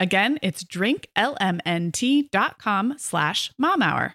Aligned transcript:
Again, 0.00 0.38
it's 0.42 0.64
drinklmnt.com 0.64 2.94
slash 2.96 3.52
mom 3.58 3.82
hour. 3.82 4.14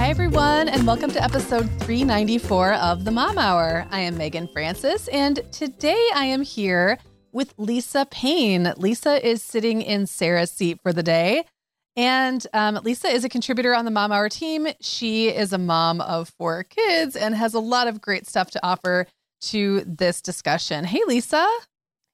Hi, 0.00 0.08
everyone, 0.08 0.70
and 0.70 0.86
welcome 0.86 1.10
to 1.10 1.22
episode 1.22 1.68
394 1.82 2.72
of 2.72 3.04
the 3.04 3.10
Mom 3.10 3.36
Hour. 3.36 3.86
I 3.90 4.00
am 4.00 4.16
Meagan 4.16 4.48
Francis, 4.48 5.08
and 5.08 5.40
today 5.52 6.08
I 6.14 6.24
am 6.24 6.40
here 6.40 6.98
with 7.32 7.52
Lisa 7.58 8.06
Payne. 8.10 8.72
Lisa 8.78 9.24
is 9.24 9.42
sitting 9.42 9.82
in 9.82 10.06
Sarah's 10.06 10.50
seat 10.50 10.80
for 10.82 10.94
the 10.94 11.02
day. 11.02 11.44
And 11.96 12.44
um, 12.54 12.80
Lisa 12.82 13.08
is 13.08 13.24
a 13.24 13.28
contributor 13.28 13.74
on 13.74 13.84
the 13.84 13.90
Mom 13.90 14.10
Hour 14.10 14.30
team. 14.30 14.68
She 14.80 15.28
is 15.28 15.52
a 15.52 15.58
mom 15.58 16.00
of 16.00 16.30
four 16.30 16.64
kids 16.64 17.14
and 17.14 17.34
has 17.34 17.52
a 17.52 17.60
lot 17.60 17.86
of 17.86 18.00
great 18.00 18.26
stuff 18.26 18.50
to 18.52 18.66
offer 18.66 19.06
to 19.42 19.82
this 19.82 20.22
discussion. 20.22 20.86
Hey, 20.86 21.02
Lisa. 21.06 21.46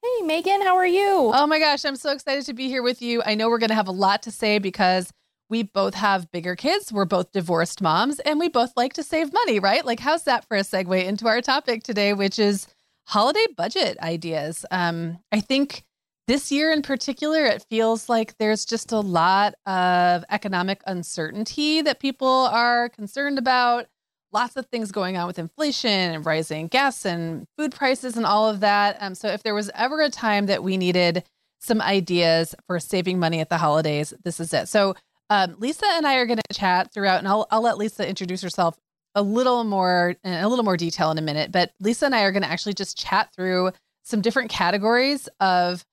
Hey, 0.03 0.25
Meagan, 0.25 0.61
how 0.61 0.75
are 0.75 0.85
you? 0.85 1.31
Oh 1.33 1.47
my 1.47 1.57
gosh, 1.57 1.85
I'm 1.85 1.95
so 1.95 2.11
excited 2.11 2.45
to 2.47 2.53
be 2.53 2.67
here 2.67 2.83
with 2.83 3.01
you. 3.01 3.23
I 3.25 3.35
know 3.35 3.47
we're 3.47 3.59
going 3.59 3.69
to 3.69 3.75
have 3.75 3.87
a 3.87 3.91
lot 3.91 4.23
to 4.23 4.31
say 4.31 4.59
because 4.59 5.09
we 5.49 5.63
both 5.63 5.93
have 5.93 6.31
bigger 6.31 6.55
kids. 6.55 6.91
We're 6.91 7.05
both 7.05 7.31
divorced 7.31 7.81
moms 7.81 8.19
and 8.19 8.39
we 8.39 8.49
both 8.49 8.73
like 8.75 8.93
to 8.93 9.03
save 9.03 9.31
money, 9.33 9.59
right? 9.59 9.85
Like, 9.85 9.99
how's 9.99 10.23
that 10.23 10.45
for 10.45 10.57
a 10.57 10.61
segue 10.61 11.05
into 11.05 11.27
our 11.27 11.41
topic 11.41 11.83
today, 11.83 12.13
which 12.13 12.39
is 12.39 12.67
holiday 13.05 13.45
budget 13.55 13.97
ideas? 13.99 14.65
Um, 14.71 15.19
I 15.31 15.39
think 15.39 15.83
this 16.27 16.51
year 16.51 16.71
in 16.71 16.81
particular, 16.81 17.45
it 17.45 17.65
feels 17.69 18.09
like 18.09 18.37
there's 18.37 18.65
just 18.65 18.91
a 18.91 18.99
lot 18.99 19.55
of 19.65 20.25
economic 20.29 20.81
uncertainty 20.85 21.81
that 21.81 22.01
people 22.01 22.27
are 22.27 22.89
concerned 22.89 23.37
about. 23.37 23.87
Lots 24.33 24.57
of 24.57 24.65
things 24.65 24.91
going 24.91 25.15
on 25.15 25.25
with 25.25 25.39
inflation 25.39 25.89
and 25.89 26.25
rising 26.25 26.67
gas 26.67 27.05
and 27.05 27.47
food 27.57 27.73
prices 27.73 28.17
and 28.17 28.25
all 28.25 28.49
of 28.49 28.59
that. 28.59 28.97
Um, 28.99 29.15
so, 29.15 29.29
if 29.29 29.41
there 29.41 29.55
was 29.55 29.71
ever 29.73 30.01
a 30.01 30.09
time 30.09 30.47
that 30.47 30.63
we 30.63 30.75
needed 30.75 31.23
some 31.59 31.81
ideas 31.81 32.53
for 32.67 32.77
saving 32.77 33.19
money 33.19 33.39
at 33.39 33.47
the 33.47 33.57
holidays, 33.57 34.13
this 34.25 34.41
is 34.41 34.53
it. 34.53 34.67
So, 34.67 34.95
um, 35.29 35.55
Lisa 35.59 35.85
and 35.91 36.07
I 36.07 36.15
are 36.15 36.25
going 36.25 36.37
to 36.37 36.53
chat 36.53 36.93
throughout, 36.93 37.19
and 37.19 37.27
I'll, 37.27 37.47
I'll 37.51 37.61
let 37.61 37.77
Lisa 37.77 38.07
introduce 38.07 38.41
herself 38.41 38.77
a 39.15 39.21
little 39.21 39.63
more 39.63 40.15
in 40.23 40.33
a 40.33 40.47
little 40.47 40.65
more 40.65 40.77
detail 40.77 41.11
in 41.11 41.17
a 41.17 41.21
minute. 41.21 41.51
But 41.51 41.71
Lisa 41.79 42.05
and 42.05 42.15
I 42.15 42.21
are 42.21 42.31
going 42.31 42.43
to 42.43 42.49
actually 42.49 42.73
just 42.73 42.97
chat 42.97 43.33
through 43.35 43.71
some 44.03 44.21
different 44.21 44.49
categories 44.49 45.27
of 45.39 45.83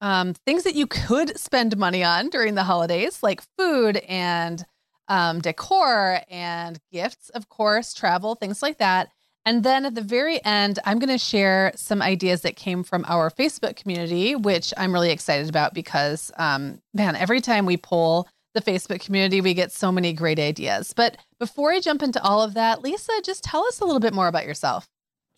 um, 0.00 0.34
things 0.34 0.64
that 0.64 0.74
you 0.74 0.86
could 0.86 1.38
spend 1.38 1.76
money 1.76 2.02
on 2.02 2.28
during 2.28 2.54
the 2.54 2.64
holidays, 2.64 3.22
like 3.22 3.40
food 3.56 3.98
and 4.08 4.64
um, 5.08 5.40
decor 5.40 6.20
and 6.28 6.80
gifts, 6.90 7.28
of 7.30 7.48
course, 7.48 7.94
travel, 7.94 8.34
things 8.34 8.62
like 8.62 8.78
that. 8.78 9.08
And 9.44 9.64
then 9.64 9.86
at 9.86 9.94
the 9.94 10.02
very 10.02 10.44
end, 10.44 10.78
I'm 10.84 10.98
going 10.98 11.08
to 11.08 11.18
share 11.18 11.72
some 11.74 12.00
ideas 12.00 12.42
that 12.42 12.56
came 12.56 12.84
from 12.84 13.04
our 13.08 13.30
Facebook 13.30 13.76
community, 13.76 14.36
which 14.36 14.72
I'm 14.76 14.92
really 14.92 15.10
excited 15.10 15.48
about 15.48 15.74
because, 15.74 16.30
um, 16.36 16.80
man, 16.94 17.16
every 17.16 17.40
time 17.40 17.66
we 17.66 17.76
poll 17.76 18.28
the 18.54 18.60
Facebook 18.60 19.00
community, 19.04 19.40
we 19.40 19.54
get 19.54 19.72
so 19.72 19.90
many 19.90 20.12
great 20.12 20.38
ideas. 20.38 20.92
But 20.94 21.16
before 21.38 21.72
I 21.72 21.80
jump 21.80 22.02
into 22.02 22.22
all 22.22 22.42
of 22.42 22.54
that, 22.54 22.82
Lisa, 22.82 23.12
just 23.24 23.44
tell 23.44 23.64
us 23.66 23.80
a 23.80 23.84
little 23.84 24.00
bit 24.00 24.14
more 24.14 24.28
about 24.28 24.46
yourself. 24.46 24.88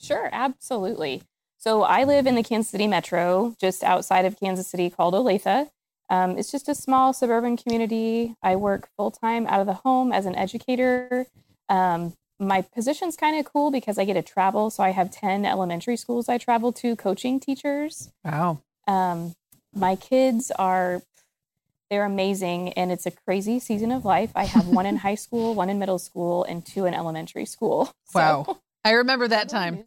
Sure, 0.01 0.29
absolutely. 0.33 1.23
So 1.59 1.83
I 1.83 2.05
live 2.05 2.27
in 2.27 2.35
the 2.35 2.43
Kansas 2.43 2.71
City 2.71 2.87
metro, 2.87 3.55
just 3.61 3.83
outside 3.83 4.25
of 4.25 4.39
Kansas 4.39 4.69
City, 4.69 4.91
called 4.91 5.15
Olathe. 5.15 5.71
Um, 6.11 6.37
it's 6.37 6.51
just 6.51 6.69
a 6.69 6.75
small 6.75 7.13
suburban 7.13 7.57
community. 7.57 8.35
I 8.43 8.57
work 8.57 8.89
full 8.97 9.11
time 9.11 9.47
out 9.47 9.61
of 9.61 9.67
the 9.67 9.75
home 9.75 10.13
as 10.13 10.27
an 10.27 10.35
educator. 10.35 11.27
Um, 11.69 12.15
my 12.39 12.63
position's 12.63 13.17
kind 13.17 13.39
of 13.39 13.51
cool 13.51 13.71
because 13.71 13.99
I 13.99 14.05
get 14.05 14.15
to 14.15 14.23
travel. 14.23 14.71
So 14.71 14.83
I 14.83 14.91
have 14.91 15.11
10 15.11 15.47
elementary 15.47 15.97
schools 15.97 16.29
I 16.29 16.37
travel 16.37 16.73
to 16.73 16.97
coaching 16.97 17.41
teachers. 17.41 18.11
Wow. 18.25 18.61
Um, 18.87 19.35
my 19.75 19.97
kids 19.97 20.51
are 20.59 21.03
they're 21.91 22.05
amazing 22.05 22.73
and 22.75 22.91
it's 22.91 23.07
a 23.07 23.11
crazy 23.11 23.59
season 23.59 23.93
of 23.93 24.05
life. 24.05 24.31
I 24.35 24.45
have 24.45 24.69
one 24.69 24.87
in 24.87 24.97
high 25.07 25.15
school, 25.15 25.55
one 25.55 25.71
in 25.71 25.79
middle 25.79 25.99
school, 25.99 26.45
and 26.45 26.65
two 26.65 26.87
in 26.87 26.95
elementary 26.95 27.47
school. 27.47 27.93
So, 28.07 28.21
wow. 28.21 28.59
I 28.85 28.93
remember 28.93 29.27
that 29.27 29.49
time. 29.49 29.83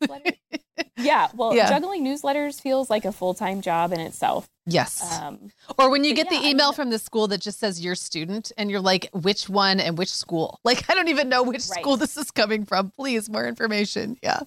yeah. 0.97 1.29
Well, 1.33 1.55
yeah. 1.55 1.69
juggling 1.69 2.03
newsletters 2.03 2.59
feels 2.59 2.89
like 2.89 3.05
a 3.05 3.13
full 3.13 3.33
time 3.33 3.61
job 3.61 3.93
in 3.93 4.01
itself. 4.01 4.49
Yes. 4.65 5.21
Um, 5.21 5.51
or 5.79 5.89
when 5.89 6.03
you 6.03 6.13
get 6.13 6.29
yeah, 6.29 6.41
the 6.41 6.47
email 6.47 6.65
I 6.65 6.69
mean, 6.69 6.75
from 6.75 6.89
the 6.89 6.99
school 6.99 7.27
that 7.29 7.39
just 7.39 7.59
says 7.59 7.79
your 7.79 7.95
student 7.95 8.51
and 8.57 8.69
you're 8.69 8.81
like, 8.81 9.09
which 9.13 9.47
one 9.47 9.79
and 9.79 9.97
which 9.97 10.11
school? 10.11 10.59
Like, 10.65 10.89
I 10.89 10.93
don't 10.93 11.07
even 11.07 11.29
know 11.29 11.43
which 11.43 11.67
right. 11.69 11.79
school 11.79 11.95
this 11.95 12.17
is 12.17 12.31
coming 12.31 12.65
from. 12.65 12.91
Please, 12.97 13.29
more 13.29 13.47
information. 13.47 14.17
Yeah. 14.21 14.41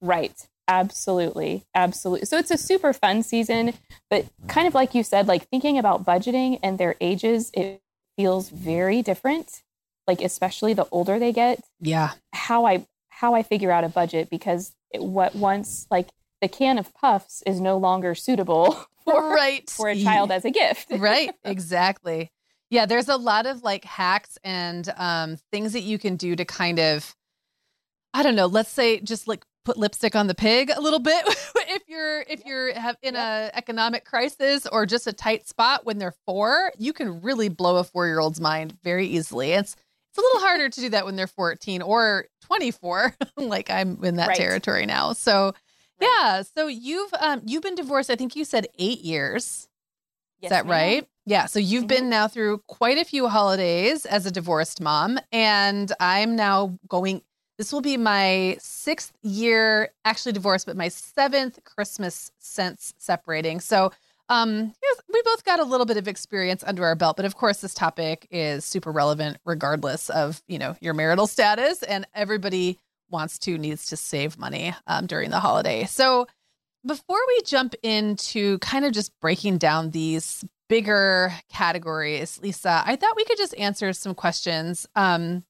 Right. 0.00 0.48
Absolutely. 0.70 1.64
Absolutely. 1.74 2.26
So 2.26 2.38
it's 2.38 2.52
a 2.52 2.56
super 2.56 2.92
fun 2.92 3.24
season, 3.24 3.74
but 4.08 4.26
kind 4.46 4.68
of 4.68 4.74
like 4.74 4.94
you 4.94 5.02
said, 5.02 5.26
like 5.26 5.48
thinking 5.48 5.76
about 5.78 6.04
budgeting 6.04 6.60
and 6.62 6.78
their 6.78 6.94
ages, 7.00 7.50
it 7.54 7.82
feels 8.16 8.50
very 8.50 9.02
different. 9.02 9.62
Like, 10.06 10.20
especially 10.20 10.72
the 10.72 10.86
older 10.92 11.18
they 11.18 11.32
get. 11.32 11.60
Yeah. 11.80 12.12
How 12.32 12.66
I 12.66 12.86
how 13.08 13.34
I 13.34 13.42
figure 13.42 13.72
out 13.72 13.84
a 13.84 13.88
budget 13.88 14.30
because 14.30 14.74
it, 14.92 15.02
what 15.02 15.34
once 15.34 15.86
like 15.90 16.08
the 16.40 16.48
can 16.48 16.78
of 16.78 16.94
puffs 16.94 17.42
is 17.46 17.60
no 17.60 17.76
longer 17.76 18.14
suitable 18.14 18.72
for 19.04 19.34
right. 19.34 19.68
for 19.68 19.88
a 19.88 20.00
child 20.00 20.30
as 20.30 20.44
a 20.44 20.50
gift. 20.50 20.86
right, 20.98 21.34
exactly. 21.44 22.30
Yeah, 22.70 22.86
there's 22.86 23.08
a 23.08 23.16
lot 23.16 23.46
of 23.46 23.64
like 23.64 23.84
hacks 23.84 24.38
and 24.44 24.88
um, 24.96 25.36
things 25.50 25.72
that 25.72 25.82
you 25.82 25.98
can 25.98 26.14
do 26.14 26.36
to 26.36 26.44
kind 26.44 26.78
of, 26.78 27.16
I 28.14 28.22
don't 28.22 28.36
know, 28.36 28.46
let's 28.46 28.70
say 28.70 29.00
just 29.00 29.26
like 29.26 29.44
put 29.64 29.76
lipstick 29.76 30.16
on 30.16 30.26
the 30.26 30.34
pig 30.34 30.70
a 30.74 30.80
little 30.80 30.98
bit 30.98 31.22
if 31.68 31.82
you're 31.86 32.22
if 32.22 32.44
you're 32.46 32.72
have 32.74 32.96
in 33.02 33.14
a 33.14 33.50
economic 33.54 34.04
crisis 34.04 34.66
or 34.66 34.86
just 34.86 35.06
a 35.06 35.12
tight 35.12 35.46
spot 35.46 35.84
when 35.84 35.98
they're 35.98 36.14
four, 36.26 36.72
you 36.78 36.92
can 36.92 37.20
really 37.20 37.48
blow 37.48 37.76
a 37.76 37.84
four 37.84 38.06
year 38.06 38.18
old's 38.20 38.40
mind 38.40 38.76
very 38.82 39.06
easily. 39.06 39.52
It's 39.52 39.76
it's 40.10 40.18
a 40.18 40.22
little 40.22 40.40
harder 40.40 40.68
to 40.68 40.80
do 40.80 40.88
that 40.88 41.04
when 41.04 41.14
they're 41.14 41.28
14 41.28 41.82
or 41.82 42.26
24, 42.42 43.14
like 43.36 43.70
I'm 43.70 44.02
in 44.02 44.16
that 44.16 44.28
right. 44.28 44.36
territory 44.36 44.84
now. 44.86 45.12
So, 45.12 45.52
Yeah. 46.00 46.42
So 46.42 46.66
you've 46.66 47.12
um 47.20 47.42
you've 47.46 47.62
been 47.62 47.76
divorced. 47.76 48.10
I 48.10 48.16
think 48.16 48.34
you 48.34 48.44
said 48.44 48.66
eight 48.78 49.00
years. 49.02 49.68
Yes, 50.40 50.50
Is 50.50 50.56
that 50.56 50.64
ma'am. 50.64 50.70
right? 50.72 51.08
Yeah. 51.26 51.46
So 51.46 51.58
you've 51.60 51.84
Mhm. 51.84 51.88
been 51.88 52.08
now 52.08 52.26
through 52.26 52.62
quite 52.66 52.96
a 52.98 53.04
few 53.04 53.28
holidays 53.28 54.04
as 54.06 54.24
a 54.26 54.30
divorced 54.30 54.80
mom, 54.80 55.20
and 55.30 55.92
I'm 56.00 56.34
now 56.34 56.78
going. 56.88 57.22
This 57.60 57.74
will 57.74 57.82
be 57.82 57.98
my 57.98 58.56
sixth 58.58 59.12
year 59.20 59.90
actually 60.06 60.32
divorced, 60.32 60.64
but 60.64 60.78
my 60.78 60.88
seventh 60.88 61.62
Christmas 61.62 62.32
since 62.38 62.94
separating. 62.96 63.60
So, 63.60 63.92
um, 64.30 64.72
we 65.12 65.22
both 65.22 65.44
got 65.44 65.60
a 65.60 65.64
little 65.64 65.84
bit 65.84 65.98
of 65.98 66.08
experience 66.08 66.64
under 66.66 66.86
our 66.86 66.94
belt, 66.94 67.16
but 67.16 67.26
of 67.26 67.36
course, 67.36 67.58
this 67.58 67.74
topic 67.74 68.26
is 68.30 68.64
super 68.64 68.90
relevant 68.90 69.36
regardless 69.44 70.08
of 70.08 70.40
you 70.48 70.58
know 70.58 70.74
your 70.80 70.94
marital 70.94 71.26
status, 71.26 71.82
and 71.82 72.06
everybody 72.14 72.78
wants 73.10 73.38
to 73.40 73.58
needs 73.58 73.84
to 73.88 73.96
save 73.98 74.38
money 74.38 74.74
um, 74.86 75.06
during 75.06 75.28
the 75.28 75.40
holiday. 75.40 75.84
So, 75.84 76.28
before 76.86 77.20
we 77.28 77.42
jump 77.42 77.74
into 77.82 78.58
kind 78.60 78.86
of 78.86 78.92
just 78.92 79.12
breaking 79.20 79.58
down 79.58 79.90
these 79.90 80.46
bigger 80.70 81.34
categories, 81.52 82.40
Lisa, 82.42 82.82
I 82.86 82.96
thought 82.96 83.16
we 83.16 83.26
could 83.26 83.36
just 83.36 83.54
answer 83.58 83.92
some 83.92 84.14
questions 84.14 84.86
um, 84.96 85.44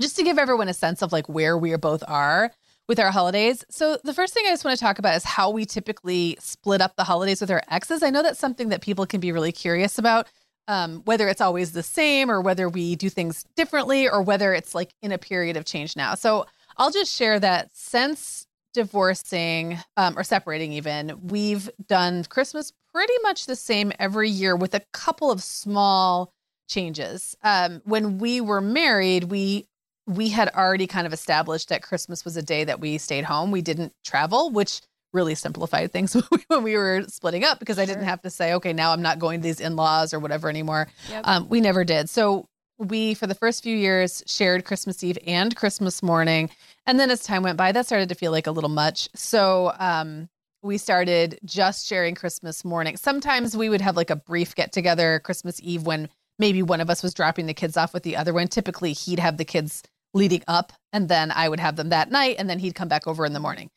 just 0.00 0.16
to 0.16 0.22
give 0.22 0.38
everyone 0.38 0.68
a 0.68 0.74
sense 0.74 1.02
of 1.02 1.12
like 1.12 1.28
where 1.28 1.56
we 1.56 1.72
are 1.72 1.78
both 1.78 2.02
are 2.08 2.50
with 2.88 2.98
our 2.98 3.10
holidays. 3.10 3.64
So, 3.70 3.98
the 4.04 4.12
first 4.12 4.34
thing 4.34 4.44
I 4.46 4.50
just 4.50 4.64
want 4.64 4.78
to 4.78 4.84
talk 4.84 4.98
about 4.98 5.16
is 5.16 5.24
how 5.24 5.50
we 5.50 5.64
typically 5.64 6.36
split 6.40 6.80
up 6.80 6.96
the 6.96 7.04
holidays 7.04 7.40
with 7.40 7.50
our 7.50 7.62
exes. 7.70 8.02
I 8.02 8.10
know 8.10 8.22
that's 8.22 8.38
something 8.38 8.68
that 8.68 8.82
people 8.82 9.06
can 9.06 9.20
be 9.20 9.32
really 9.32 9.52
curious 9.52 9.98
about. 9.98 10.28
Um, 10.66 11.02
whether 11.04 11.28
it's 11.28 11.42
always 11.42 11.72
the 11.72 11.82
same 11.82 12.30
or 12.30 12.40
whether 12.40 12.70
we 12.70 12.96
do 12.96 13.10
things 13.10 13.44
differently 13.54 14.08
or 14.08 14.22
whether 14.22 14.54
it's 14.54 14.74
like 14.74 14.94
in 15.02 15.12
a 15.12 15.18
period 15.18 15.58
of 15.58 15.66
change 15.66 15.94
now. 15.94 16.14
So 16.14 16.46
I'll 16.78 16.90
just 16.90 17.14
share 17.14 17.38
that 17.38 17.68
since 17.74 18.46
divorcing 18.72 19.78
um, 19.98 20.18
or 20.18 20.24
separating, 20.24 20.72
even, 20.72 21.18
we've 21.22 21.68
done 21.86 22.24
Christmas 22.24 22.72
pretty 22.92 23.12
much 23.22 23.44
the 23.44 23.56
same 23.56 23.92
every 23.98 24.30
year 24.30 24.56
with 24.56 24.74
a 24.74 24.80
couple 24.92 25.30
of 25.30 25.42
small 25.42 26.32
changes. 26.68 27.36
Um, 27.42 27.82
when 27.84 28.18
we 28.18 28.40
were 28.40 28.62
married, 28.62 29.24
we 29.24 29.68
we 30.06 30.28
had 30.28 30.50
already 30.54 30.86
kind 30.86 31.06
of 31.06 31.12
established 31.12 31.68
that 31.70 31.82
Christmas 31.82 32.24
was 32.24 32.36
a 32.36 32.42
day 32.42 32.64
that 32.64 32.80
we 32.80 32.98
stayed 32.98 33.24
home. 33.24 33.50
We 33.50 33.62
didn't 33.62 33.92
travel, 34.04 34.50
which 34.50 34.82
really 35.12 35.34
simplified 35.34 35.92
things 35.92 36.14
when 36.48 36.62
we 36.62 36.76
were 36.76 37.04
splitting 37.08 37.44
up 37.44 37.58
because 37.58 37.78
I 37.78 37.86
didn't 37.86 38.04
have 38.04 38.20
to 38.22 38.30
say, 38.30 38.52
okay, 38.54 38.72
now 38.72 38.92
I'm 38.92 39.02
not 39.02 39.18
going 39.18 39.40
to 39.40 39.42
these 39.42 39.60
in 39.60 39.76
laws 39.76 40.12
or 40.12 40.18
whatever 40.18 40.48
anymore. 40.48 40.88
Yep. 41.08 41.22
Um, 41.24 41.48
we 41.48 41.60
never 41.60 41.84
did. 41.84 42.10
So 42.10 42.46
we, 42.78 43.14
for 43.14 43.26
the 43.26 43.34
first 43.34 43.62
few 43.62 43.76
years, 43.76 44.22
shared 44.26 44.64
Christmas 44.64 45.02
Eve 45.02 45.18
and 45.26 45.54
Christmas 45.54 46.02
morning. 46.02 46.50
And 46.86 46.98
then 46.98 47.10
as 47.10 47.22
time 47.22 47.42
went 47.42 47.56
by, 47.56 47.72
that 47.72 47.86
started 47.86 48.08
to 48.08 48.14
feel 48.14 48.32
like 48.32 48.46
a 48.46 48.50
little 48.50 48.68
much. 48.68 49.08
So 49.14 49.72
um, 49.78 50.28
we 50.62 50.76
started 50.78 51.38
just 51.44 51.86
sharing 51.86 52.14
Christmas 52.14 52.64
morning. 52.64 52.96
Sometimes 52.96 53.56
we 53.56 53.68
would 53.68 53.80
have 53.80 53.96
like 53.96 54.10
a 54.10 54.16
brief 54.16 54.54
get 54.54 54.72
together 54.72 55.20
Christmas 55.20 55.60
Eve 55.62 55.84
when 55.84 56.08
maybe 56.38 56.62
one 56.62 56.80
of 56.80 56.90
us 56.90 57.02
was 57.02 57.14
dropping 57.14 57.46
the 57.46 57.54
kids 57.54 57.76
off 57.76 57.94
with 57.94 58.02
the 58.02 58.16
other 58.16 58.34
one. 58.34 58.48
Typically, 58.48 58.92
he'd 58.92 59.20
have 59.20 59.36
the 59.36 59.44
kids 59.44 59.84
leading 60.14 60.42
up, 60.48 60.72
and 60.92 61.08
then 61.08 61.30
I 61.30 61.48
would 61.48 61.60
have 61.60 61.76
them 61.76 61.90
that 61.90 62.10
night, 62.10 62.36
and 62.38 62.48
then 62.48 62.60
he'd 62.60 62.74
come 62.74 62.88
back 62.88 63.06
over 63.06 63.26
in 63.26 63.32
the 63.32 63.40
morning. 63.40 63.70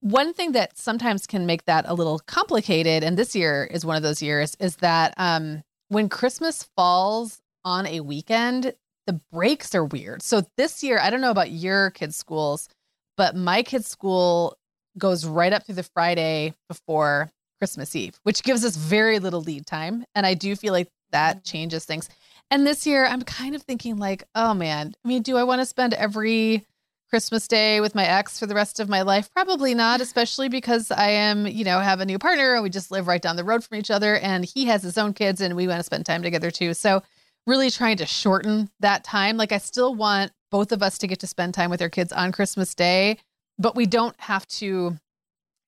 One 0.00 0.34
thing 0.34 0.52
that 0.52 0.76
sometimes 0.76 1.26
can 1.26 1.46
make 1.46 1.64
that 1.64 1.84
a 1.88 1.94
little 1.94 2.18
complicated, 2.26 3.02
and 3.02 3.16
this 3.16 3.34
year 3.34 3.64
is 3.70 3.84
one 3.84 3.96
of 3.96 4.02
those 4.02 4.20
years, 4.20 4.54
is 4.60 4.76
that 4.76 5.14
um, 5.16 5.62
when 5.88 6.08
Christmas 6.08 6.68
falls 6.76 7.40
on 7.64 7.86
a 7.86 8.00
weekend, 8.00 8.74
the 9.06 9.20
breaks 9.32 9.74
are 9.74 9.84
weird. 9.84 10.22
So 10.22 10.42
this 10.56 10.82
year, 10.82 10.98
I 11.00 11.10
don't 11.10 11.20
know 11.20 11.30
about 11.30 11.50
your 11.52 11.90
kids' 11.90 12.16
schools, 12.16 12.68
but 13.16 13.34
my 13.36 13.62
kids' 13.62 13.88
school 13.88 14.56
goes 14.98 15.24
right 15.24 15.52
up 15.52 15.64
through 15.64 15.76
the 15.76 15.82
Friday 15.82 16.54
before 16.68 17.30
Christmas 17.58 17.94
Eve, 17.94 18.18
which 18.24 18.42
gives 18.42 18.64
us 18.64 18.76
very 18.76 19.18
little 19.18 19.40
lead 19.40 19.66
time. 19.66 20.04
And 20.14 20.26
I 20.26 20.34
do 20.34 20.56
feel 20.56 20.72
like 20.72 20.88
that 21.12 21.44
changes 21.44 21.84
things. 21.84 22.08
And 22.50 22.66
this 22.66 22.86
year, 22.86 23.04
I'm 23.04 23.22
kind 23.22 23.54
of 23.54 23.62
thinking, 23.62 23.96
like, 23.96 24.24
oh 24.34 24.54
man, 24.54 24.94
I 25.04 25.08
mean, 25.08 25.22
do 25.22 25.36
I 25.36 25.44
want 25.44 25.60
to 25.60 25.66
spend 25.66 25.94
every 25.94 26.64
Christmas 27.10 27.48
day 27.48 27.80
with 27.80 27.94
my 27.94 28.04
ex 28.04 28.38
for 28.38 28.46
the 28.46 28.54
rest 28.54 28.78
of 28.78 28.88
my 28.88 29.02
life? 29.02 29.30
Probably 29.32 29.74
not, 29.74 30.00
especially 30.00 30.48
because 30.48 30.90
I 30.90 31.10
am, 31.10 31.46
you 31.46 31.64
know, 31.64 31.80
have 31.80 32.00
a 32.00 32.06
new 32.06 32.18
partner 32.18 32.54
and 32.54 32.62
we 32.62 32.70
just 32.70 32.90
live 32.90 33.08
right 33.08 33.22
down 33.22 33.36
the 33.36 33.44
road 33.44 33.64
from 33.64 33.78
each 33.78 33.90
other. 33.90 34.16
And 34.16 34.44
he 34.44 34.66
has 34.66 34.82
his 34.82 34.96
own 34.96 35.12
kids 35.12 35.40
and 35.40 35.56
we 35.56 35.66
want 35.66 35.80
to 35.80 35.84
spend 35.84 36.06
time 36.06 36.22
together 36.22 36.50
too. 36.50 36.74
So, 36.74 37.02
really 37.46 37.70
trying 37.70 37.96
to 37.98 38.06
shorten 38.06 38.70
that 38.80 39.04
time. 39.04 39.36
Like, 39.36 39.52
I 39.52 39.58
still 39.58 39.94
want 39.94 40.32
both 40.50 40.72
of 40.72 40.82
us 40.82 40.98
to 40.98 41.06
get 41.06 41.20
to 41.20 41.26
spend 41.26 41.54
time 41.54 41.70
with 41.70 41.82
our 41.82 41.88
kids 41.88 42.12
on 42.12 42.32
Christmas 42.32 42.74
Day, 42.74 43.18
but 43.58 43.76
we 43.76 43.86
don't 43.86 44.18
have 44.18 44.46
to, 44.48 44.96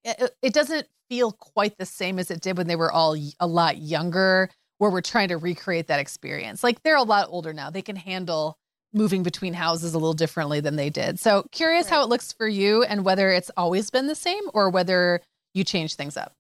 it, 0.05 0.37
it 0.43 0.53
doesn't 0.53 0.87
feel 1.09 1.33
quite 1.33 1.79
the 1.79 1.87
same 1.87 2.19
as 2.19 2.31
it 2.31 2.41
did 2.41 2.57
when 2.57 2.67
they 2.67 2.77
were 2.77 2.91
all 2.91 3.17
a 3.41 3.47
lot 3.47 3.79
younger, 3.79 4.51
where 4.79 4.91
we're 4.91 5.01
trying 5.01 5.29
to 5.29 5.37
recreate 5.37 5.89
that 5.89 6.01
experience. 6.01 6.65
Like, 6.65 6.83
they're 6.83 6.97
a 6.97 7.03
lot 7.03 7.29
older 7.31 7.53
now. 7.53 7.71
They 7.71 7.83
can 7.83 7.97
handle 7.97 8.57
moving 8.95 9.23
between 9.23 9.53
houses 9.55 9.93
a 9.95 9.99
little 9.99 10.15
differently 10.15 10.61
than 10.61 10.77
they 10.77 10.89
did. 10.89 11.21
So, 11.21 11.47
curious 11.53 11.89
how 11.89 12.03
it 12.03 12.09
looks 12.09 12.33
for 12.33 12.49
you 12.49 12.83
and 12.83 13.05
whether 13.05 13.31
it's 13.31 13.51
always 13.57 13.91
been 13.91 14.07
the 14.07 14.15
same 14.15 14.45
or 14.55 14.71
whether 14.71 15.21
you 15.55 15.65
change 15.65 15.95
things 15.95 16.17
up. 16.17 16.33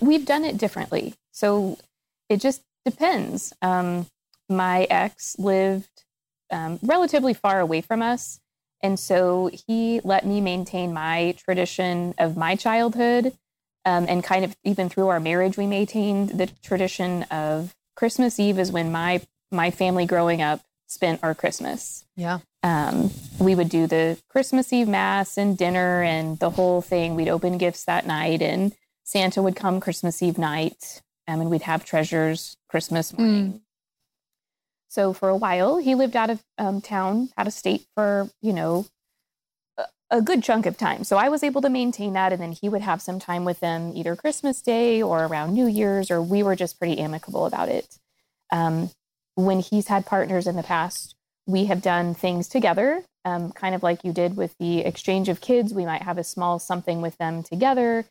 we've 0.00 0.26
done 0.26 0.44
it 0.44 0.58
differently. 0.58 1.14
So 1.32 1.78
it 2.28 2.40
just 2.40 2.62
depends. 2.84 3.52
Um, 3.62 4.06
my 4.48 4.84
ex 4.90 5.38
lived 5.38 6.04
um, 6.50 6.78
relatively 6.82 7.34
far 7.34 7.60
away 7.60 7.80
from 7.80 8.02
us. 8.02 8.40
And 8.82 8.98
so 8.98 9.50
he 9.66 10.00
let 10.04 10.26
me 10.26 10.40
maintain 10.40 10.92
my 10.92 11.34
tradition 11.38 12.14
of 12.18 12.36
my 12.36 12.54
childhood. 12.54 13.32
Um, 13.84 14.06
and 14.08 14.22
kind 14.22 14.44
of 14.44 14.54
even 14.64 14.88
through 14.88 15.08
our 15.08 15.20
marriage, 15.20 15.56
we 15.56 15.66
maintained 15.66 16.30
the 16.30 16.46
tradition 16.62 17.22
of 17.24 17.74
Christmas 17.96 18.38
Eve 18.38 18.58
is 18.58 18.70
when 18.72 18.92
my 18.92 19.22
my 19.50 19.70
family 19.70 20.04
growing 20.04 20.42
up 20.42 20.60
spent 20.86 21.20
our 21.22 21.34
Christmas 21.34 22.04
Yeah. 22.16 22.40
um, 22.62 23.10
we 23.38 23.54
would 23.54 23.68
do 23.70 23.86
the 23.86 24.18
Christmas 24.28 24.72
Eve 24.72 24.88
mass 24.88 25.36
and 25.38 25.56
dinner 25.56 26.02
and 26.02 26.38
the 26.38 26.50
whole 26.50 26.82
thing. 26.82 27.14
We'd 27.14 27.28
open 27.28 27.56
gifts 27.58 27.84
that 27.84 28.06
night, 28.06 28.42
and 28.42 28.74
Santa 29.04 29.42
would 29.42 29.56
come 29.56 29.80
Christmas 29.80 30.22
Eve 30.22 30.36
night, 30.38 31.00
um, 31.26 31.40
and 31.40 31.50
we'd 31.50 31.62
have 31.62 31.84
treasures 31.84 32.56
Christmas 32.68 33.16
morning. 33.16 33.62
So 34.88 35.12
for 35.12 35.28
a 35.28 35.36
while, 35.36 35.76
he 35.78 35.94
lived 35.94 36.16
out 36.16 36.30
of 36.30 36.42
um, 36.56 36.80
town, 36.80 37.30
out 37.36 37.46
of 37.46 37.52
state 37.52 37.86
for 37.94 38.28
you 38.42 38.52
know 38.52 38.86
a, 40.10 40.22
good 40.22 40.42
chunk 40.42 40.66
of 40.66 40.76
time. 40.76 41.04
So 41.04 41.16
I 41.16 41.28
was 41.28 41.42
able 41.42 41.60
to 41.62 41.70
maintain 41.70 42.12
that, 42.14 42.32
and 42.32 42.40
then 42.40 42.52
he 42.52 42.68
would 42.68 42.82
have 42.82 43.02
some 43.02 43.18
time 43.18 43.44
with 43.44 43.60
them 43.60 43.92
either 43.94 44.16
Christmas 44.16 44.60
Day 44.60 45.02
or 45.02 45.24
around 45.24 45.54
New 45.54 45.66
Year's, 45.66 46.10
or 46.10 46.22
we 46.22 46.42
were 46.42 46.56
just 46.56 46.78
pretty 46.78 46.98
amicable 46.98 47.46
about 47.46 47.68
it. 47.68 47.98
Um, 48.50 48.90
when 49.34 49.60
he's 49.60 49.88
had 49.88 50.06
partners 50.06 50.46
in 50.46 50.56
the 50.56 50.62
past 50.62 51.14
we 51.48 51.64
have 51.64 51.80
done 51.80 52.14
things 52.14 52.46
together, 52.46 53.02
um, 53.24 53.50
kind 53.52 53.74
of 53.74 53.82
like 53.82 54.04
you 54.04 54.12
did 54.12 54.36
with 54.36 54.54
the 54.60 54.80
exchange 54.80 55.30
of 55.30 55.40
kids. 55.40 55.72
We 55.72 55.86
might 55.86 56.02
have 56.02 56.18
a 56.18 56.24
small 56.24 56.58
something 56.58 57.00
with 57.00 57.16
them 57.16 57.42
together, 57.42 58.04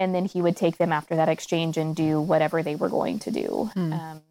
and 0.00 0.12
then 0.12 0.24
he 0.24 0.42
would 0.42 0.56
take 0.56 0.76
them 0.76 0.92
after 0.92 1.14
that 1.14 1.28
exchange 1.28 1.76
and 1.76 1.94
do 1.94 2.20
whatever 2.20 2.64
they 2.64 2.74
were 2.74 2.88
going 2.88 3.20
to 3.20 3.30
do. 3.30 3.70
Hmm. 3.72 3.92
Um, 3.92 4.22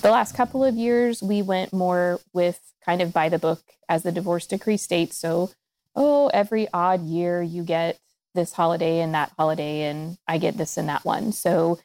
the 0.00 0.10
last 0.10 0.34
couple 0.34 0.64
of 0.64 0.76
years, 0.76 1.22
we 1.22 1.42
went 1.42 1.74
more 1.74 2.20
with 2.32 2.58
kind 2.84 3.02
of 3.02 3.12
by 3.12 3.28
the 3.28 3.38
book 3.38 3.60
as 3.86 4.02
the 4.02 4.12
divorce 4.12 4.46
decree 4.46 4.78
states. 4.78 5.18
So, 5.18 5.50
oh, 5.94 6.28
every 6.28 6.68
odd 6.72 7.02
year 7.02 7.42
you 7.42 7.62
get 7.62 7.98
this 8.34 8.52
holiday 8.52 9.00
and 9.00 9.14
that 9.14 9.32
holiday, 9.38 9.82
and 9.82 10.18
I 10.26 10.38
get 10.38 10.56
this 10.56 10.76
and 10.76 10.88
that 10.88 11.04
one. 11.04 11.32
So, 11.32 11.78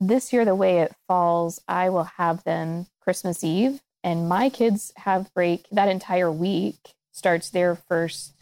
this 0.00 0.32
year, 0.32 0.44
the 0.44 0.54
way 0.54 0.78
it 0.78 0.94
falls, 1.08 1.60
I 1.66 1.88
will 1.90 2.04
have 2.04 2.44
them 2.44 2.86
Christmas 3.00 3.42
Eve 3.42 3.80
and 4.04 4.28
my 4.28 4.48
kids 4.48 4.92
have 4.96 5.32
break 5.34 5.66
that 5.72 5.88
entire 5.88 6.30
week 6.30 6.94
starts 7.12 7.50
their 7.50 7.74
first 7.74 8.32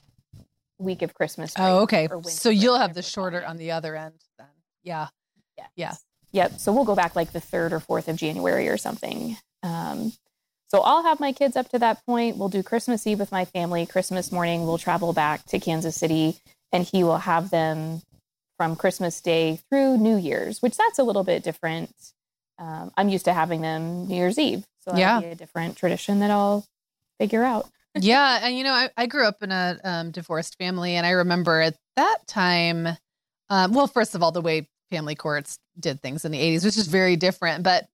week 0.78 1.02
of 1.02 1.14
Christmas. 1.14 1.54
Oh, 1.58 1.80
okay. 1.82 2.08
So 2.25 2.50
you'll 2.50 2.78
have 2.78 2.94
the 2.94 3.02
shorter 3.02 3.44
on 3.44 3.56
the 3.56 3.73
other 3.73 3.96
end 3.96 4.14
then. 4.38 4.46
Yeah. 4.82 5.08
Yes. 5.56 5.68
Yeah. 5.75 5.94
Yep. 6.32 6.61
So 6.61 6.73
we'll 6.73 6.85
go 6.85 6.94
back 6.94 7.16
like 7.16 7.32
the 7.32 7.40
third 7.40 7.73
or 7.73 7.80
fourth 7.80 8.08
of 8.08 8.16
January 8.16 8.68
or 8.68 8.76
something. 8.76 9.37
Um, 9.62 10.12
so 10.68 10.80
I'll 10.82 11.02
have 11.04 11.20
my 11.20 11.32
kids 11.32 11.56
up 11.56 11.68
to 11.70 11.78
that 11.78 12.04
point. 12.06 12.37
We'll 12.37 12.49
do 12.49 12.62
Christmas 12.62 13.06
Eve 13.06 13.18
with 13.18 13.32
my 13.32 13.44
family. 13.44 13.87
Christmas 13.87 14.32
morning, 14.32 14.66
we'll 14.66 14.78
travel 14.78 15.12
back 15.12 15.44
to 15.46 15.58
Kansas 15.58 15.96
City, 15.96 16.37
and 16.73 16.85
he 16.85 17.04
will 17.04 17.18
have 17.18 17.50
them 17.50 18.02
from 18.56 18.75
Christmas 18.76 19.20
Day 19.20 19.61
through 19.68 19.99
New 19.99 20.16
Year's, 20.16 20.62
which 20.62 20.76
that's 20.76 20.99
a 20.99 21.04
little 21.04 21.25
bit 21.25 21.42
different. 21.42 21.90
Um, 22.58 22.90
I'm 22.96 23.08
used 23.08 23.26
to 23.26 23.35
having 23.35 23.61
them 23.61 24.06
New 24.08 24.16
Year's 24.16 24.38
Eve, 24.38 24.64
so 24.80 24.90
that'll 24.92 25.00
Yeah. 25.00 25.20
be 25.20 25.26
a 25.26 25.35
different 25.35 25.76
tradition 25.76 26.20
that 26.20 26.30
I'll 26.30 26.64
figure 27.20 27.44
out. 27.44 27.68
yeah. 27.94 28.40
And, 28.42 28.56
you 28.56 28.64
know, 28.64 28.73
I, 28.73 28.88
I 28.96 29.06
grew 29.06 29.26
up 29.26 29.42
in 29.42 29.52
a 29.52 29.78
um, 29.85 30.11
divorced 30.11 30.56
family, 30.58 30.96
and 30.96 31.06
I 31.06 31.11
remember 31.11 31.61
at 31.61 31.76
that 31.96 32.26
time, 32.26 32.88
um, 33.50 33.73
well, 33.75 33.87
first 33.87 34.14
of 34.14 34.23
all, 34.23 34.32
the 34.32 34.40
way 34.40 34.68
family 34.90 35.14
courts 35.14 35.58
did 35.78 36.00
things 36.00 36.25
in 36.25 36.32
the 36.32 36.38
80s, 36.38 36.64
which 36.64 36.78
is 36.78 36.88
very 36.88 37.16
different. 37.16 37.62
But 37.62 37.87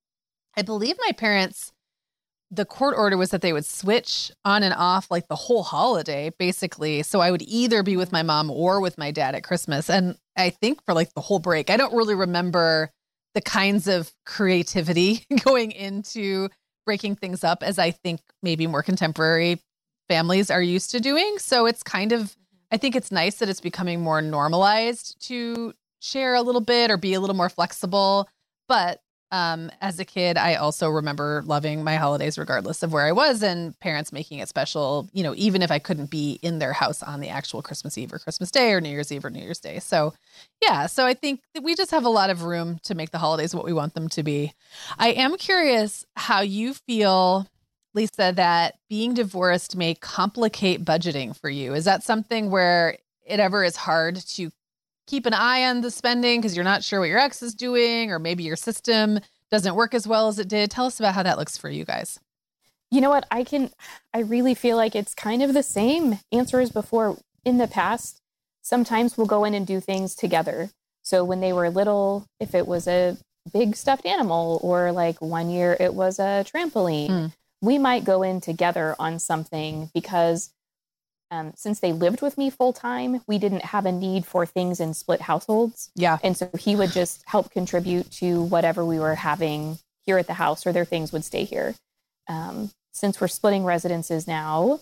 I 0.57 0.63
believe 0.63 0.97
my 1.05 1.13
parents 1.13 1.72
the 2.53 2.67
court 2.67 2.95
order 2.99 3.17
was 3.17 3.31
that 3.31 3.41
they 3.41 3.55
would 3.55 3.65
switch 3.65 4.31
on 4.45 4.63
and 4.63 4.75
off 4.75 5.11
like 5.11 5.27
the 5.27 5.35
whole 5.35 5.63
holiday, 5.63 6.31
basically. 6.39 7.03
So 7.03 7.21
I 7.21 7.31
would 7.31 7.41
either 7.43 7.83
be 7.83 7.97
with 7.97 8.13
my 8.13 8.23
mom 8.23 8.51
or 8.51 8.79
with 8.81 8.99
my 8.99 9.11
dad 9.11 9.35
at 9.35 9.43
Christmas. 9.43 9.89
And 9.89 10.19
I 10.37 10.51
think 10.51 10.85
for 10.85 10.93
like 10.93 11.15
the 11.15 11.23
whole 11.23 11.39
break, 11.39 11.71
I 11.71 11.79
don't 11.79 11.95
really 11.95 12.15
remember 12.15 12.91
the 13.35 13.41
kinds 13.41 13.89
of 13.89 14.13
creativity 14.27 15.25
going 15.45 15.73
into 15.73 16.51
breaking 16.85 17.17
things 17.17 17.43
up 17.43 17.63
as 17.63 17.79
I 17.79 17.91
think 17.91 18.21
maybe 18.43 18.67
more 18.67 18.83
contemporary 18.83 19.59
families 20.11 20.51
are 20.51 20.63
used 20.63 20.91
to 20.91 21.01
doing. 21.01 21.39
So 21.39 21.65
it's 21.65 21.83
kind 21.83 22.13
of, 22.13 22.37
I 22.71 22.77
think 22.77 22.95
it's 22.95 23.11
nice 23.11 23.37
that 23.37 23.49
it's 23.49 23.63
becoming 23.63 24.03
more 24.03 24.21
normalized 24.21 25.27
to 25.29 25.73
share 26.01 26.35
a 26.35 26.43
little 26.43 26.61
bit 26.61 26.91
or 26.91 26.99
be 26.99 27.15
a 27.15 27.21
little 27.21 27.37
more 27.37 27.49
flexible. 27.49 28.29
But 28.69 29.01
um, 29.33 29.71
as 29.81 29.99
a 29.99 30.05
kid, 30.05 30.37
I 30.37 30.57
also 30.57 30.91
remember 30.91 31.43
loving 31.47 31.83
my 31.83 31.97
holidays 31.97 32.37
regardless 32.37 32.83
of 32.83 32.93
where 32.93 33.07
I 33.07 33.13
was 33.13 33.43
and 33.43 33.79
parents 33.81 34.13
making 34.13 34.41
it 34.41 34.49
special, 34.49 35.09
you 35.15 35.23
know, 35.23 35.33
even 35.37 35.63
if 35.63 35.71
I 35.71 35.79
couldn't 35.79 36.11
be 36.11 36.39
in 36.43 36.59
their 36.59 36.75
house 36.75 37.03
on 37.03 37.21
the 37.21 37.31
actual 37.31 37.63
Christmas 37.63 37.97
Eve 37.97 38.13
or 38.13 38.19
Christmas 38.19 38.51
Day 38.51 38.73
or 38.73 38.81
New 38.83 38.91
Year's 38.91 39.11
Eve 39.11 39.25
or 39.25 39.31
New 39.31 39.41
Year's 39.41 39.59
Day. 39.59 39.79
So, 39.79 40.13
yeah, 40.61 40.85
so 40.85 41.07
I 41.07 41.15
think 41.15 41.41
we 41.63 41.75
just 41.75 41.93
have 41.93 42.05
a 42.05 42.11
lot 42.11 42.29
of 42.29 42.43
room 42.43 42.79
to 42.85 42.95
make 42.95 43.11
the 43.11 43.19
holidays 43.19 43.55
what 43.55 43.65
we 43.65 43.73
want 43.73 43.95
them 43.95 44.11
to 44.11 44.23
be. 44.23 44.53
I 44.99 45.09
am 45.13 45.39
curious 45.39 46.05
how 46.15 46.43
you 46.43 46.75
feel, 46.75 47.49
Lisa, 47.95 48.35
that 48.37 48.75
being 48.91 49.15
divorced 49.15 49.77
may 49.77 49.95
complicate 49.95 50.85
budgeting 50.85 51.35
for 51.35 51.49
you. 51.49 51.73
Is 51.73 51.87
that 51.87 52.03
something 52.03 52.51
where 52.51 52.99
it 53.25 53.41
ever 53.41 53.65
is 53.65 53.77
hard 53.77 54.17
to 54.17 54.51
keep 55.13 55.27
an 55.27 55.35
eye 55.35 55.65
on 55.65 55.83
the 55.83 55.91
spending 55.91 56.41
because 56.41 56.57
you're 56.57 56.65
not 56.65 56.83
sure 56.83 56.99
what 56.99 57.11
your 57.11 57.19
ex 57.19 57.43
is 57.43 57.55
doing, 57.55 58.11
or 58.11 58.19
maybe 58.19 58.43
your 58.45 58.57
system 58.57 59.21
doesn't 59.51 59.75
work 59.75 59.93
as 59.93 60.07
well 60.07 60.27
as 60.27 60.39
it 60.39 60.49
did. 60.49 60.71
Tell 60.71 60.87
us 60.87 60.99
about 60.99 61.15
how 61.15 61.23
that 61.23 61.37
looks 61.37 61.59
for 61.59 61.69
you 61.69 61.85
guys. 61.85 62.19
You 62.91 63.03
know 63.03 63.11
what? 63.11 63.27
I 63.31 63.45
can, 63.45 63.71
I 64.15 64.21
really 64.21 64.55
feel 64.55 64.79
like 64.79 64.97
it's 64.97 65.15
kind 65.15 65.43
of 65.43 65.53
the 65.53 65.63
same 65.63 66.19
answer 66.33 66.61
as 66.61 66.71
before. 66.71 67.19
In 67.45 67.59
the 67.59 67.67
past, 67.67 68.23
sometimes 68.63 69.19
we'll 69.19 69.27
go 69.27 69.45
in 69.45 69.53
and 69.53 69.67
do 69.67 69.81
things 69.81 70.15
together. 70.15 70.71
So 71.03 71.25
when 71.25 71.41
they 71.41 71.53
were 71.53 71.69
little, 71.69 72.25
if 72.41 72.55
it 72.55 72.67
was 72.67 72.89
a 72.89 73.19
big 73.53 73.77
stuffed 73.77 74.07
animal, 74.07 74.61
or 74.63 74.93
like 74.93 75.21
one 75.21 75.51
year 75.51 75.77
it 75.79 75.93
was 75.93 76.19
a 76.19 76.47
trampoline, 76.47 77.11
mm. 77.11 77.33
we 77.61 77.77
might 77.77 78.05
go 78.05 78.23
in 78.23 78.41
together 78.41 78.97
on 78.99 79.19
something 79.19 79.91
because 79.93 80.55
um, 81.33 81.55
since 81.57 81.81
they 81.81 81.93
lived 81.93 82.21
with 82.21 82.37
me 82.37 82.51
full 82.51 82.75
time, 82.75 83.23
we 83.27 83.39
didn't 83.39 83.65
have 83.65 83.87
a 83.87 83.91
need 83.91 84.27
for 84.27 84.45
things 84.45 84.81
in 84.81 84.93
split 84.93 85.23
households. 85.23 85.91
Yeah. 85.97 86.19
And 86.23 86.37
so 86.37 86.51
he 86.59 86.77
would 86.77 86.93
just 86.93 87.25
help 87.27 87.51
contribute 87.51 88.11
to 88.13 88.43
whatever 88.43 88.85
we 88.85 88.99
were 88.99 89.15
having 89.15 89.79
here 90.05 90.19
at 90.19 90.27
the 90.27 90.35
house, 90.35 90.67
or 90.67 90.73
their 90.73 90.85
things 90.85 91.11
would 91.11 91.25
stay 91.25 91.45
here. 91.45 91.75
Um, 92.29 92.71
since 92.93 93.19
we're 93.19 93.29
splitting 93.29 93.65
residences 93.65 94.29
now, 94.29 94.81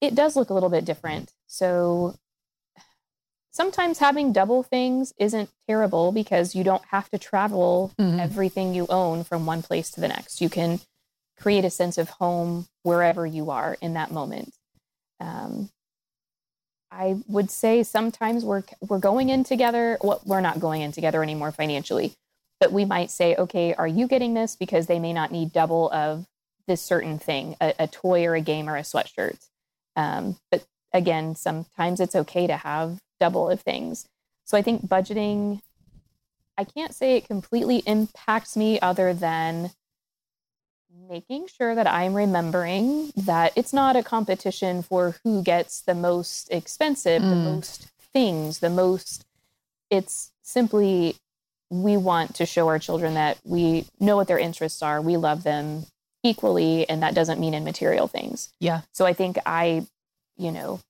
it 0.00 0.14
does 0.14 0.34
look 0.34 0.48
a 0.48 0.54
little 0.54 0.70
bit 0.70 0.86
different. 0.86 1.30
So 1.46 2.16
sometimes 3.50 3.98
having 3.98 4.32
double 4.32 4.62
things 4.62 5.12
isn't 5.18 5.50
terrible 5.68 6.10
because 6.10 6.54
you 6.54 6.64
don't 6.64 6.84
have 6.86 7.10
to 7.10 7.18
travel 7.18 7.92
mm-hmm. 7.98 8.18
everything 8.18 8.74
you 8.74 8.86
own 8.88 9.24
from 9.24 9.44
one 9.44 9.60
place 9.60 9.90
to 9.90 10.00
the 10.00 10.08
next. 10.08 10.40
You 10.40 10.48
can 10.48 10.80
create 11.38 11.66
a 11.66 11.70
sense 11.70 11.98
of 11.98 12.08
home 12.08 12.66
wherever 12.82 13.26
you 13.26 13.50
are 13.50 13.76
in 13.82 13.92
that 13.92 14.10
moment. 14.10 14.54
Um, 15.20 15.68
I 16.92 17.16
would 17.26 17.50
say 17.50 17.82
sometimes 17.82 18.44
we're 18.44 18.64
we're 18.86 18.98
going 18.98 19.30
in 19.30 19.44
together. 19.44 19.98
Well, 20.02 20.20
we're 20.26 20.40
not 20.40 20.60
going 20.60 20.82
in 20.82 20.92
together 20.92 21.22
anymore 21.22 21.50
financially, 21.50 22.12
but 22.60 22.70
we 22.72 22.84
might 22.84 23.10
say, 23.10 23.34
okay, 23.36 23.74
are 23.74 23.86
you 23.86 24.06
getting 24.06 24.34
this 24.34 24.56
because 24.56 24.86
they 24.86 24.98
may 24.98 25.12
not 25.12 25.32
need 25.32 25.52
double 25.52 25.90
of 25.90 26.26
this 26.66 26.80
certain 26.80 27.18
thing, 27.18 27.56
a, 27.60 27.74
a 27.78 27.86
toy 27.86 28.24
or 28.26 28.34
a 28.34 28.40
game 28.40 28.68
or 28.68 28.76
a 28.76 28.82
sweatshirt. 28.82 29.48
Um, 29.96 30.36
but 30.50 30.64
again, 30.92 31.34
sometimes 31.34 32.00
it's 32.00 32.14
okay 32.14 32.46
to 32.46 32.56
have 32.56 32.98
double 33.20 33.50
of 33.50 33.60
things. 33.60 34.06
So 34.44 34.56
I 34.56 34.62
think 34.62 34.86
budgeting, 34.86 35.60
I 36.56 36.64
can't 36.64 36.94
say 36.94 37.16
it 37.16 37.26
completely 37.26 37.78
impacts 37.86 38.56
me 38.56 38.80
other 38.80 39.14
than 39.14 39.70
making 41.12 41.46
sure 41.46 41.74
that 41.74 41.86
I'm 41.86 42.14
remembering 42.14 43.12
that 43.16 43.52
it's 43.54 43.74
not 43.74 43.96
a 43.96 44.02
competition 44.02 44.82
for 44.82 45.16
who 45.22 45.42
gets 45.42 45.82
the 45.82 45.94
most 45.94 46.50
expensive, 46.50 47.20
mm. 47.20 47.28
the 47.28 47.36
most 47.36 47.88
things, 48.14 48.60
the 48.60 48.70
most. 48.70 49.26
It's 49.90 50.32
simply 50.40 51.16
we 51.68 51.98
want 51.98 52.34
to 52.36 52.46
show 52.46 52.66
our 52.68 52.78
children 52.78 53.12
that 53.14 53.38
we 53.44 53.84
know 54.00 54.16
what 54.16 54.26
their 54.26 54.38
interests 54.38 54.82
are, 54.82 55.02
we 55.02 55.18
love 55.18 55.42
them 55.42 55.84
equally, 56.22 56.88
and 56.88 57.02
that 57.02 57.14
doesn't 57.14 57.38
mean 57.38 57.52
in 57.52 57.62
material 57.62 58.08
things. 58.08 58.50
Yeah. 58.58 58.80
So 58.92 59.04
I 59.04 59.12
think 59.12 59.36
I, 59.44 59.86
you 60.38 60.50
know, 60.50 60.80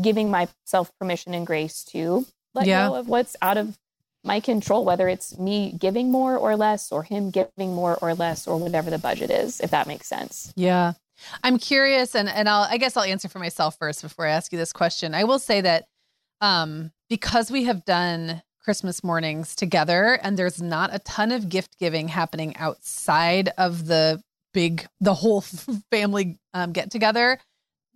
giving 0.00 0.30
myself 0.30 0.90
permission 0.98 1.34
and 1.34 1.46
grace 1.46 1.84
to 1.92 2.26
let 2.54 2.66
yeah. 2.66 2.88
go 2.88 2.94
of 2.94 3.06
what's 3.06 3.36
out 3.42 3.58
of 3.58 3.76
my 4.24 4.40
control, 4.40 4.84
whether 4.84 5.08
it's 5.08 5.38
me 5.38 5.72
giving 5.78 6.10
more 6.10 6.36
or 6.36 6.56
less, 6.56 6.90
or 6.92 7.02
him 7.02 7.30
giving 7.30 7.74
more 7.74 7.96
or 8.02 8.14
less, 8.14 8.46
or 8.46 8.56
whatever 8.58 8.90
the 8.90 8.98
budget 8.98 9.30
is, 9.30 9.60
if 9.60 9.70
that 9.70 9.86
makes 9.86 10.06
sense. 10.06 10.52
Yeah. 10.56 10.94
I'm 11.42 11.58
curious, 11.58 12.14
and, 12.14 12.28
and 12.28 12.48
I'll, 12.48 12.62
I 12.62 12.76
guess 12.76 12.96
I'll 12.96 13.04
answer 13.04 13.28
for 13.28 13.38
myself 13.38 13.76
first 13.78 14.02
before 14.02 14.26
I 14.26 14.30
ask 14.30 14.52
you 14.52 14.58
this 14.58 14.72
question. 14.72 15.14
I 15.14 15.24
will 15.24 15.38
say 15.38 15.60
that 15.60 15.86
um, 16.40 16.92
because 17.08 17.50
we 17.50 17.64
have 17.64 17.84
done 17.84 18.42
Christmas 18.62 19.02
mornings 19.02 19.56
together 19.56 20.18
and 20.22 20.36
there's 20.36 20.60
not 20.60 20.94
a 20.94 20.98
ton 21.00 21.32
of 21.32 21.48
gift 21.48 21.78
giving 21.78 22.08
happening 22.08 22.56
outside 22.56 23.50
of 23.56 23.86
the 23.86 24.20
big, 24.52 24.86
the 25.00 25.14
whole 25.14 25.40
family 25.90 26.38
um, 26.54 26.72
get 26.72 26.90
together, 26.90 27.38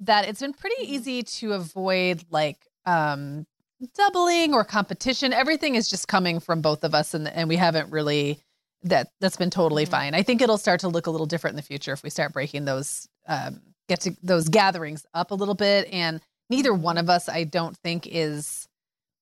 that 0.00 0.26
it's 0.26 0.41
been 0.41 0.52
pretty 0.52 0.83
easy 0.83 1.23
to 1.23 1.52
avoid 1.52 2.25
like 2.31 2.59
um, 2.87 3.47
doubling 3.94 4.54
or 4.54 4.64
competition. 4.64 5.32
Everything 5.32 5.74
is 5.74 5.88
just 5.88 6.08
coming 6.08 6.40
from 6.40 6.60
both 6.60 6.84
of 6.84 6.94
us, 6.94 7.14
and 7.14 7.28
and 7.28 7.48
we 7.48 7.56
haven't 7.56 7.90
really 7.90 8.38
that 8.84 9.08
that's 9.20 9.36
been 9.36 9.50
totally 9.50 9.84
mm-hmm. 9.84 9.92
fine. 9.92 10.14
I 10.14 10.22
think 10.22 10.42
it'll 10.42 10.58
start 10.58 10.80
to 10.80 10.88
look 10.88 11.06
a 11.06 11.10
little 11.10 11.26
different 11.26 11.52
in 11.52 11.56
the 11.56 11.62
future 11.62 11.92
if 11.92 12.02
we 12.02 12.10
start 12.10 12.32
breaking 12.32 12.64
those 12.64 13.08
um, 13.26 13.60
get 13.88 14.00
to 14.02 14.16
those 14.22 14.48
gatherings 14.48 15.06
up 15.14 15.30
a 15.30 15.34
little 15.34 15.54
bit. 15.54 15.88
And 15.92 16.20
neither 16.50 16.72
one 16.74 16.98
of 16.98 17.08
us, 17.08 17.28
I 17.28 17.44
don't 17.44 17.76
think, 17.78 18.06
is 18.06 18.68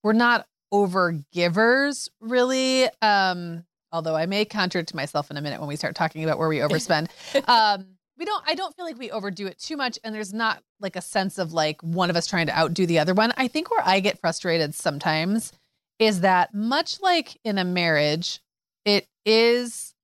we're 0.02 0.12
not 0.12 0.46
over 0.72 1.20
givers 1.32 2.08
really. 2.20 2.88
Um, 3.02 3.64
although 3.92 4.16
I 4.16 4.26
may 4.26 4.44
contradict 4.44 4.94
myself 4.94 5.30
in 5.30 5.36
a 5.36 5.40
minute 5.40 5.60
when 5.60 5.68
we 5.68 5.76
start 5.76 5.94
talking 5.94 6.24
about 6.24 6.38
where 6.38 6.48
we 6.48 6.58
overspend. 6.58 7.08
um, 7.48 7.86
we 8.20 8.26
don't 8.26 8.44
i 8.46 8.54
don't 8.54 8.76
feel 8.76 8.84
like 8.84 8.98
we 8.98 9.10
overdo 9.10 9.46
it 9.46 9.58
too 9.58 9.76
much 9.76 9.98
and 10.04 10.14
there's 10.14 10.32
not 10.32 10.62
like 10.78 10.94
a 10.94 11.00
sense 11.00 11.38
of 11.38 11.52
like 11.52 11.82
one 11.82 12.10
of 12.10 12.16
us 12.16 12.26
trying 12.26 12.46
to 12.46 12.56
outdo 12.56 12.86
the 12.86 12.98
other 12.98 13.14
one. 13.14 13.32
I 13.36 13.48
think 13.48 13.70
where 13.70 13.82
i 13.84 13.98
get 13.98 14.20
frustrated 14.20 14.74
sometimes 14.74 15.52
is 15.98 16.20
that 16.20 16.54
much 16.54 17.00
like 17.00 17.40
in 17.44 17.58
a 17.58 17.64
marriage 17.64 18.40
it 18.84 19.08
is 19.24 19.94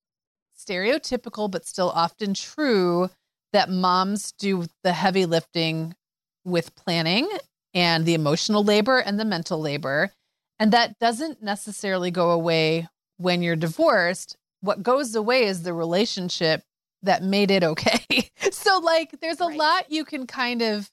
stereotypical 0.58 1.49
but 1.50 1.66
still 1.66 1.90
often 1.90 2.35
true 2.35 3.11
that 3.52 3.70
moms 3.70 4.32
do 4.32 4.64
the 4.82 4.92
heavy 4.92 5.26
lifting 5.26 5.94
with 6.44 6.75
planning 6.75 7.28
and 7.75 8.06
the 8.06 8.14
emotional 8.14 8.64
labor 8.64 8.99
and 8.99 9.20
the 9.20 9.25
mental 9.25 9.61
labor 9.61 10.11
and 10.58 10.73
that 10.73 10.99
doesn't 10.99 11.42
necessarily 11.42 12.11
go 12.11 12.30
away 12.30 12.88
when 13.18 13.42
you're 13.42 13.56
divorced. 13.56 14.37
What 14.61 14.82
goes 14.82 15.14
away 15.14 15.44
is 15.44 15.62
the 15.62 15.75
relationship 15.75 16.62
that 17.03 17.23
made 17.23 17.50
it 17.50 17.65
okay. 17.65 18.31
so 18.50 18.79
like 18.79 19.21
there's 19.21 19.41
a 19.41 19.47
right. 19.47 19.59
lot 19.59 19.93
you 19.93 20.05
can 20.05 20.26
kind 20.26 20.62
of 20.62 20.91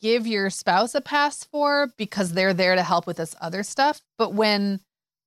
give 0.00 0.26
your 0.26 0.48
spouse 0.50 0.94
a 0.94 1.00
pass 1.00 1.44
for 1.44 1.92
because 1.96 2.32
they're 2.32 2.54
there 2.54 2.74
to 2.74 2.82
help 2.82 3.06
with 3.06 3.18
this 3.18 3.36
other 3.40 3.62
stuff. 3.62 4.00
But 4.16 4.34
when 4.34 4.80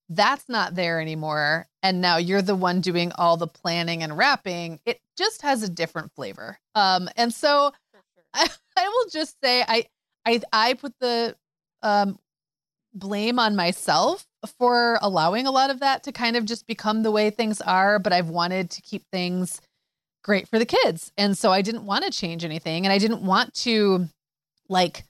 that's 0.09 0.49
not 0.49 0.75
there 0.75 0.99
anymore 0.99 1.67
and 1.81 2.01
now 2.01 2.17
you're 2.17 2.41
the 2.41 2.55
one 2.55 2.81
doing 2.81 3.11
all 3.13 3.37
the 3.37 3.47
planning 3.47 4.03
and 4.03 4.17
wrapping, 4.17 4.79
it 4.85 4.99
just 5.17 5.41
has 5.41 5.63
a 5.63 5.69
different 5.69 6.11
flavor. 6.15 6.59
Um 6.75 7.09
and 7.15 7.33
so. 7.33 7.71
I, 8.35 8.49
I 8.75 8.89
will 8.89 9.09
just 9.11 9.35
say 9.43 9.63
I 9.67 9.85
I 10.25 10.41
I 10.51 10.73
put 10.73 10.93
the 10.99 11.35
um 11.83 12.17
blame 12.93 13.39
on 13.39 13.55
myself 13.55 14.25
for 14.59 14.97
allowing 15.01 15.47
a 15.47 15.51
lot 15.51 15.69
of 15.69 15.79
that 15.79 16.03
to 16.03 16.11
kind 16.11 16.35
of 16.35 16.45
just 16.45 16.67
become 16.67 17.03
the 17.03 17.11
way 17.11 17.29
things 17.29 17.61
are, 17.61 17.99
but 17.99 18.13
I've 18.13 18.29
wanted 18.29 18.69
to 18.71 18.81
keep 18.81 19.03
things 19.11 19.61
great 20.23 20.47
for 20.47 20.57
the 20.57 20.65
kids. 20.65 21.11
And 21.17 21.37
so 21.37 21.51
I 21.51 21.61
didn't 21.61 21.85
want 21.85 22.05
to 22.05 22.11
change 22.11 22.43
anything 22.43 22.85
and 22.85 22.93
I 22.93 22.97
didn't 22.97 23.21
want 23.21 23.53
to 23.55 24.07
like 24.69 25.03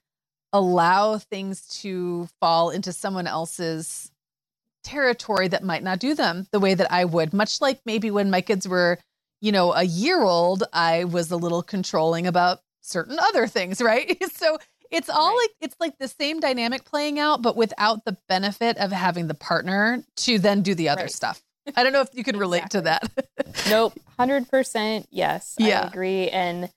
allow 0.52 1.18
things 1.18 1.68
to 1.82 2.28
fall 2.40 2.70
into 2.70 2.92
someone 2.92 3.28
else's 3.28 4.12
territory 4.84 5.48
that 5.48 5.64
might 5.64 5.84
not 5.84 6.00
do 6.00 6.14
them 6.14 6.48
the 6.52 6.60
way 6.60 6.74
that 6.74 6.92
I 6.92 7.06
would. 7.06 7.34
Much 7.34 7.62
like 7.62 7.80
maybe 7.86 8.12
when 8.12 8.30
my 8.30 8.42
kids 8.42 8.68
were, 8.68 9.00
you 9.42 9.52
know, 9.52 9.74
a 9.74 9.84
year 9.84 10.22
old, 10.22 10.64
I 10.74 11.06
was 11.06 11.32
a 11.32 11.38
little 11.38 11.64
controlling 11.64 12.28
about 12.28 12.60
certain 12.82 13.18
other 13.20 13.48
things, 13.48 13.82
right? 13.82 14.22
so 14.34 14.58
it's 14.92 15.10
all 15.10 15.30
right. 15.30 15.36
like 15.38 15.52
it's 15.62 15.76
like 15.80 15.98
the 15.98 16.08
same 16.08 16.40
dynamic 16.40 16.86
playing 16.86 17.18
out 17.18 17.42
but 17.42 17.58
without 17.58 18.06
the 18.06 18.16
benefit 18.30 18.78
of 18.78 18.92
having 18.92 19.28
the 19.28 19.34
partner 19.34 20.04
to 20.16 20.38
then 20.38 20.62
do 20.62 20.76
the 20.76 20.90
other 20.90 21.04
right. 21.04 21.12
stuff. 21.12 21.42
I 21.76 21.84
don't 21.84 21.94
know 21.94 22.02
if 22.02 22.10
you 22.14 22.24
could 22.24 22.38
relate 22.38 22.66
exactly. 22.66 22.80
to 22.80 23.46
that. 23.46 23.66
nope. 23.70 23.94
100% 24.20 25.06
yes. 25.12 25.56
Yeah. 25.58 25.82
I 25.82 25.88
agree. 25.88 26.30
And 26.30 26.70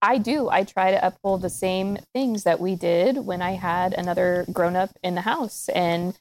I 0.00 0.18
do. 0.18 0.48
I 0.48 0.64
try 0.64 0.92
to 0.92 1.06
uphold 1.06 1.42
the 1.42 1.50
same 1.50 1.98
things 2.14 2.44
that 2.44 2.60
we 2.60 2.76
did 2.76 3.16
when 3.18 3.42
I 3.42 3.52
had 3.52 3.94
another 3.94 4.44
grown 4.52 4.76
up 4.76 4.90
in 5.02 5.14
the 5.16 5.22
house. 5.22 5.68
And 5.70 6.14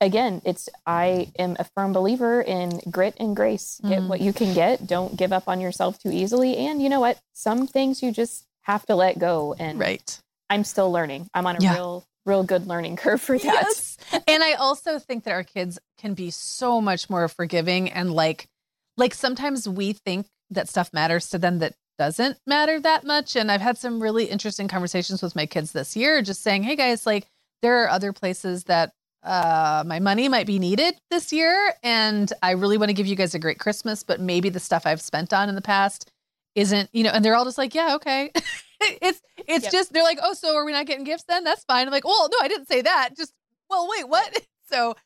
again, 0.00 0.40
it's 0.44 0.68
I 0.86 1.30
am 1.38 1.56
a 1.58 1.64
firm 1.76 1.92
believer 1.92 2.40
in 2.40 2.80
grit 2.90 3.14
and 3.18 3.36
grace. 3.36 3.80
Get 3.86 4.00
Mhm. 4.00 4.08
what 4.08 4.20
you 4.20 4.32
can 4.32 4.54
get. 4.54 4.86
Don't 4.86 5.16
give 5.16 5.32
up 5.32 5.46
on 5.48 5.60
yourself 5.60 5.98
too 5.98 6.10
easily. 6.10 6.56
And 6.56 6.82
you 6.82 6.88
know 6.88 7.00
what? 7.00 7.18
Some 7.34 7.66
things 7.66 8.02
you 8.02 8.12
just 8.12 8.44
have 8.62 8.86
to 8.86 8.94
let 8.96 9.18
go. 9.18 9.54
And 9.58 9.78
Right. 9.78 10.18
I'm 10.48 10.64
still 10.64 10.90
learning. 10.90 11.28
I'm 11.34 11.46
on 11.46 11.56
a 11.56 11.60
Yeah. 11.60 11.74
real, 11.74 12.04
real 12.24 12.44
good 12.44 12.66
learning 12.66 12.96
curve 12.96 13.20
for 13.20 13.38
that. 13.38 13.44
Yes. 13.44 13.96
And 14.26 14.42
I 14.42 14.54
also 14.54 14.98
think 14.98 15.24
that 15.24 15.32
our 15.32 15.44
kids 15.44 15.78
can 15.98 16.14
be 16.14 16.30
so 16.30 16.80
much 16.80 17.10
more 17.10 17.28
forgiving 17.28 17.90
and 17.90 18.12
like 18.12 18.48
like 18.96 19.14
sometimes 19.14 19.68
we 19.68 19.92
think 19.92 20.26
that 20.50 20.68
stuff 20.68 20.92
matters 20.92 21.28
to 21.30 21.38
them 21.38 21.58
that 21.58 21.74
doesn't 21.98 22.38
matter 22.46 22.78
that 22.80 23.04
much 23.04 23.36
and 23.36 23.50
I've 23.50 23.60
had 23.62 23.78
some 23.78 24.02
really 24.02 24.26
interesting 24.26 24.68
conversations 24.68 25.22
with 25.22 25.34
my 25.34 25.46
kids 25.46 25.72
this 25.72 25.96
year 25.96 26.20
just 26.22 26.42
saying, 26.42 26.62
"Hey 26.62 26.76
guys, 26.76 27.06
like 27.06 27.26
there 27.62 27.82
are 27.82 27.88
other 27.88 28.12
places 28.12 28.64
that 28.64 28.92
uh 29.22 29.82
my 29.86 29.98
money 29.98 30.28
might 30.28 30.46
be 30.46 30.58
needed 30.58 30.94
this 31.10 31.32
year 31.32 31.72
and 31.82 32.32
I 32.42 32.52
really 32.52 32.76
want 32.78 32.90
to 32.90 32.94
give 32.94 33.06
you 33.06 33.16
guys 33.16 33.34
a 33.34 33.38
great 33.38 33.58
Christmas, 33.58 34.02
but 34.02 34.20
maybe 34.20 34.50
the 34.50 34.60
stuff 34.60 34.86
I've 34.86 35.00
spent 35.00 35.32
on 35.32 35.48
in 35.48 35.54
the 35.54 35.62
past 35.62 36.10
isn't, 36.54 36.88
you 36.92 37.02
know, 37.02 37.10
and 37.10 37.24
they're 37.24 37.34
all 37.34 37.44
just 37.44 37.58
like, 37.58 37.74
"Yeah, 37.74 37.94
okay." 37.96 38.30
it's 38.80 39.20
it's 39.46 39.64
Yep. 39.64 39.72
just 39.72 39.92
they're 39.92 40.02
like, 40.02 40.18
"Oh, 40.22 40.34
so 40.34 40.54
are 40.54 40.64
we 40.64 40.72
not 40.72 40.86
getting 40.86 41.04
gifts 41.04 41.24
then? 41.28 41.44
That's 41.44 41.64
fine." 41.64 41.86
I'm 41.86 41.92
like, 41.92 42.04
"Well, 42.04 42.28
no, 42.30 42.38
I 42.42 42.48
didn't 42.48 42.66
say 42.68 42.82
that. 42.82 43.10
Just 43.16 43.32
well, 43.70 43.88
wait, 43.90 44.08
what?" 44.08 44.46
So 44.68 44.96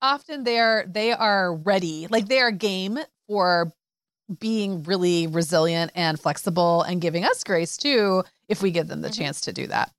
often 0.00 0.44
they 0.44 0.58
are 0.58 0.84
they 0.88 1.12
are 1.12 1.54
ready, 1.54 2.06
like 2.08 2.26
they 2.28 2.40
are 2.40 2.50
game 2.50 2.98
for 3.30 3.72
being 4.40 4.82
really 4.82 5.28
resilient 5.28 5.92
and 5.94 6.18
flexible 6.18 6.82
and 6.82 7.00
giving 7.00 7.24
us 7.24 7.44
grace 7.44 7.76
too 7.76 8.24
if 8.48 8.60
we 8.60 8.72
give 8.72 8.88
them 8.88 9.02
the 9.02 9.08
Mhm. 9.08 9.18
chance 9.18 9.40
to 9.42 9.52
do 9.52 9.68
that. 9.68 9.92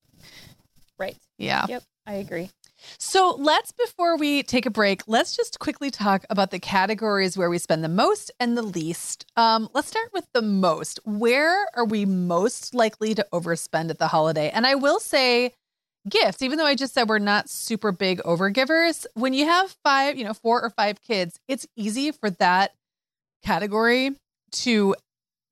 Right. 0.97 1.15
Yeah. 1.37 1.65
Yep. 1.67 1.83
I 2.05 2.13
agree. 2.15 2.49
So 2.97 3.35
let's, 3.37 3.71
before 3.71 4.17
we 4.17 4.43
take 4.43 4.65
a 4.65 4.69
break, 4.71 5.03
let's 5.07 5.35
just 5.35 5.59
quickly 5.59 5.91
talk 5.91 6.25
about 6.29 6.51
the 6.51 6.59
categories 6.59 7.37
where 7.37 7.49
we 7.49 7.57
spend 7.57 7.83
the 7.83 7.89
most 7.89 8.31
and 8.39 8.57
the 8.57 8.63
least. 8.63 9.25
Um, 9.37 9.69
let's 9.73 9.87
start 9.87 10.09
with 10.13 10.25
the 10.33 10.41
most. 10.41 10.99
Where 11.05 11.67
are 11.75 11.85
we 11.85 12.05
most 12.05 12.73
likely 12.73 13.13
to 13.15 13.25
overspend 13.31 13.91
at 13.91 13.99
the 13.99 14.07
holiday? 14.07 14.49
And 14.49 14.65
I 14.65 14.75
will 14.75 14.99
say, 14.99 15.53
gifts, 16.09 16.41
even 16.41 16.57
though 16.57 16.65
I 16.65 16.75
just 16.75 16.93
said 16.93 17.07
we're 17.07 17.19
not 17.19 17.49
super 17.49 17.91
big 17.91 18.19
overgivers, 18.23 19.05
when 19.13 19.33
you 19.33 19.45
have 19.45 19.75
five, 19.83 20.17
you 20.17 20.23
know, 20.23 20.33
four 20.33 20.61
or 20.61 20.71
five 20.71 21.01
kids, 21.01 21.39
it's 21.47 21.67
easy 21.75 22.11
for 22.11 22.29
that 22.31 22.73
category 23.43 24.15
to 24.51 24.95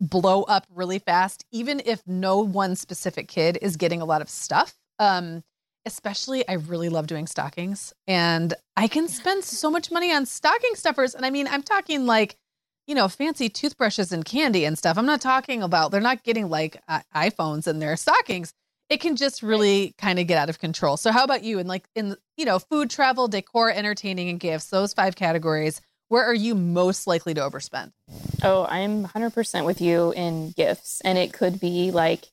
blow 0.02 0.44
up 0.44 0.66
really 0.74 1.00
fast, 1.00 1.46
even 1.52 1.82
if 1.86 2.02
no 2.08 2.40
one 2.40 2.76
specific 2.76 3.28
kid 3.28 3.58
is 3.62 3.76
getting 3.76 4.02
a 4.02 4.06
lot 4.06 4.22
of 4.22 4.30
stuff. 4.30 4.76
Um, 4.98 5.44
especially, 5.86 6.48
I 6.48 6.54
really 6.54 6.90
love 6.90 7.08
doing 7.08 7.28
stockings, 7.28 7.94
and 8.08 8.54
I 8.76 8.88
can 8.88 9.08
spend 9.08 9.44
so 9.44 9.70
much 9.72 9.92
money 9.92 10.14
on 10.14 10.26
stocking 10.26 10.76
stuffers. 10.76 11.16
And 11.16 11.26
I 11.26 11.30
mean, 11.30 11.48
I'm 11.48 11.64
talking 11.64 12.06
like, 12.06 12.36
you 12.88 12.96
know, 12.96 13.08
fancy 13.08 13.50
toothbrushes 13.50 14.12
and 14.12 14.26
candy 14.26 14.66
and 14.66 14.78
stuff. 14.78 14.98
I'm 14.98 15.06
not 15.06 15.22
talking 15.22 15.64
about 15.64 15.92
they're 15.92 16.02
not 16.02 16.24
getting 16.24 16.50
like 16.50 16.82
uh, 16.88 17.02
iPhones 17.16 17.68
in 17.68 17.80
their 17.80 17.96
stockings. 17.96 18.54
It 18.90 19.02
can 19.02 19.16
just 19.16 19.44
really 19.44 19.94
kind 19.98 20.18
of 20.18 20.28
get 20.28 20.38
out 20.38 20.50
of 20.50 20.60
control. 20.60 20.98
So, 20.98 21.12
how 21.12 21.24
about 21.24 21.44
you? 21.44 21.60
And 21.60 21.70
like 21.70 21.86
in 21.96 22.16
you 22.40 22.46
know, 22.46 22.58
food, 22.58 22.90
travel, 22.90 23.28
decor, 23.28 23.70
entertaining, 23.70 24.30
and 24.30 24.40
gifts, 24.40 24.68
those 24.68 24.94
five 24.94 25.16
categories. 25.16 25.82
Where 26.10 26.24
are 26.26 26.34
you 26.34 26.54
most 26.56 27.08
likely 27.08 27.34
to 27.36 27.42
overspend? 27.42 27.92
Oh, 28.44 28.66
I'm 28.70 29.06
100% 29.06 29.66
with 29.66 29.80
you 29.80 30.12
in 30.16 30.52
gifts. 30.52 31.02
And 31.06 31.18
it 31.18 31.32
could 31.34 31.60
be 31.60 31.92
like 31.92 32.26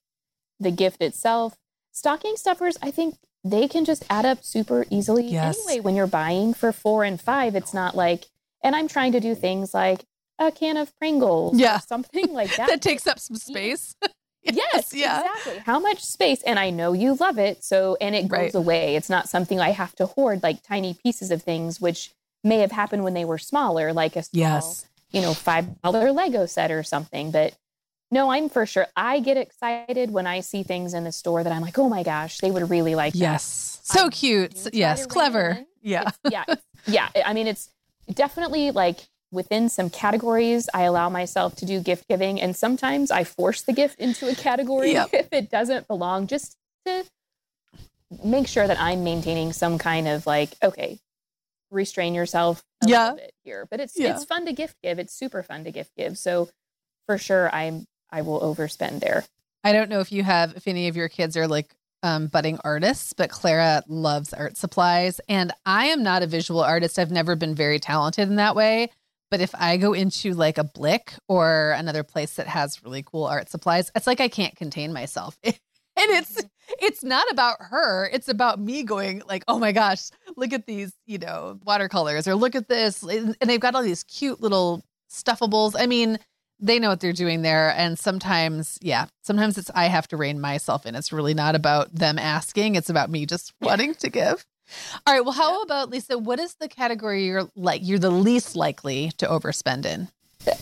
the 0.58 0.70
gift 0.70 1.02
itself. 1.02 1.56
Stocking 1.92 2.36
stuffers, 2.36 2.76
I 2.82 2.90
think 2.90 3.16
they 3.44 3.68
can 3.68 3.84
just 3.84 4.04
add 4.10 4.26
up 4.26 4.42
super 4.44 4.84
easily. 4.90 5.26
Yes. 5.28 5.58
Anyway, 5.66 5.80
when 5.82 5.94
you're 5.94 6.06
buying 6.06 6.52
for 6.54 6.72
four 6.72 7.04
and 7.04 7.20
five, 7.20 7.54
it's 7.54 7.72
not 7.74 7.94
like, 7.94 8.24
and 8.62 8.74
I'm 8.74 8.88
trying 8.88 9.12
to 9.12 9.20
do 9.20 9.34
things 9.34 9.72
like 9.74 10.04
a 10.38 10.50
can 10.50 10.76
of 10.76 10.96
Pringles 10.98 11.58
Yeah. 11.58 11.76
or 11.76 11.80
something 11.80 12.32
like 12.32 12.54
that. 12.56 12.68
that 12.68 12.82
takes 12.82 13.06
up 13.06 13.18
some 13.18 13.36
space. 13.36 13.94
Yes, 14.48 14.94
yeah. 14.94 15.22
exactly. 15.22 15.58
How 15.66 15.80
much 15.80 16.04
space? 16.04 16.40
And 16.42 16.56
I 16.56 16.70
know 16.70 16.92
you 16.92 17.14
love 17.14 17.36
it. 17.36 17.64
So, 17.64 17.96
and 18.00 18.14
it 18.14 18.28
goes 18.28 18.38
Right. 18.38 18.54
away. 18.54 18.94
It's 18.94 19.10
not 19.10 19.28
something 19.28 19.58
I 19.58 19.70
have 19.70 19.96
to 19.96 20.06
hoard 20.06 20.44
like 20.44 20.62
tiny 20.62 20.94
pieces 20.94 21.32
of 21.32 21.42
things, 21.42 21.80
which 21.80 22.12
may 22.46 22.58
have 22.60 22.72
happened 22.72 23.04
when 23.04 23.14
they 23.14 23.24
were 23.24 23.38
smaller, 23.38 23.92
like 23.92 24.16
a 24.16 24.22
small, 24.22 24.40
Yes. 24.40 24.86
you 25.10 25.20
know, 25.20 25.32
$5 25.32 26.14
Lego 26.14 26.46
set 26.46 26.70
or 26.70 26.82
something. 26.82 27.30
But 27.30 27.54
no, 28.10 28.30
I'm 28.30 28.48
for 28.48 28.66
sure. 28.66 28.86
I 28.96 29.20
get 29.20 29.36
excited 29.36 30.10
when 30.12 30.26
I 30.26 30.40
see 30.40 30.62
things 30.62 30.94
in 30.94 31.04
the 31.04 31.12
store 31.12 31.42
that 31.42 31.52
I'm 31.52 31.62
like, 31.62 31.78
oh 31.78 31.88
my 31.88 32.02
gosh, 32.02 32.38
they 32.38 32.50
would 32.50 32.70
really 32.70 32.94
like 32.94 33.12
that. 33.14 33.18
Yes. 33.18 33.80
So 33.82 34.06
I 34.06 34.08
cute. 34.10 34.56
So- 34.58 34.70
yes. 34.72 35.06
Clever. 35.06 35.58
Yeah. 35.82 36.02
It's- 36.02 36.18
yeah. 36.30 36.44
yeah. 36.86 37.08
I 37.24 37.32
mean, 37.32 37.46
it's 37.48 37.68
definitely 38.12 38.70
like 38.70 39.00
within 39.32 39.68
some 39.68 39.90
categories, 39.90 40.68
I 40.72 40.82
allow 40.82 41.08
myself 41.08 41.56
to 41.56 41.66
do 41.66 41.80
gift 41.80 42.06
giving. 42.08 42.40
And 42.40 42.54
sometimes 42.54 43.10
I 43.10 43.24
force 43.24 43.62
the 43.62 43.72
gift 43.72 43.98
into 43.98 44.28
a 44.28 44.34
category 44.36 44.92
Yep. 44.92 45.08
if 45.12 45.28
it 45.32 45.50
doesn't 45.50 45.88
belong, 45.88 46.28
just 46.28 46.56
to 46.86 47.04
make 48.24 48.46
sure 48.46 48.66
that 48.68 48.80
I'm 48.80 49.02
maintaining 49.02 49.52
some 49.52 49.78
kind 49.78 50.06
of 50.06 50.26
like, 50.26 50.50
okay, 50.62 50.98
restrain 51.70 52.14
yourself 52.14 52.62
a 52.82 52.88
Yeah. 52.88 53.02
little 53.04 53.16
bit 53.18 53.34
here. 53.44 53.66
But 53.70 53.80
it's 53.80 53.98
Yeah. 53.98 54.14
it's 54.14 54.24
fun 54.24 54.46
to 54.46 54.52
gift 54.52 54.76
give. 54.82 54.98
It's 54.98 55.12
super 55.12 55.42
fun 55.42 55.64
to 55.64 55.70
gift 55.72 55.92
give. 55.96 56.18
So 56.18 56.48
for 57.06 57.18
sure 57.18 57.54
I'm 57.54 57.86
I 58.10 58.22
will 58.22 58.40
overspend 58.40 59.00
there. 59.00 59.24
I 59.64 59.72
don't 59.72 59.90
know 59.90 59.98
if 60.00 60.12
you 60.12 60.22
have, 60.22 60.56
if 60.56 60.68
any 60.68 60.86
of 60.88 60.96
your 60.96 61.08
kids 61.08 61.36
are 61.36 61.48
like 61.48 61.74
um, 62.04 62.28
budding 62.28 62.58
artists, 62.62 63.12
but 63.12 63.30
Clara 63.30 63.82
loves 63.88 64.32
art 64.32 64.56
supplies. 64.56 65.20
And 65.28 65.52
I 65.64 65.86
am 65.86 66.04
not 66.04 66.22
a 66.22 66.26
visual 66.28 66.60
artist. 66.62 66.98
I've 67.00 67.10
never 67.10 67.34
been 67.34 67.54
very 67.54 67.80
talented 67.80 68.28
in 68.28 68.36
that 68.36 68.54
way. 68.54 68.90
But 69.28 69.40
if 69.40 69.52
I 69.56 69.76
go 69.76 69.92
into 69.92 70.34
like 70.34 70.56
a 70.56 70.62
Blick 70.62 71.14
or 71.26 71.72
another 71.72 72.04
place 72.04 72.34
that 72.34 72.46
has 72.46 72.80
really 72.84 73.02
cool 73.02 73.24
art 73.24 73.48
supplies, 73.50 73.90
it's 73.96 74.06
like 74.06 74.20
I 74.20 74.28
can't 74.28 74.54
contain 74.54 74.92
myself. 74.92 75.36
and 75.44 75.56
it's 75.96 76.40
it's 76.80 77.02
not 77.04 77.26
about 77.30 77.56
her. 77.60 78.08
It's 78.12 78.28
about 78.28 78.58
me 78.60 78.82
going 78.82 79.22
like, 79.28 79.44
oh 79.48 79.58
my 79.58 79.72
gosh, 79.72 80.10
look 80.36 80.52
at 80.52 80.66
these, 80.66 80.92
you 81.06 81.18
know, 81.18 81.58
watercolors 81.64 82.26
or 82.26 82.34
look 82.34 82.54
at 82.54 82.68
this. 82.68 83.02
And 83.02 83.36
they've 83.40 83.60
got 83.60 83.74
all 83.74 83.82
these 83.82 84.04
cute 84.04 84.40
little 84.40 84.82
stuffables. 85.10 85.74
I 85.78 85.86
mean, 85.86 86.18
they 86.58 86.78
know 86.78 86.88
what 86.88 87.00
they're 87.00 87.12
doing 87.12 87.42
there. 87.42 87.70
And 87.76 87.98
sometimes, 87.98 88.78
yeah, 88.80 89.06
sometimes 89.22 89.58
it's 89.58 89.70
I 89.74 89.86
have 89.86 90.08
to 90.08 90.16
rein 90.16 90.40
myself 90.40 90.86
in. 90.86 90.94
It's 90.94 91.12
really 91.12 91.34
not 91.34 91.54
about 91.54 91.94
them 91.94 92.18
asking. 92.18 92.74
It's 92.76 92.90
about 92.90 93.10
me 93.10 93.26
just 93.26 93.52
wanting 93.60 93.94
to 93.96 94.08
give. 94.08 94.44
All 95.06 95.14
right. 95.14 95.20
Well, 95.24 95.34
how 95.34 95.62
about 95.62 95.90
Lisa? 95.90 96.18
What 96.18 96.40
is 96.40 96.54
the 96.54 96.68
category 96.68 97.26
you're 97.26 97.48
like 97.54 97.82
you're 97.84 97.98
the 98.00 98.10
least 98.10 98.56
likely 98.56 99.12
to 99.18 99.26
overspend 99.26 99.84
in? 99.86 100.08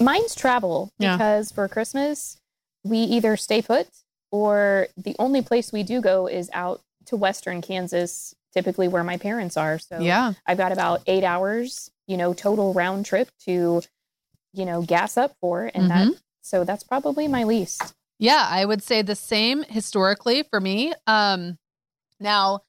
Mine's 0.00 0.34
travel 0.34 0.92
Yeah. 0.98 1.16
because 1.16 1.52
for 1.52 1.68
Christmas, 1.68 2.38
we 2.82 2.98
either 2.98 3.36
stay 3.36 3.62
put 3.62 3.88
or 4.34 4.88
the 4.96 5.14
only 5.20 5.42
place 5.42 5.70
we 5.70 5.84
do 5.84 6.00
go 6.00 6.26
is 6.26 6.50
out 6.52 6.80
to 7.06 7.16
Western 7.16 7.62
Kansas, 7.62 8.34
typically 8.52 8.88
where 8.88 9.04
my 9.04 9.16
parents 9.16 9.56
are. 9.56 9.78
So 9.78 10.00
Yeah. 10.00 10.32
I've 10.44 10.58
got 10.58 10.72
about 10.72 11.02
eight 11.06 11.22
hours, 11.22 11.88
you 12.08 12.16
know, 12.16 12.34
total 12.34 12.72
round 12.74 13.06
trip 13.06 13.30
to, 13.44 13.80
you 14.52 14.64
know, 14.64 14.82
gas 14.82 15.16
up 15.16 15.36
for. 15.40 15.70
And 15.72 15.88
that, 15.88 16.08
so 16.42 16.64
that's 16.64 16.82
probably 16.82 17.28
my 17.28 17.44
least. 17.44 17.94
Yeah, 18.18 18.44
I 18.50 18.64
would 18.64 18.82
say 18.82 19.02
the 19.02 19.14
same 19.14 19.62
historically 19.62 20.42
for 20.42 20.60
me. 20.60 20.94
Um 21.06 21.56
now 22.18 22.62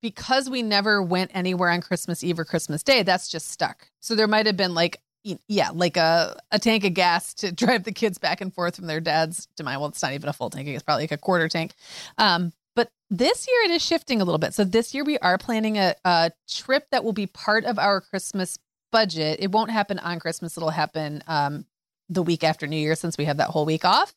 because 0.00 0.48
we 0.48 0.62
never 0.62 1.02
went 1.02 1.30
anywhere 1.34 1.68
on 1.68 1.82
Christmas 1.82 2.24
Eve 2.24 2.38
or 2.38 2.46
Christmas 2.46 2.82
Day, 2.82 3.02
that's 3.02 3.28
just 3.28 3.50
stuck. 3.50 3.90
So 4.00 4.14
there 4.14 4.26
might 4.26 4.46
have 4.46 4.56
been 4.56 4.72
like 4.72 5.02
yeah, 5.22 5.70
like 5.72 5.96
a, 5.96 6.36
a 6.50 6.58
tank 6.58 6.84
of 6.84 6.94
gas 6.94 7.34
to 7.34 7.52
drive 7.54 7.84
the 7.84 7.92
kids 7.92 8.18
back 8.18 8.40
and 8.40 8.52
forth 8.52 8.76
from 8.76 8.86
their 8.86 9.00
dad's 9.00 9.46
to 9.56 9.64
mine. 9.64 9.78
Well, 9.78 9.88
it's 9.88 10.02
not 10.02 10.12
even 10.12 10.28
a 10.28 10.32
full 10.32 10.50
tank; 10.50 10.68
it's 10.68 10.82
probably 10.82 11.04
like 11.04 11.12
a 11.12 11.18
quarter 11.18 11.48
tank. 11.48 11.72
Um, 12.18 12.52
but 12.74 12.90
this 13.10 13.46
year 13.48 13.62
it 13.64 13.70
is 13.72 13.84
shifting 13.84 14.20
a 14.20 14.24
little 14.24 14.38
bit. 14.38 14.54
So 14.54 14.64
this 14.64 14.94
year 14.94 15.04
we 15.04 15.18
are 15.18 15.38
planning 15.38 15.76
a, 15.76 15.94
a 16.04 16.30
trip 16.48 16.86
that 16.90 17.04
will 17.04 17.12
be 17.12 17.26
part 17.26 17.64
of 17.64 17.78
our 17.78 18.00
Christmas 18.00 18.58
budget. 18.92 19.38
It 19.40 19.52
won't 19.52 19.70
happen 19.70 19.98
on 19.98 20.20
Christmas; 20.20 20.56
it'll 20.56 20.70
happen 20.70 21.22
um, 21.26 21.66
the 22.08 22.22
week 22.22 22.44
after 22.44 22.66
New 22.66 22.76
Year, 22.76 22.94
since 22.94 23.18
we 23.18 23.24
have 23.26 23.38
that 23.38 23.50
whole 23.50 23.66
week 23.66 23.84
off. 23.84 24.14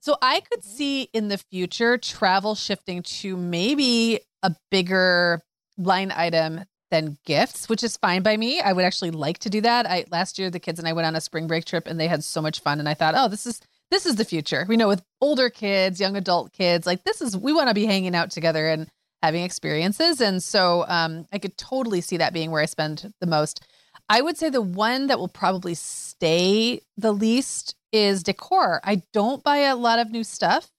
So 0.00 0.16
I 0.22 0.40
could 0.40 0.62
see 0.62 1.08
in 1.12 1.28
the 1.28 1.38
future 1.38 1.98
travel 1.98 2.54
shifting 2.54 3.02
to 3.02 3.36
maybe 3.36 4.20
a 4.42 4.54
bigger 4.70 5.42
line 5.76 6.12
item 6.14 6.64
than 6.90 7.18
gifts, 7.24 7.68
which 7.68 7.82
is 7.82 7.96
fine 7.96 8.22
by 8.22 8.36
me. 8.36 8.60
I 8.60 8.72
would 8.72 8.84
actually 8.84 9.10
like 9.10 9.38
to 9.38 9.50
do 9.50 9.60
that. 9.62 9.86
I 9.86 10.04
last 10.10 10.38
year 10.38 10.50
the 10.50 10.60
kids 10.60 10.78
and 10.78 10.88
I 10.88 10.92
went 10.92 11.06
on 11.06 11.16
a 11.16 11.20
spring 11.20 11.46
break 11.46 11.64
trip 11.64 11.86
and 11.86 11.98
they 11.98 12.08
had 12.08 12.24
so 12.24 12.40
much 12.40 12.60
fun 12.60 12.78
and 12.78 12.88
I 12.88 12.94
thought, 12.94 13.14
"Oh, 13.16 13.28
this 13.28 13.46
is 13.46 13.60
this 13.90 14.06
is 14.06 14.16
the 14.16 14.24
future." 14.24 14.64
We 14.68 14.76
know 14.76 14.88
with 14.88 15.02
older 15.20 15.50
kids, 15.50 16.00
young 16.00 16.16
adult 16.16 16.52
kids, 16.52 16.86
like 16.86 17.04
this 17.04 17.20
is 17.20 17.36
we 17.36 17.52
want 17.52 17.68
to 17.68 17.74
be 17.74 17.86
hanging 17.86 18.14
out 18.14 18.30
together 18.30 18.68
and 18.68 18.88
having 19.22 19.42
experiences 19.42 20.20
and 20.20 20.40
so 20.42 20.84
um 20.88 21.26
I 21.32 21.38
could 21.38 21.58
totally 21.58 22.00
see 22.00 22.18
that 22.18 22.32
being 22.32 22.50
where 22.50 22.62
I 22.62 22.66
spend 22.66 23.12
the 23.20 23.26
most. 23.26 23.64
I 24.08 24.22
would 24.22 24.38
say 24.38 24.48
the 24.48 24.62
one 24.62 25.08
that 25.08 25.18
will 25.18 25.28
probably 25.28 25.74
stay 25.74 26.80
the 26.96 27.12
least 27.12 27.74
is 27.92 28.22
decor. 28.22 28.80
I 28.84 29.02
don't 29.12 29.42
buy 29.42 29.58
a 29.58 29.76
lot 29.76 29.98
of 29.98 30.10
new 30.10 30.24
stuff. 30.24 30.70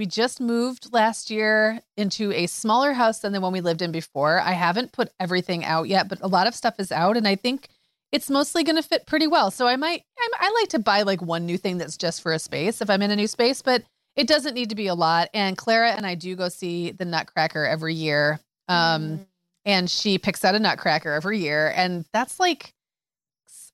We 0.00 0.06
just 0.06 0.40
moved 0.40 0.94
last 0.94 1.28
year 1.28 1.82
into 1.98 2.32
a 2.32 2.46
smaller 2.46 2.94
house 2.94 3.18
than 3.18 3.34
the 3.34 3.40
one 3.42 3.52
we 3.52 3.60
lived 3.60 3.82
in 3.82 3.92
before. 3.92 4.40
I 4.40 4.52
haven't 4.52 4.92
put 4.92 5.10
everything 5.20 5.62
out 5.62 5.88
yet, 5.88 6.08
but 6.08 6.22
a 6.22 6.26
lot 6.26 6.46
of 6.46 6.54
stuff 6.54 6.76
is 6.78 6.90
out, 6.90 7.18
and 7.18 7.28
I 7.28 7.36
think 7.36 7.68
it's 8.10 8.30
mostly 8.30 8.64
going 8.64 8.76
to 8.76 8.82
fit 8.82 9.04
pretty 9.04 9.26
well. 9.26 9.50
So 9.50 9.66
I 9.66 9.76
might, 9.76 10.02
I, 10.18 10.28
I 10.40 10.58
like 10.58 10.70
to 10.70 10.78
buy 10.78 11.02
like 11.02 11.20
one 11.20 11.44
new 11.44 11.58
thing 11.58 11.76
that's 11.76 11.98
just 11.98 12.22
for 12.22 12.32
a 12.32 12.38
space 12.38 12.80
if 12.80 12.88
I'm 12.88 13.02
in 13.02 13.10
a 13.10 13.16
new 13.16 13.26
space, 13.26 13.60
but 13.60 13.84
it 14.16 14.26
doesn't 14.26 14.54
need 14.54 14.70
to 14.70 14.74
be 14.74 14.86
a 14.86 14.94
lot. 14.94 15.28
And 15.34 15.54
Clara 15.54 15.90
and 15.90 16.06
I 16.06 16.14
do 16.14 16.34
go 16.34 16.48
see 16.48 16.92
the 16.92 17.04
Nutcracker 17.04 17.66
every 17.66 17.94
year. 17.94 18.40
Um, 18.68 19.02
mm. 19.02 19.26
And 19.66 19.90
she 19.90 20.16
picks 20.16 20.46
out 20.46 20.54
a 20.54 20.58
Nutcracker 20.58 21.12
every 21.12 21.40
year. 21.40 21.74
And 21.76 22.06
that's 22.14 22.40
like, 22.40 22.72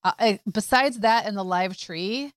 uh, 0.02 0.38
besides 0.52 0.98
that 0.98 1.24
and 1.24 1.36
the 1.36 1.44
live 1.44 1.76
tree, 1.78 2.32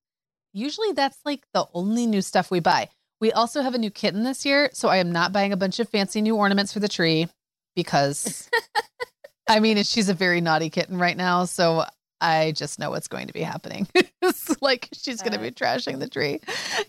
usually 0.53 0.91
that's 0.91 1.17
like 1.25 1.41
the 1.55 1.65
only 1.73 2.05
new 2.05 2.21
stuff 2.21 2.51
we 2.51 2.59
buy. 2.59 2.89
We 3.21 3.31
also 3.31 3.61
have 3.61 3.73
a 3.73 3.77
new 3.77 3.91
kitten 3.91 4.23
this 4.23 4.45
year, 4.45 4.69
so 4.73 4.87
I 4.87 4.97
am 4.97 5.11
not 5.11 5.33
buying 5.33 5.51
a 5.53 5.57
bunch 5.57 5.79
of 5.79 5.89
fancy 5.89 6.21
new 6.21 6.35
ornaments 6.35 6.71
for 6.71 6.79
the 6.79 6.87
tree 6.87 7.27
because 7.75 8.49
I 9.49 9.59
mean, 9.59 9.83
she's 9.83 10.09
a 10.09 10.13
very 10.13 10.41
naughty 10.41 10.69
kitten 10.69 10.97
right 10.97 11.17
now, 11.17 11.45
so 11.45 11.85
I 12.21 12.51
just 12.51 12.79
know 12.79 12.91
what's 12.91 13.07
going 13.07 13.27
to 13.27 13.33
be 13.33 13.41
happening. 13.41 13.87
it's 14.21 14.61
like 14.61 14.89
she's 14.93 15.21
going 15.21 15.33
to 15.33 15.39
uh, 15.39 15.43
be 15.43 15.51
trashing 15.51 15.99
the 15.99 16.07
mm. 16.07 16.11
tree. 16.11 16.39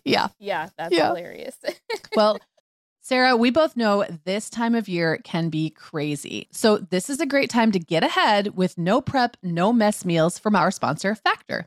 Yeah. 0.04 0.28
Yeah, 0.38 0.68
that's 0.76 0.94
yeah. 0.94 1.08
hilarious. 1.08 1.56
well, 2.16 2.38
Sarah, 3.00 3.36
we 3.36 3.50
both 3.50 3.76
know 3.76 4.04
this 4.24 4.50
time 4.50 4.74
of 4.74 4.88
year 4.88 5.18
can 5.24 5.48
be 5.48 5.70
crazy. 5.70 6.48
So, 6.52 6.76
this 6.78 7.08
is 7.08 7.18
a 7.18 7.26
great 7.26 7.48
time 7.48 7.72
to 7.72 7.78
get 7.78 8.04
ahead 8.04 8.56
with 8.56 8.76
no 8.76 9.00
prep, 9.00 9.36
no 9.42 9.72
mess 9.72 10.04
meals 10.04 10.38
from 10.38 10.54
our 10.54 10.70
sponsor, 10.70 11.14
Factor. 11.14 11.66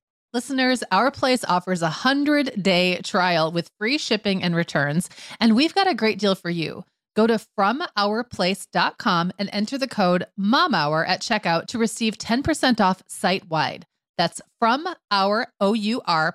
Listeners, 0.33 0.81
Our 0.93 1.11
Place 1.11 1.43
offers 1.43 1.81
a 1.81 1.91
100 1.91 2.63
day 2.63 3.01
trial 3.01 3.51
with 3.51 3.69
free 3.77 3.97
shipping 3.97 4.41
and 4.41 4.55
returns, 4.55 5.09
and 5.41 5.57
we've 5.57 5.75
got 5.75 5.89
a 5.89 5.93
great 5.93 6.19
deal 6.19 6.35
for 6.35 6.49
you. 6.49 6.85
Go 7.17 7.27
to 7.27 7.37
FromOurPlace.com 7.59 9.33
and 9.37 9.49
enter 9.51 9.77
the 9.77 9.89
code 9.89 10.25
MOMHOUR 10.39 11.05
at 11.05 11.19
checkout 11.21 11.67
to 11.67 11.77
receive 11.77 12.17
10% 12.17 12.79
off 12.79 13.03
site 13.07 13.49
wide. 13.49 13.85
That's 14.17 14.39
from 14.57 14.87
our 15.11 15.47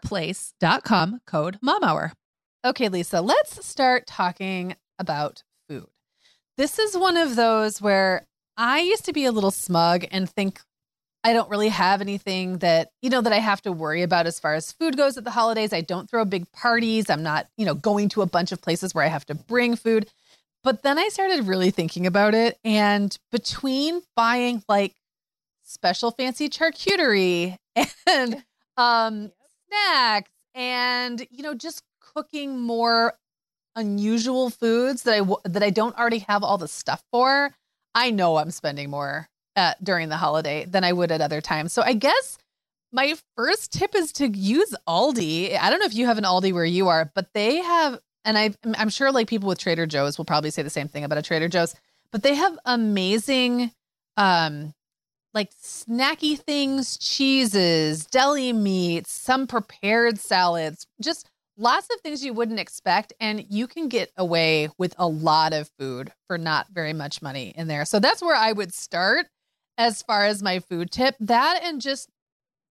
place.com 0.04 1.20
code 1.26 1.58
MOMHOUR. 1.62 2.12
Okay, 2.66 2.90
Lisa, 2.90 3.22
let's 3.22 3.66
start 3.66 4.06
talking 4.06 4.76
about 4.98 5.42
food. 5.70 5.86
This 6.58 6.78
is 6.78 6.98
one 6.98 7.16
of 7.16 7.34
those 7.36 7.80
where 7.80 8.26
I 8.58 8.80
used 8.80 9.06
to 9.06 9.14
be 9.14 9.24
a 9.24 9.32
little 9.32 9.50
smug 9.50 10.04
and 10.10 10.28
think 10.28 10.60
I 11.26 11.32
don't 11.32 11.50
really 11.50 11.70
have 11.70 12.00
anything 12.00 12.58
that, 12.58 12.92
you 13.02 13.10
know, 13.10 13.20
that 13.20 13.32
I 13.32 13.40
have 13.40 13.60
to 13.62 13.72
worry 13.72 14.02
about 14.02 14.28
as 14.28 14.38
far 14.38 14.54
as 14.54 14.70
food 14.70 14.96
goes 14.96 15.16
at 15.16 15.24
the 15.24 15.32
holidays. 15.32 15.72
I 15.72 15.80
don't 15.80 16.08
throw 16.08 16.24
big 16.24 16.52
parties. 16.52 17.10
I'm 17.10 17.24
not, 17.24 17.48
you 17.56 17.66
know, 17.66 17.74
going 17.74 18.08
to 18.10 18.22
a 18.22 18.26
bunch 18.26 18.52
of 18.52 18.62
places 18.62 18.94
where 18.94 19.02
I 19.02 19.08
have 19.08 19.26
to 19.26 19.34
bring 19.34 19.74
food. 19.74 20.08
But 20.62 20.84
then 20.84 21.00
I 21.00 21.08
started 21.08 21.48
really 21.48 21.72
thinking 21.72 22.06
about 22.06 22.34
it. 22.34 22.60
And 22.62 23.18
between 23.32 24.02
buying 24.14 24.62
like 24.68 24.94
special 25.64 26.12
fancy 26.12 26.48
charcuterie 26.48 27.56
and 28.06 28.44
um, 28.76 29.32
snacks 29.66 30.30
and, 30.54 31.26
you 31.32 31.42
know, 31.42 31.54
just 31.54 31.82
cooking 32.14 32.60
more 32.60 33.14
unusual 33.74 34.48
foods 34.48 35.02
that 35.02 35.20
I 35.20 35.48
that 35.48 35.64
I 35.64 35.70
don't 35.70 35.98
already 35.98 36.20
have 36.20 36.44
all 36.44 36.56
the 36.56 36.68
stuff 36.68 37.02
for, 37.10 37.52
I 37.96 38.12
know 38.12 38.36
I'm 38.36 38.52
spending 38.52 38.90
more 38.90 39.28
at, 39.56 39.82
during 39.82 40.08
the 40.08 40.16
holiday 40.16 40.66
than 40.66 40.84
I 40.84 40.92
would 40.92 41.10
at 41.10 41.20
other 41.20 41.40
times. 41.40 41.72
So 41.72 41.82
I 41.82 41.94
guess 41.94 42.38
my 42.92 43.14
first 43.36 43.72
tip 43.72 43.94
is 43.94 44.12
to 44.12 44.28
use 44.28 44.74
Aldi. 44.86 45.58
I 45.58 45.70
don't 45.70 45.80
know 45.80 45.86
if 45.86 45.94
you 45.94 46.06
have 46.06 46.18
an 46.18 46.24
Aldi 46.24 46.52
where 46.52 46.64
you 46.64 46.88
are, 46.88 47.10
but 47.14 47.32
they 47.34 47.56
have, 47.56 47.98
and 48.24 48.38
I, 48.38 48.54
I'm 48.78 48.90
sure 48.90 49.10
like 49.10 49.28
people 49.28 49.48
with 49.48 49.58
Trader 49.58 49.86
Joe's 49.86 50.18
will 50.18 50.24
probably 50.24 50.50
say 50.50 50.62
the 50.62 50.70
same 50.70 50.88
thing 50.88 51.04
about 51.04 51.18
a 51.18 51.22
Trader 51.22 51.48
Joe's, 51.48 51.74
but 52.12 52.22
they 52.22 52.34
have 52.34 52.56
amazing, 52.64 53.72
um, 54.16 54.72
like 55.34 55.50
snacky 55.62 56.38
things, 56.38 56.96
cheeses, 56.96 58.06
deli 58.06 58.52
meats, 58.52 59.12
some 59.12 59.46
prepared 59.46 60.18
salads, 60.18 60.86
just 61.00 61.28
lots 61.58 61.88
of 61.92 62.00
things 62.00 62.24
you 62.24 62.32
wouldn't 62.32 62.60
expect. 62.60 63.12
And 63.20 63.44
you 63.50 63.66
can 63.66 63.88
get 63.88 64.10
away 64.16 64.70
with 64.78 64.94
a 64.96 65.06
lot 65.06 65.52
of 65.52 65.70
food 65.78 66.12
for 66.26 66.38
not 66.38 66.68
very 66.72 66.94
much 66.94 67.20
money 67.20 67.52
in 67.54 67.68
there. 67.68 67.84
So 67.84 67.98
that's 67.98 68.22
where 68.22 68.36
I 68.36 68.52
would 68.52 68.72
start 68.72 69.26
as 69.78 70.02
far 70.02 70.26
as 70.26 70.42
my 70.42 70.60
food 70.60 70.90
tip. 70.90 71.16
That 71.20 71.60
and 71.62 71.80
just 71.80 72.08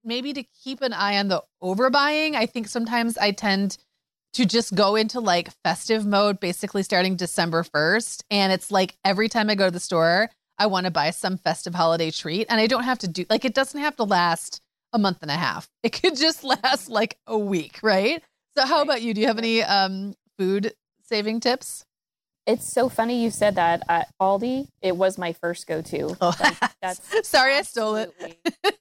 maybe 0.04 0.34
to 0.34 0.44
keep 0.44 0.82
an 0.82 0.94
eye 0.94 1.18
on 1.18 1.28
the 1.28 1.44
overbuying. 1.62 2.36
I 2.36 2.46
think 2.46 2.68
sometimes 2.68 3.18
I 3.18 3.32
tend 3.32 3.78
to 4.34 4.46
just 4.46 4.76
go 4.76 4.96
into 4.96 5.20
like 5.20 5.50
festive 5.64 6.06
mode 6.06 6.40
basically 6.40 6.84
starting 6.84 7.16
December 7.16 7.64
1st. 7.64 8.24
And 8.30 8.52
it's 8.52 8.70
like 8.70 8.98
every 9.04 9.30
time 9.30 9.50
I 9.50 9.56
go 9.56 9.66
to 9.66 9.72
the 9.72 9.80
store, 9.80 10.30
I 10.58 10.68
want 10.68 10.86
to 10.86 10.92
buy 10.92 11.10
some 11.12 11.38
festive 11.38 11.74
holiday 11.74 12.12
treat. 12.12 12.48
And 12.50 12.60
I 12.60 12.68
don't 12.68 12.84
have 12.84 13.00
to 13.00 13.08
do 13.08 13.26
like 13.30 13.46
it 13.46 13.54
doesn't 13.54 13.80
have 13.80 13.96
to 13.98 14.04
last 14.04 14.62
a 14.94 15.00
month 15.00 15.20
and 15.22 15.32
a 15.32 15.36
half. 15.36 15.70
It 15.84 16.02
could 16.02 16.16
just 16.16 16.44
last 16.44 16.90
like 16.90 17.18
a 17.28 17.38
week, 17.38 17.80
right? 17.82 18.22
So 18.58 18.66
how 18.66 18.82
about 18.82 19.02
you? 19.02 19.14
Do 19.14 19.22
you 19.22 19.28
have 19.28 19.38
any 19.38 19.64
um 19.64 20.14
food 20.38 20.74
saving 21.04 21.40
tips? 21.40 21.85
It's 22.46 22.72
so 22.72 22.90
funny 22.90 23.24
you 23.24 23.32
said 23.32 23.56
that 23.56 23.82
at 23.90 24.08
Aldi. 24.22 24.68
It 24.82 24.96
was 24.96 25.18
my 25.18 25.34
first 25.34 25.66
go-to. 25.68 26.16
Oh, 26.22 26.34
Like, 26.40 26.58
that's 26.82 27.28
sorry 27.28 27.56
I 27.56 27.64
stole 27.64 27.96
it. 27.96 28.14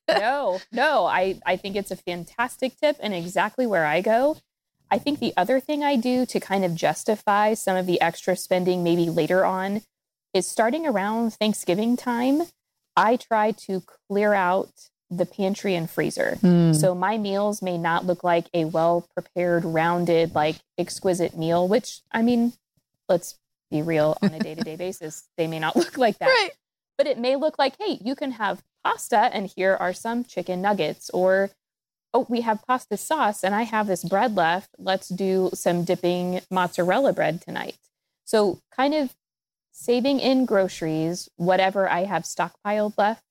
no, 0.08 0.60
no. 0.70 1.06
I 1.06 1.40
I 1.46 1.56
think 1.56 1.76
it's 1.76 1.90
a 1.90 1.96
fantastic 1.96 2.76
tip 2.78 2.96
and 3.00 3.14
exactly 3.14 3.66
where 3.66 3.86
I 3.86 4.00
go. 4.00 4.36
I 4.90 4.98
think 4.98 5.18
the 5.18 5.32
other 5.36 5.60
thing 5.60 5.82
I 5.82 5.96
do 5.96 6.26
to 6.26 6.38
kind 6.40 6.64
of 6.64 6.74
justify 6.74 7.54
some 7.54 7.76
of 7.76 7.86
the 7.86 8.00
extra 8.00 8.36
spending 8.36 8.84
maybe 8.84 9.08
later 9.08 9.44
on 9.44 9.82
is 10.34 10.46
starting 10.46 10.86
around 10.86 11.32
Thanksgiving 11.32 11.96
time. 11.96 12.42
I 12.96 13.16
try 13.16 13.52
to 13.66 13.82
clear 14.08 14.34
out 14.34 14.70
the 15.10 15.26
pantry 15.26 15.74
and 15.74 15.88
freezer. 15.88 16.36
Hmm. 16.40 16.72
So 16.74 16.94
my 16.94 17.18
meals 17.18 17.62
may 17.62 17.78
not 17.78 18.04
look 18.04 18.22
like 18.22 18.46
a 18.52 18.66
well 18.66 19.08
prepared, 19.14 19.64
rounded, 19.64 20.34
like 20.34 20.56
exquisite 20.76 21.36
meal, 21.36 21.66
which 21.66 22.00
I 22.12 22.20
mean, 22.22 22.52
let's 23.08 23.36
be 23.70 23.82
real 23.82 24.16
on 24.22 24.32
a 24.34 24.38
day 24.38 24.54
to 24.54 24.62
day 24.62 24.76
basis, 24.76 25.24
they 25.36 25.46
may 25.46 25.58
not 25.58 25.76
look 25.76 25.98
like 25.98 26.18
that. 26.18 26.26
right. 26.26 26.50
But 26.96 27.06
it 27.06 27.18
may 27.18 27.36
look 27.36 27.58
like, 27.58 27.74
hey, 27.78 27.98
you 28.02 28.14
can 28.14 28.32
have 28.32 28.62
pasta 28.84 29.18
and 29.18 29.50
here 29.56 29.76
are 29.78 29.92
some 29.92 30.24
chicken 30.24 30.62
nuggets, 30.62 31.10
or 31.10 31.50
oh, 32.12 32.26
we 32.28 32.42
have 32.42 32.64
pasta 32.66 32.96
sauce 32.96 33.42
and 33.42 33.54
I 33.54 33.62
have 33.62 33.86
this 33.86 34.04
bread 34.04 34.36
left. 34.36 34.70
Let's 34.78 35.08
do 35.08 35.50
some 35.52 35.84
dipping 35.84 36.40
mozzarella 36.50 37.12
bread 37.12 37.40
tonight. 37.40 37.76
So 38.24 38.60
kind 38.74 38.94
of 38.94 39.14
saving 39.72 40.20
in 40.20 40.46
groceries, 40.46 41.28
whatever 41.36 41.90
I 41.90 42.04
have 42.04 42.22
stockpiled 42.22 42.94
left. 42.96 43.22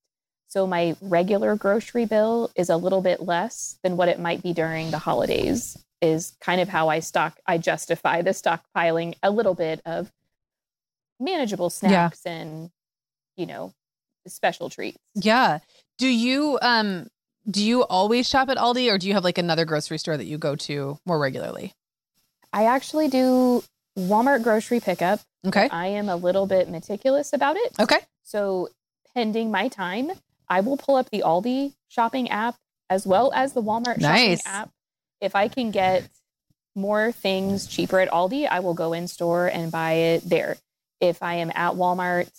So 0.48 0.68
my 0.68 0.96
regular 1.02 1.56
grocery 1.56 2.06
bill 2.06 2.52
is 2.56 2.70
a 2.70 2.78
little 2.78 3.02
bit 3.02 3.22
less 3.22 3.80
than 3.82 3.98
what 3.98 4.10
it 4.10 4.20
might 4.20 4.44
be 4.44 4.54
during 4.54 4.92
the 4.92 5.00
holidays. 5.00 5.78
Is 6.02 6.36
kind 6.42 6.60
of 6.60 6.68
how 6.68 6.90
I 6.90 7.00
stock. 7.00 7.40
I 7.48 7.58
justify 7.58 8.22
the 8.22 8.32
stockpiling 8.32 9.16
a 9.24 9.32
little 9.32 9.56
bit 9.56 9.80
of 9.86 10.12
manageable 11.24 11.70
snacks 11.70 12.22
and 12.26 12.70
you 13.38 13.46
know 13.46 13.74
special 14.28 14.70
treats. 14.70 14.98
Yeah. 15.16 15.60
Do 15.98 16.08
you 16.08 16.60
um 16.62 17.08
do 17.50 17.64
you 17.64 17.84
always 17.84 18.28
shop 18.30 18.50
at 18.50 18.58
Aldi 18.58 18.92
or 18.92 18.98
do 18.98 19.08
you 19.08 19.14
have 19.14 19.24
like 19.24 19.38
another 19.38 19.66
grocery 19.66 19.98
store 19.98 20.16
that 20.18 20.26
you 20.26 20.38
go 20.38 20.56
to 20.56 20.98
more 21.06 21.20
regularly? 21.20 21.74
I 22.54 22.66
actually 22.66 23.08
do 23.10 23.64
Walmart 23.98 24.44
grocery 24.44 24.80
pickup. 24.80 25.20
Okay. 25.46 25.68
I 25.70 25.88
am 25.88 26.08
a 26.08 26.16
little 26.16 26.46
bit 26.48 26.70
meticulous 26.70 27.34
about 27.34 27.58
it. 27.58 27.74
Okay. 27.80 28.00
So, 28.24 28.70
pending 29.14 29.52
my 29.52 29.68
time, 29.68 30.12
I 30.48 30.62
will 30.62 30.78
pull 30.78 30.96
up 30.96 31.10
the 31.10 31.22
Aldi 31.26 31.74
shopping 31.90 32.30
app 32.30 32.56
as 32.90 33.06
well 33.06 33.32
as 33.36 33.54
the 33.54 33.62
Walmart 33.62 33.98
Nice. 34.00 34.42
shopping 34.44 34.52
app. 34.62 34.70
If 35.20 35.36
I 35.36 35.48
can 35.50 35.72
get 35.72 36.08
more 36.76 37.12
things 37.12 37.68
cheaper 37.68 38.00
at 38.00 38.10
Aldi, 38.10 38.48
I 38.50 38.62
will 38.62 38.74
go 38.74 38.94
in 38.94 39.08
store 39.08 39.48
and 39.48 39.72
buy 39.72 39.94
it 39.94 40.30
there. 40.30 40.58
If 41.00 41.22
I 41.22 41.36
am 41.36 41.52
at 41.56 41.74
Walmart, 41.74 42.30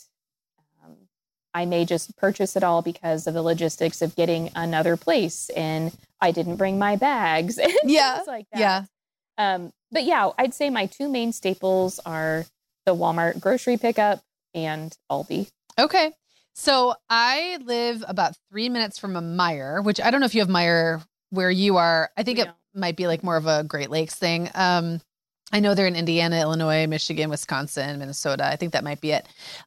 um, 0.85 0.93
I 1.53 1.65
may 1.67 1.85
just 1.85 2.17
purchase 2.17 2.57
it 2.57 2.65
all 2.65 2.83
because 2.83 3.27
of 3.27 3.35
the 3.35 3.43
logistics 3.43 4.03
of 4.03 4.17
getting 4.17 4.51
another 4.55 4.97
place 4.97 5.51
and 5.51 5.97
I 6.21 6.31
didn't 6.31 6.57
bring 6.57 6.79
my 6.79 6.97
bags 6.97 7.59
and 7.59 7.73
Yeah. 7.85 8.17
things 8.17 8.27
like 8.27 8.47
that. 8.53 8.59
Yeah. 8.59 8.85
Um, 9.37 9.73
but 9.91 10.05
yeah, 10.05 10.31
I'd 10.39 10.55
say 10.55 10.71
my 10.71 10.87
two 10.87 11.09
main 11.09 11.33
staples 11.33 12.01
are 12.07 12.45
the 12.87 12.95
Walmart 12.95 13.41
grocery 13.41 13.77
pickup 13.77 14.23
and 14.55 14.97
Aldi. 15.11 15.49
Okay. 15.79 16.13
So 16.55 16.95
I 17.11 17.59
live 17.65 18.05
about 18.07 18.37
three 18.51 18.69
minutes 18.69 18.99
from 18.99 19.17
a 19.17 19.21
Meijer, 19.23 19.83
which 19.85 20.01
I 20.01 20.11
don't 20.11 20.21
know 20.21 20.27
if 20.27 20.35
you 20.35 20.41
have 20.41 20.49
Meijer 20.49 21.05
where 21.31 21.51
you 21.51 21.77
are. 21.79 22.11
I 22.17 22.23
think 22.23 22.39
it 22.39 22.49
might 22.75 22.97
be 22.97 23.09
like 23.09 23.25
more 23.25 23.37
of 23.37 23.47
a 23.47 23.65
Great 23.65 23.91
Lakes 23.91 24.15
thing. 24.15 24.49
Um, 24.55 25.01
I 25.55 25.61
know 25.61 25.75
they're 25.75 25.87
in 25.87 25.95
Indiana, 25.95 26.41
Illinois, 26.41 26.89
Michigan, 26.89 27.31
Wisconsin, 27.31 28.01
Minnesota. 28.01 28.45
I 28.45 28.57
think 28.57 28.73
that 28.73 28.83
might 28.83 29.01
be 29.01 29.13
it. 29.13 29.25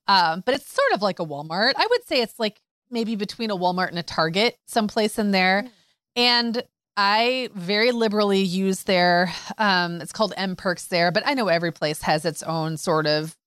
Um, 0.09 0.43
but 0.45 0.53
it's 0.53 0.69
sort 0.69 0.91
of 0.93 1.01
like 1.01 1.19
a 1.19 1.25
Walmart. 1.25 1.71
I 1.77 1.87
would 1.89 2.05
say 2.05 2.21
it's 2.21 2.37
like 2.37 2.61
maybe 2.91 3.15
between 3.15 3.51
a 3.51 3.55
Walmart 3.55 3.87
and 3.87 3.97
a 3.97 4.03
Target, 4.03 4.57
someplace 4.67 5.17
in 5.17 5.31
there. 5.31 5.63
Mm. 5.63 5.69
And 6.17 6.63
I 6.97 7.49
very 7.53 7.91
liberally 7.91 8.41
use 8.41 8.83
their, 8.83 9.31
um, 9.57 10.01
it's 10.01 10.11
called 10.11 10.33
mPerks 10.35 10.89
there, 10.89 11.09
but 11.09 11.23
I 11.25 11.35
know 11.35 11.47
every 11.47 11.71
place 11.71 12.01
has 12.01 12.25
its 12.25 12.43
own 12.43 12.75
sort 12.75 13.07
of 13.07 13.37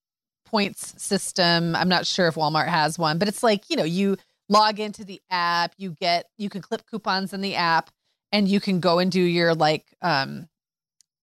points 0.46 0.94
system. 0.96 1.76
I'm 1.76 1.90
not 1.90 2.06
sure 2.06 2.26
if 2.26 2.36
Walmart 2.36 2.68
has 2.68 2.98
one, 2.98 3.18
but 3.18 3.28
it's 3.28 3.42
like, 3.42 3.68
you 3.68 3.76
know, 3.76 3.84
you 3.84 4.16
log 4.48 4.80
into 4.80 5.04
the 5.04 5.20
app, 5.30 5.74
you 5.76 5.90
get, 5.90 6.30
you 6.38 6.48
can 6.48 6.62
clip 6.62 6.86
coupons 6.90 7.34
in 7.34 7.42
the 7.42 7.56
app 7.56 7.90
and 8.32 8.48
you 8.48 8.60
can 8.60 8.80
go 8.80 8.98
and 8.98 9.12
do 9.12 9.20
your 9.20 9.54
like, 9.54 9.84
um, 10.00 10.48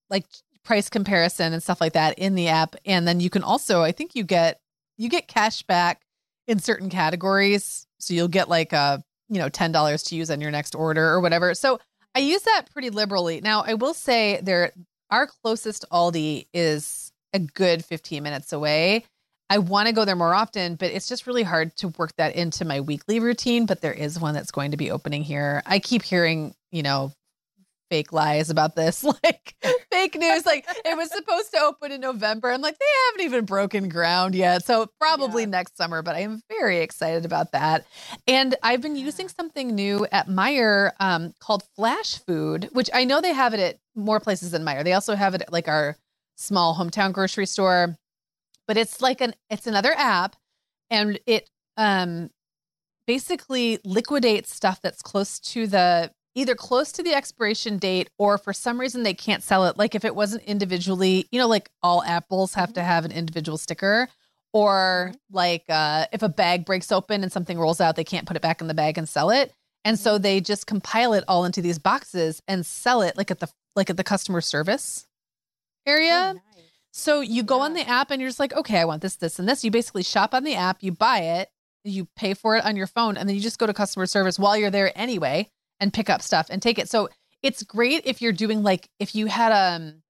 like 0.09 0.25
price 0.67 0.89
comparison 0.89 1.53
and 1.53 1.63
stuff 1.63 1.79
like 1.79 1.93
that 1.93 2.19
in 2.19 2.35
the 2.35 2.49
app. 2.49 2.75
And 2.85 3.07
then 3.07 3.21
you 3.21 3.29
can 3.29 3.41
also, 3.41 3.81
I 3.83 3.93
think 3.93 4.15
you 4.15 4.25
get, 4.25 4.59
you 4.97 5.07
get 5.07 5.29
cash 5.29 5.63
back 5.63 6.01
in 6.45 6.59
certain 6.59 6.89
categories. 6.89 7.87
So 7.99 8.13
you'll 8.13 8.27
get 8.27 8.49
like 8.49 8.73
a, 8.73 9.01
you 9.29 9.39
know, 9.39 9.49
$10 9.49 10.07
to 10.07 10.15
use 10.15 10.29
on 10.29 10.41
your 10.41 10.51
next 10.51 10.75
order 10.75 11.07
or 11.07 11.21
whatever. 11.21 11.53
So 11.53 11.79
I 12.13 12.19
use 12.19 12.41
that 12.41 12.65
pretty 12.73 12.89
liberally. 12.89 13.39
Now, 13.39 13.63
I 13.65 13.75
will 13.75 13.93
say 13.93 14.41
there, 14.43 14.73
our 15.09 15.27
closest 15.27 15.85
Aldi 15.89 16.47
is 16.53 17.13
a 17.31 17.39
good 17.39 17.85
15 17.85 18.21
minutes 18.21 18.51
away. 18.51 19.05
I 19.49 19.59
want 19.59 19.87
to 19.87 19.93
go 19.93 20.03
there 20.03 20.17
more 20.17 20.33
often, 20.33 20.75
but 20.75 20.91
it's 20.91 21.07
just 21.07 21.27
really 21.27 21.43
hard 21.43 21.77
to 21.77 21.87
work 21.97 22.13
that 22.17 22.35
into 22.35 22.65
my 22.65 22.81
weekly 22.81 23.21
routine. 23.21 23.65
But 23.67 23.79
there 23.79 23.93
is 23.93 24.19
one 24.19 24.33
that's 24.33 24.51
going 24.51 24.71
to 24.71 24.77
be 24.77 24.91
opening 24.91 25.23
here. 25.23 25.63
I 25.65 25.79
keep 25.79 26.03
hearing, 26.03 26.53
you 26.71 26.83
know, 26.83 27.13
fake 27.89 28.13
lies 28.13 28.49
about 28.49 28.75
this, 28.75 29.03
like 29.23 29.55
fake 29.91 30.15
news. 30.15 30.45
Like 30.45 30.65
it 30.85 30.97
was 30.97 31.11
supposed 31.11 31.51
to 31.53 31.59
open 31.61 31.91
in 31.91 32.01
November. 32.01 32.51
I'm 32.51 32.61
like, 32.61 32.77
they 32.79 32.85
haven't 33.11 33.25
even 33.31 33.45
broken 33.45 33.89
ground 33.89 34.35
yet. 34.35 34.65
So 34.65 34.89
probably 34.99 35.43
Yeah. 35.43 35.49
next 35.49 35.77
summer, 35.77 36.01
but 36.01 36.15
I 36.15 36.19
am 36.21 36.41
very 36.49 36.79
excited 36.79 37.25
about 37.25 37.51
that. 37.53 37.85
And 38.27 38.55
I've 38.63 38.81
been 38.81 38.95
using 38.95 39.29
something 39.29 39.75
new 39.75 40.05
at 40.11 40.27
Meijer 40.27 40.91
um, 40.99 41.33
called 41.39 41.63
Flashfood, 41.77 42.71
which 42.73 42.89
I 42.93 43.05
know 43.05 43.21
they 43.21 43.33
have 43.33 43.53
it 43.53 43.59
at 43.59 43.77
more 43.95 44.19
places 44.19 44.51
than 44.51 44.63
Meijer. 44.63 44.83
They 44.83 44.93
also 44.93 45.15
have 45.15 45.35
it 45.35 45.41
at 45.43 45.53
like 45.53 45.67
our 45.67 45.97
small 46.37 46.75
hometown 46.75 47.13
grocery 47.13 47.45
store. 47.45 47.95
But 48.67 48.77
it's 48.77 49.01
like 49.01 49.21
an 49.21 49.33
it's 49.49 49.67
another 49.67 49.93
app 49.95 50.35
and 50.89 51.19
it 51.25 51.49
um 51.77 52.29
basically 53.07 53.79
liquidates 53.85 54.53
stuff 54.53 54.81
that's 54.81 55.01
close 55.01 55.39
to 55.39 55.67
the 55.67 56.11
either 56.37 56.53
close 56.53 56.91
to 56.91 57.01
the 57.01 57.15
expiration 57.15 57.79
date 57.79 58.11
or 58.19 58.37
for 58.37 58.53
some 58.53 58.79
reason 58.79 59.01
they 59.01 59.15
can't 59.15 59.41
sell 59.41 59.65
it. 59.65 59.75
Like 59.75 59.95
if 59.95 60.05
it 60.05 60.15
wasn't 60.15 60.43
individually 60.43 61.27
you 61.31 61.39
know 61.39 61.47
like 61.47 61.69
all 61.81 62.03
apples 62.03 62.53
have 62.53 62.73
to 62.73 62.79
mm-hmm. 62.79 62.87
have 62.87 63.05
an 63.05 63.11
individual 63.11 63.57
sticker 63.57 64.07
or 64.53 65.09
mm-hmm. 65.09 65.35
like 65.35 65.63
uh 65.67 66.05
if 66.13 66.21
a 66.21 66.29
bag 66.29 66.63
breaks 66.63 66.91
open 66.91 67.23
and 67.23 67.31
something 67.31 67.57
rolls 67.57 67.81
out 67.81 67.95
they 67.95 68.03
can't 68.03 68.27
put 68.27 68.37
it 68.37 68.43
back 68.43 68.61
in 68.61 68.67
the 68.67 68.75
bag 68.75 68.99
and 68.99 69.09
sell 69.09 69.31
it. 69.31 69.51
And 69.83 69.97
so 69.97 70.13
mm-hmm. 70.13 70.23
they 70.23 70.41
just 70.41 70.67
compile 70.67 71.13
it 71.13 71.23
all 71.27 71.43
into 71.43 71.61
these 71.61 71.79
boxes 71.79 72.41
and 72.47 72.63
sell 72.63 73.01
it 73.01 73.17
like 73.17 73.31
at 73.31 73.39
the 73.39 73.49
like 73.75 73.89
at 73.89 73.97
the 73.97 74.03
customer 74.03 74.41
service 74.41 75.07
area. 75.87 76.33
Oh, 76.35 76.39
nice. 76.55 76.65
so 76.91 77.21
you 77.21 77.41
go 77.41 77.61
on 77.61 77.73
the 77.73 77.87
app 77.87 78.11
and 78.11 78.21
you're 78.21 78.29
just 78.29 78.39
like, 78.39 78.53
okay, 78.53 78.79
I 78.79 78.85
want 78.85 79.01
this, 79.01 79.15
this, 79.15 79.39
and 79.39 79.49
this. 79.49 79.63
You 79.63 79.71
basically 79.71 80.03
shop 80.03 80.35
on 80.35 80.43
the 80.43 80.55
app, 80.55 80.83
you 80.83 80.91
buy 80.91 81.19
it, 81.19 81.49
you 81.83 82.07
pay 82.15 82.33
for 82.33 82.57
it 82.57 82.65
on 82.65 82.75
your 82.75 82.87
phone, 82.87 83.17
and 83.17 83.27
then 83.27 83.35
you 83.35 83.41
just 83.41 83.57
go 83.57 83.65
to 83.65 83.73
customer 83.73 84.05
service 84.05 84.37
while 84.37 84.57
you're 84.57 84.71
there 84.71 84.91
anyway 84.95 85.49
and 85.79 85.93
pick 85.93 86.09
up 86.09 86.21
stuff 86.21 86.47
and 86.49 86.61
take 86.61 86.79
it. 86.79 86.89
So 86.89 87.09
it's 87.43 87.63
great 87.63 88.03
if 88.05 88.21
you're 88.21 88.33
doing 88.33 88.63
like 88.63 88.89
if 88.99 89.15
you 89.15 89.27
had 89.27 89.51
um 89.51 90.01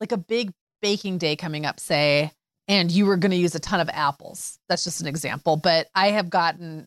like 0.00 0.12
a 0.12 0.16
big 0.16 0.52
baking 0.80 1.18
day 1.18 1.36
coming 1.36 1.66
up, 1.66 1.80
say, 1.80 2.32
and 2.68 2.90
you 2.90 3.06
were 3.06 3.16
going 3.16 3.32
to 3.32 3.36
use 3.36 3.54
a 3.54 3.60
ton 3.60 3.80
of 3.80 3.88
apples. 3.92 4.58
That's 4.68 4.84
just 4.84 5.00
an 5.00 5.06
example, 5.06 5.56
but 5.56 5.88
I 5.94 6.10
have 6.10 6.30
gotten 6.30 6.86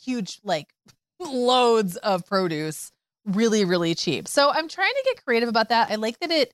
huge 0.00 0.40
like 0.44 0.68
loads 1.20 1.96
of 1.96 2.26
produce 2.26 2.90
really 3.24 3.64
really 3.64 3.94
cheap. 3.94 4.28
So 4.28 4.50
I'm 4.50 4.68
trying 4.68 4.92
to 4.92 5.02
get 5.04 5.24
creative 5.24 5.48
about 5.48 5.68
that. 5.70 5.90
I 5.90 5.94
like 5.94 6.18
that 6.20 6.30
it 6.30 6.52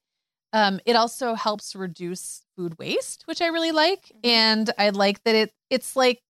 um, 0.52 0.80
it 0.86 0.96
also 0.96 1.34
helps 1.34 1.76
reduce 1.76 2.42
food 2.56 2.78
waste, 2.78 3.24
which 3.26 3.42
I 3.42 3.48
really 3.48 3.70
like, 3.72 4.10
and 4.24 4.70
I 4.78 4.90
like 4.90 5.22
that 5.24 5.34
it 5.34 5.52
it's 5.70 5.96
like 5.96 6.20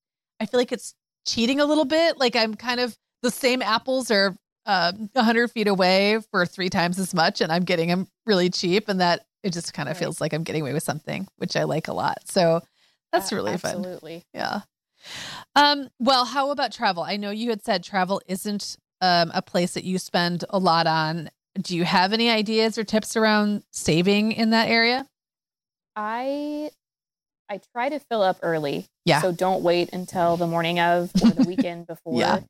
I 0.41 0.47
feel 0.47 0.59
like 0.59 0.73
it's 0.73 0.95
cheating 1.27 1.61
a 1.61 1.67
little 1.67 1.85
bit. 1.85 2.19
Like 2.19 2.35
I'm 2.35 2.55
kind 2.55 2.81
of 2.81 2.97
the 3.23 3.31
same 3.31 3.63
apples 3.63 4.11
are 4.11 4.35
uh, 4.69 4.93
100 5.15 5.51
feet 5.51 5.67
away 5.67 6.21
for 6.31 6.47
three 6.47 6.69
times 6.71 6.99
as 7.01 7.13
much, 7.13 7.41
and 7.41 7.51
I'm 7.51 7.65
getting 7.65 7.89
them 7.89 8.07
really 8.27 8.51
cheap, 8.51 8.89
and 8.89 9.01
that 9.01 9.27
it 9.43 9.53
just 9.53 9.73
kind 9.75 9.89
of 9.89 9.95
Right. 9.97 10.01
feels 10.01 10.21
like 10.21 10.33
I'm 10.33 10.45
getting 10.45 10.63
away 10.63 10.73
with 10.75 10.83
something, 10.85 11.27
which 11.39 11.57
I 11.57 11.65
like 11.65 11.89
a 11.89 11.93
lot. 11.93 12.29
So 12.29 12.61
that's 13.13 13.33
Uh, 13.33 13.37
really 13.37 13.57
fun. 13.57 13.77
Absolutely. 13.79 14.25
Yeah. 14.35 14.61
Um, 15.57 15.89
well, 15.99 16.25
how 16.25 16.51
about 16.51 16.73
travel? 16.73 17.03
I 17.03 17.17
know 17.17 17.31
you 17.31 17.51
had 17.51 17.65
said 17.65 17.83
travel 17.83 18.21
isn't 18.27 18.77
um, 19.01 19.31
a 19.35 19.41
place 19.43 19.75
that 19.75 19.85
you 19.85 19.99
spend 19.99 20.45
a 20.51 20.59
lot 20.59 20.87
on. 20.87 21.31
Do 21.61 21.77
you 21.77 21.85
have 21.85 22.13
any 22.13 22.29
ideas 22.31 22.77
or 22.79 22.85
tips 22.85 23.17
around 23.17 23.63
saving 23.73 24.33
in 24.33 24.51
that 24.51 24.69
area? 24.69 25.07
I 25.97 26.71
I 27.49 27.61
try 27.73 27.89
to 27.89 27.99
fill 27.99 28.23
up 28.23 28.39
early. 28.43 28.87
Yeah. 29.05 29.23
So 29.23 29.33
don't 29.33 29.63
wait 29.63 29.91
until 29.93 30.37
the 30.37 30.47
morning 30.47 30.79
of 30.81 31.11
or 31.23 31.31
the 31.31 31.45
weekend 31.47 31.87
before. 31.87 32.19
Yeah. 32.21 32.41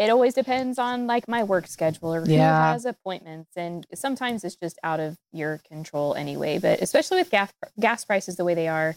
It 0.00 0.08
always 0.08 0.32
depends 0.34 0.78
on 0.78 1.06
like 1.06 1.28
my 1.28 1.44
work 1.44 1.66
schedule 1.66 2.14
or 2.14 2.22
who 2.24 2.32
Yeah. 2.32 2.72
has 2.72 2.86
appointments 2.86 3.50
and 3.56 3.86
sometimes 3.94 4.42
it's 4.44 4.56
just 4.56 4.78
out 4.82 4.98
of 4.98 5.18
your 5.32 5.60
control 5.68 6.14
anyway 6.14 6.58
but 6.58 6.80
especially 6.80 7.18
with 7.18 7.30
gas 7.30 7.52
gas 7.78 8.04
prices 8.04 8.36
the 8.36 8.44
way 8.44 8.54
they 8.54 8.66
are 8.68 8.96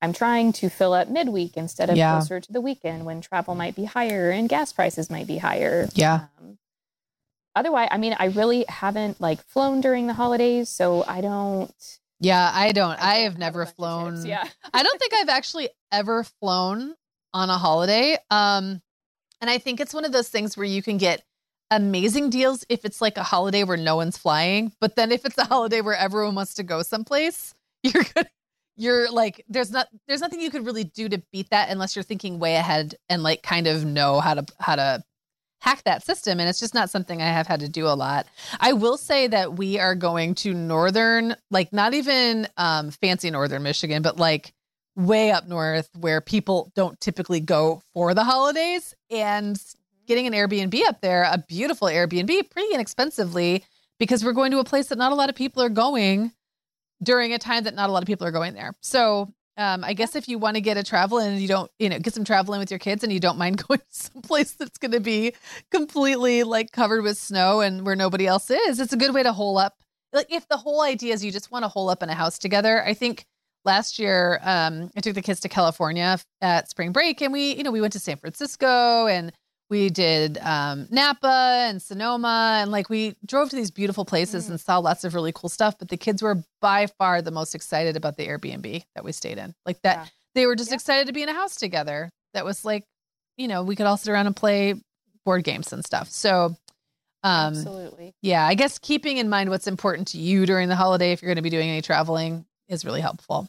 i'm 0.00 0.12
trying 0.12 0.52
to 0.52 0.68
fill 0.68 0.92
up 0.94 1.08
midweek 1.08 1.56
instead 1.56 1.90
of 1.90 1.96
Yeah. 1.96 2.12
closer 2.12 2.38
to 2.40 2.52
the 2.52 2.60
weekend 2.60 3.04
when 3.04 3.20
travel 3.20 3.54
might 3.56 3.74
be 3.74 3.84
higher 3.86 4.30
and 4.30 4.48
gas 4.48 4.72
prices 4.72 5.10
might 5.10 5.26
be 5.26 5.38
higher 5.38 5.88
Yeah. 5.94 6.26
um, 6.40 6.58
otherwise 7.56 7.88
i 7.90 7.98
mean 7.98 8.14
i 8.20 8.26
really 8.26 8.64
haven't 8.68 9.20
like 9.20 9.42
flown 9.42 9.80
during 9.80 10.06
the 10.06 10.14
holidays 10.14 10.68
so 10.68 11.04
i 11.08 11.20
don't 11.20 11.74
Yeah, 12.20 12.50
I 12.52 12.72
don't. 12.72 12.98
I, 13.00 13.14
don't 13.16 13.24
have 13.24 13.38
never 13.38 13.64
flown. 13.66 14.24
yeah 14.26 14.44
I 14.74 14.82
don't 14.82 14.98
think 15.00 15.12
I've 15.14 15.28
actually 15.28 15.68
ever 15.92 16.24
flown 16.24 16.94
on 17.32 17.48
a 17.48 17.56
holiday. 17.58 18.18
Um, 18.30 18.82
and 19.40 19.50
I 19.50 19.58
think 19.58 19.80
it's 19.80 19.94
one 19.94 20.04
of 20.04 20.12
those 20.12 20.28
things 20.28 20.56
where 20.56 20.66
you 20.66 20.82
can 20.82 20.98
get 20.98 21.22
amazing 21.70 22.30
deals 22.30 22.64
if 22.68 22.84
it's 22.84 23.00
like 23.00 23.16
a 23.16 23.22
holiday 23.22 23.64
where 23.64 23.76
no 23.76 23.96
one's 23.96 24.18
flying, 24.18 24.72
but 24.80 24.96
then 24.96 25.12
if 25.12 25.24
it's 25.24 25.38
a 25.38 25.44
holiday 25.44 25.80
where 25.80 25.96
everyone 25.96 26.34
wants 26.34 26.54
to 26.54 26.62
go 26.62 26.82
someplace, 26.82 27.54
you're 27.82 28.04
good. 28.14 28.28
You're 28.76 29.10
like, 29.10 29.44
there's 29.48 29.72
not, 29.72 29.88
there's 30.06 30.20
nothing 30.20 30.40
you 30.40 30.50
could 30.50 30.64
really 30.64 30.84
do 30.84 31.08
to 31.08 31.20
beat 31.32 31.50
that 31.50 31.68
unless 31.68 31.96
you're 31.96 32.04
thinking 32.04 32.38
way 32.38 32.54
ahead 32.54 32.94
and 33.08 33.24
like 33.24 33.42
kind 33.42 33.66
of 33.66 33.84
know 33.84 34.20
how 34.20 34.34
to 34.34 34.46
how 34.60 34.76
to 34.76 35.02
hack 35.60 35.82
that 35.84 36.04
system. 36.04 36.38
And 36.38 36.48
it's 36.48 36.60
just 36.60 36.74
not 36.74 36.90
something 36.90 37.20
I 37.20 37.26
have 37.26 37.46
had 37.48 37.60
to 37.60 37.68
do 37.68 37.86
a 37.86 37.94
lot. 37.94 38.26
I 38.60 38.72
will 38.72 38.96
say 38.96 39.26
that 39.26 39.54
we 39.54 39.78
are 39.78 39.94
going 39.96 40.36
to 40.36 40.54
northern, 40.54 41.34
like 41.50 41.72
not 41.72 41.94
even 41.94 42.46
um, 42.56 42.90
fancy 42.90 43.30
northern 43.30 43.64
Michigan, 43.64 44.02
but 44.02 44.16
like 44.16 44.52
way 44.98 45.30
up 45.30 45.46
north 45.46 45.88
where 45.98 46.20
people 46.20 46.72
don't 46.74 47.00
typically 47.00 47.40
go 47.40 47.80
for 47.94 48.14
the 48.14 48.24
holidays 48.24 48.94
and 49.10 49.62
getting 50.06 50.26
an 50.26 50.32
Airbnb 50.32 50.84
up 50.86 51.00
there, 51.00 51.22
a 51.22 51.38
beautiful 51.38 51.86
Airbnb, 51.86 52.50
pretty 52.50 52.74
inexpensively 52.74 53.64
because 53.98 54.24
we're 54.24 54.32
going 54.32 54.50
to 54.50 54.58
a 54.58 54.64
place 54.64 54.88
that 54.88 54.98
not 54.98 55.12
a 55.12 55.14
lot 55.14 55.28
of 55.28 55.36
people 55.36 55.62
are 55.62 55.68
going 55.68 56.32
during 57.02 57.32
a 57.32 57.38
time 57.38 57.64
that 57.64 57.74
not 57.74 57.88
a 57.88 57.92
lot 57.92 58.02
of 58.02 58.06
people 58.06 58.26
are 58.26 58.32
going 58.32 58.54
there. 58.54 58.72
So 58.80 59.32
um, 59.56 59.84
I 59.84 59.92
guess 59.92 60.16
if 60.16 60.28
you 60.28 60.38
want 60.38 60.56
to 60.56 60.60
get 60.60 60.76
a 60.76 60.82
travel 60.82 61.18
and 61.18 61.40
you 61.40 61.46
don't, 61.46 61.70
you 61.78 61.88
know, 61.88 61.98
get 62.00 62.14
some 62.14 62.24
traveling 62.24 62.58
with 62.58 62.70
your 62.70 62.78
kids 62.80 63.04
and 63.04 63.12
you 63.12 63.20
don't 63.20 63.38
mind 63.38 63.62
going 63.68 63.78
to 63.78 63.84
some 63.90 64.22
place 64.22 64.52
that's 64.52 64.78
going 64.78 64.92
to 64.92 65.00
be 65.00 65.32
completely 65.70 66.42
like 66.42 66.72
covered 66.72 67.02
with 67.02 67.18
snow 67.18 67.60
and 67.60 67.86
where 67.86 67.96
nobody 67.96 68.26
else 68.26 68.50
is, 68.50 68.80
it's 68.80 68.92
a 68.92 68.96
good 68.96 69.14
way 69.14 69.22
to 69.22 69.32
hole 69.32 69.58
up. 69.58 69.76
Like 70.12 70.32
if 70.32 70.48
the 70.48 70.56
whole 70.56 70.80
idea 70.80 71.14
is 71.14 71.24
you 71.24 71.30
just 71.30 71.52
want 71.52 71.64
to 71.64 71.68
hole 71.68 71.88
up 71.88 72.02
in 72.02 72.08
a 72.08 72.14
house 72.14 72.38
together, 72.38 72.82
I 72.82 72.94
think 72.94 73.26
last 73.64 73.98
year 73.98 74.40
um, 74.42 74.90
I 74.96 75.00
took 75.00 75.14
the 75.14 75.22
kids 75.22 75.40
to 75.40 75.48
California 75.48 76.18
at 76.40 76.68
spring 76.70 76.92
break 76.92 77.20
and 77.20 77.32
we, 77.32 77.54
you 77.54 77.62
know, 77.62 77.70
we 77.70 77.80
went 77.80 77.92
to 77.94 77.98
San 77.98 78.16
Francisco 78.16 79.06
and 79.06 79.32
we 79.70 79.90
did 79.90 80.38
um, 80.38 80.86
Napa 80.90 81.64
and 81.68 81.82
Sonoma 81.82 82.60
and 82.62 82.70
like 82.70 82.88
we 82.88 83.14
drove 83.26 83.50
to 83.50 83.56
these 83.56 83.70
beautiful 83.70 84.04
places 84.06 84.46
Mhm. 84.46 84.50
and 84.50 84.60
saw 84.60 84.78
lots 84.78 85.04
of 85.04 85.14
really 85.14 85.32
cool 85.32 85.50
stuff. 85.50 85.76
But 85.78 85.88
the 85.88 85.98
kids 85.98 86.22
were 86.22 86.42
by 86.62 86.86
far 86.98 87.20
the 87.20 87.30
most 87.30 87.54
excited 87.54 87.94
about 87.96 88.16
the 88.16 88.26
Airbnb 88.26 88.84
that 88.94 89.04
we 89.04 89.12
stayed 89.12 89.36
in. 89.36 89.54
Like 89.66 89.82
that, 89.82 89.96
Yeah. 89.96 90.06
they 90.34 90.46
were 90.46 90.56
just 90.56 90.70
Yeah. 90.70 90.76
excited 90.76 91.06
to 91.08 91.12
be 91.12 91.22
in 91.22 91.28
a 91.28 91.34
house 91.34 91.56
together. 91.56 92.08
That 92.32 92.46
was 92.46 92.64
like, 92.64 92.84
you 93.36 93.46
know, 93.48 93.62
we 93.62 93.76
could 93.76 93.84
all 93.86 93.98
sit 93.98 94.10
around 94.10 94.26
and 94.26 94.34
play 94.36 94.74
board 95.26 95.44
games 95.44 95.70
and 95.72 95.84
stuff. 95.84 96.08
So, 96.08 96.56
um, 97.24 97.54
absolutely 97.54 98.14
yeah, 98.22 98.46
I 98.46 98.54
guess 98.54 98.78
keeping 98.78 99.18
in 99.18 99.28
mind 99.28 99.50
what's 99.50 99.66
important 99.66 100.08
to 100.08 100.18
you 100.18 100.46
during 100.46 100.68
the 100.70 100.76
holiday 100.76 101.12
if 101.12 101.20
you're 101.20 101.28
going 101.28 101.36
to 101.36 101.42
be 101.42 101.50
doing 101.50 101.68
any 101.68 101.82
traveling 101.82 102.46
is 102.68 102.84
really 102.84 103.00
helpful. 103.00 103.48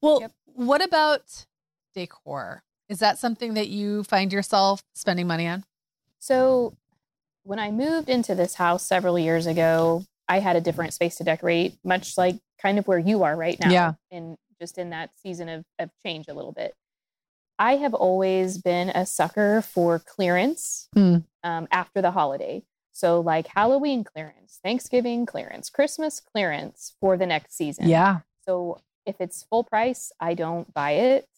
Well, 0.00 0.20
Yep. 0.20 0.32
what 0.46 0.82
about 0.84 1.46
decor? 1.94 2.62
Is 2.88 3.00
that 3.00 3.18
something 3.18 3.54
that 3.54 3.68
you 3.68 4.04
find 4.04 4.32
yourself 4.32 4.82
spending 4.94 5.26
money 5.26 5.46
on? 5.46 5.64
So, 6.18 6.74
when 7.44 7.58
I 7.58 7.70
moved 7.70 8.08
into 8.08 8.34
this 8.34 8.54
house 8.54 8.84
several 8.84 9.18
years 9.18 9.46
ago, 9.46 10.04
I 10.28 10.40
had 10.40 10.56
a 10.56 10.60
different 10.60 10.92
space 10.94 11.16
to 11.16 11.24
decorate, 11.24 11.78
much 11.84 12.18
like 12.18 12.36
kind 12.60 12.78
of 12.78 12.86
where 12.86 12.98
you 12.98 13.22
are 13.22 13.34
right 13.36 13.58
now. 13.60 13.70
Yeah. 13.70 13.92
And 14.10 14.36
just 14.60 14.76
in 14.78 14.90
that 14.90 15.10
season 15.16 15.48
of, 15.48 15.64
of 15.78 15.90
change 16.04 16.28
a 16.28 16.34
little 16.34 16.52
bit. 16.52 16.74
I 17.58 17.76
have 17.76 17.94
always 17.94 18.58
been 18.58 18.88
a 18.90 19.06
sucker 19.06 19.62
for 19.62 19.98
clearance 19.98 20.88
Hmm. 20.94 21.18
um, 21.42 21.66
after 21.70 22.00
the 22.02 22.10
holiday. 22.10 22.62
So, 22.98 23.20
like 23.20 23.46
Halloween 23.46 24.02
clearance, 24.02 24.58
Thanksgiving 24.60 25.24
clearance, 25.24 25.70
Christmas 25.70 26.18
clearance 26.18 26.94
for 27.00 27.16
the 27.16 27.26
next 27.26 27.56
season. 27.56 27.88
Yeah. 27.88 28.22
So 28.44 28.80
if 29.06 29.20
it's 29.20 29.44
full 29.44 29.62
price, 29.62 30.10
I 30.18 30.34
don't 30.34 30.74
buy 30.74 30.90
it. 30.94 31.28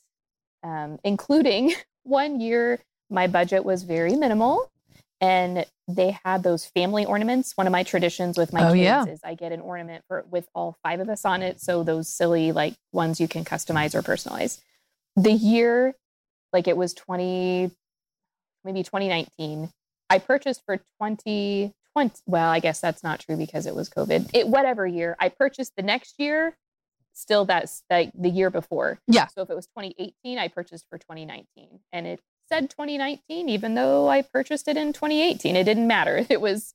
Um, 0.62 0.98
including 1.04 1.74
one 2.04 2.40
year, 2.40 2.78
my 3.10 3.26
budget 3.26 3.62
was 3.62 3.82
very 3.82 4.16
minimal, 4.16 4.70
and 5.20 5.66
they 5.86 6.16
had 6.24 6.42
those 6.42 6.64
family 6.64 7.04
ornaments. 7.04 7.52
One 7.58 7.66
of 7.66 7.72
my 7.72 7.82
traditions 7.82 8.38
with 8.38 8.54
my 8.54 8.70
Oh, 8.70 8.72
kids 8.72 8.82
yeah. 8.82 9.04
is 9.04 9.20
I 9.22 9.34
get 9.34 9.52
an 9.52 9.60
ornament 9.60 10.02
for 10.08 10.24
with 10.30 10.48
all 10.54 10.78
five 10.82 11.00
of 11.00 11.10
us 11.10 11.26
on 11.26 11.42
it. 11.42 11.60
So 11.60 11.82
those 11.82 12.08
silly 12.08 12.52
like 12.52 12.72
ones 12.92 13.20
you 13.20 13.28
can 13.28 13.44
customize 13.44 13.94
or 13.94 14.00
personalize. 14.00 14.62
The 15.16 15.32
year, 15.32 15.94
like 16.54 16.68
it 16.68 16.76
was 16.78 16.94
twenty, 16.94 17.70
maybe 18.64 18.82
twenty 18.82 19.08
nineteen. 19.08 19.68
I 20.10 20.18
purchased 20.18 20.62
for 20.66 20.76
2020. 20.76 21.72
Well, 22.26 22.50
I 22.50 22.58
guess 22.60 22.80
that's 22.80 23.02
not 23.02 23.20
true 23.20 23.36
because 23.36 23.66
it 23.66 23.74
was 23.74 23.88
COVID. 23.88 24.30
It 24.34 24.48
whatever 24.48 24.86
year 24.86 25.16
I 25.18 25.28
purchased 25.28 25.76
the 25.76 25.82
next 25.82 26.16
year, 26.18 26.56
still 27.12 27.44
that's 27.44 27.82
like 27.88 28.10
the 28.14 28.28
year 28.28 28.50
before. 28.50 28.98
Yeah. 29.06 29.28
So 29.28 29.42
if 29.42 29.50
it 29.50 29.54
was 29.54 29.66
2018, 29.68 30.38
I 30.38 30.48
purchased 30.48 30.86
for 30.90 30.98
2019, 30.98 31.80
and 31.92 32.06
it 32.06 32.20
said 32.48 32.68
2019, 32.70 33.48
even 33.48 33.74
though 33.74 34.08
I 34.08 34.22
purchased 34.22 34.66
it 34.68 34.76
in 34.76 34.92
2018. 34.92 35.56
It 35.56 35.64
didn't 35.64 35.86
matter. 35.86 36.26
It 36.30 36.40
was 36.40 36.74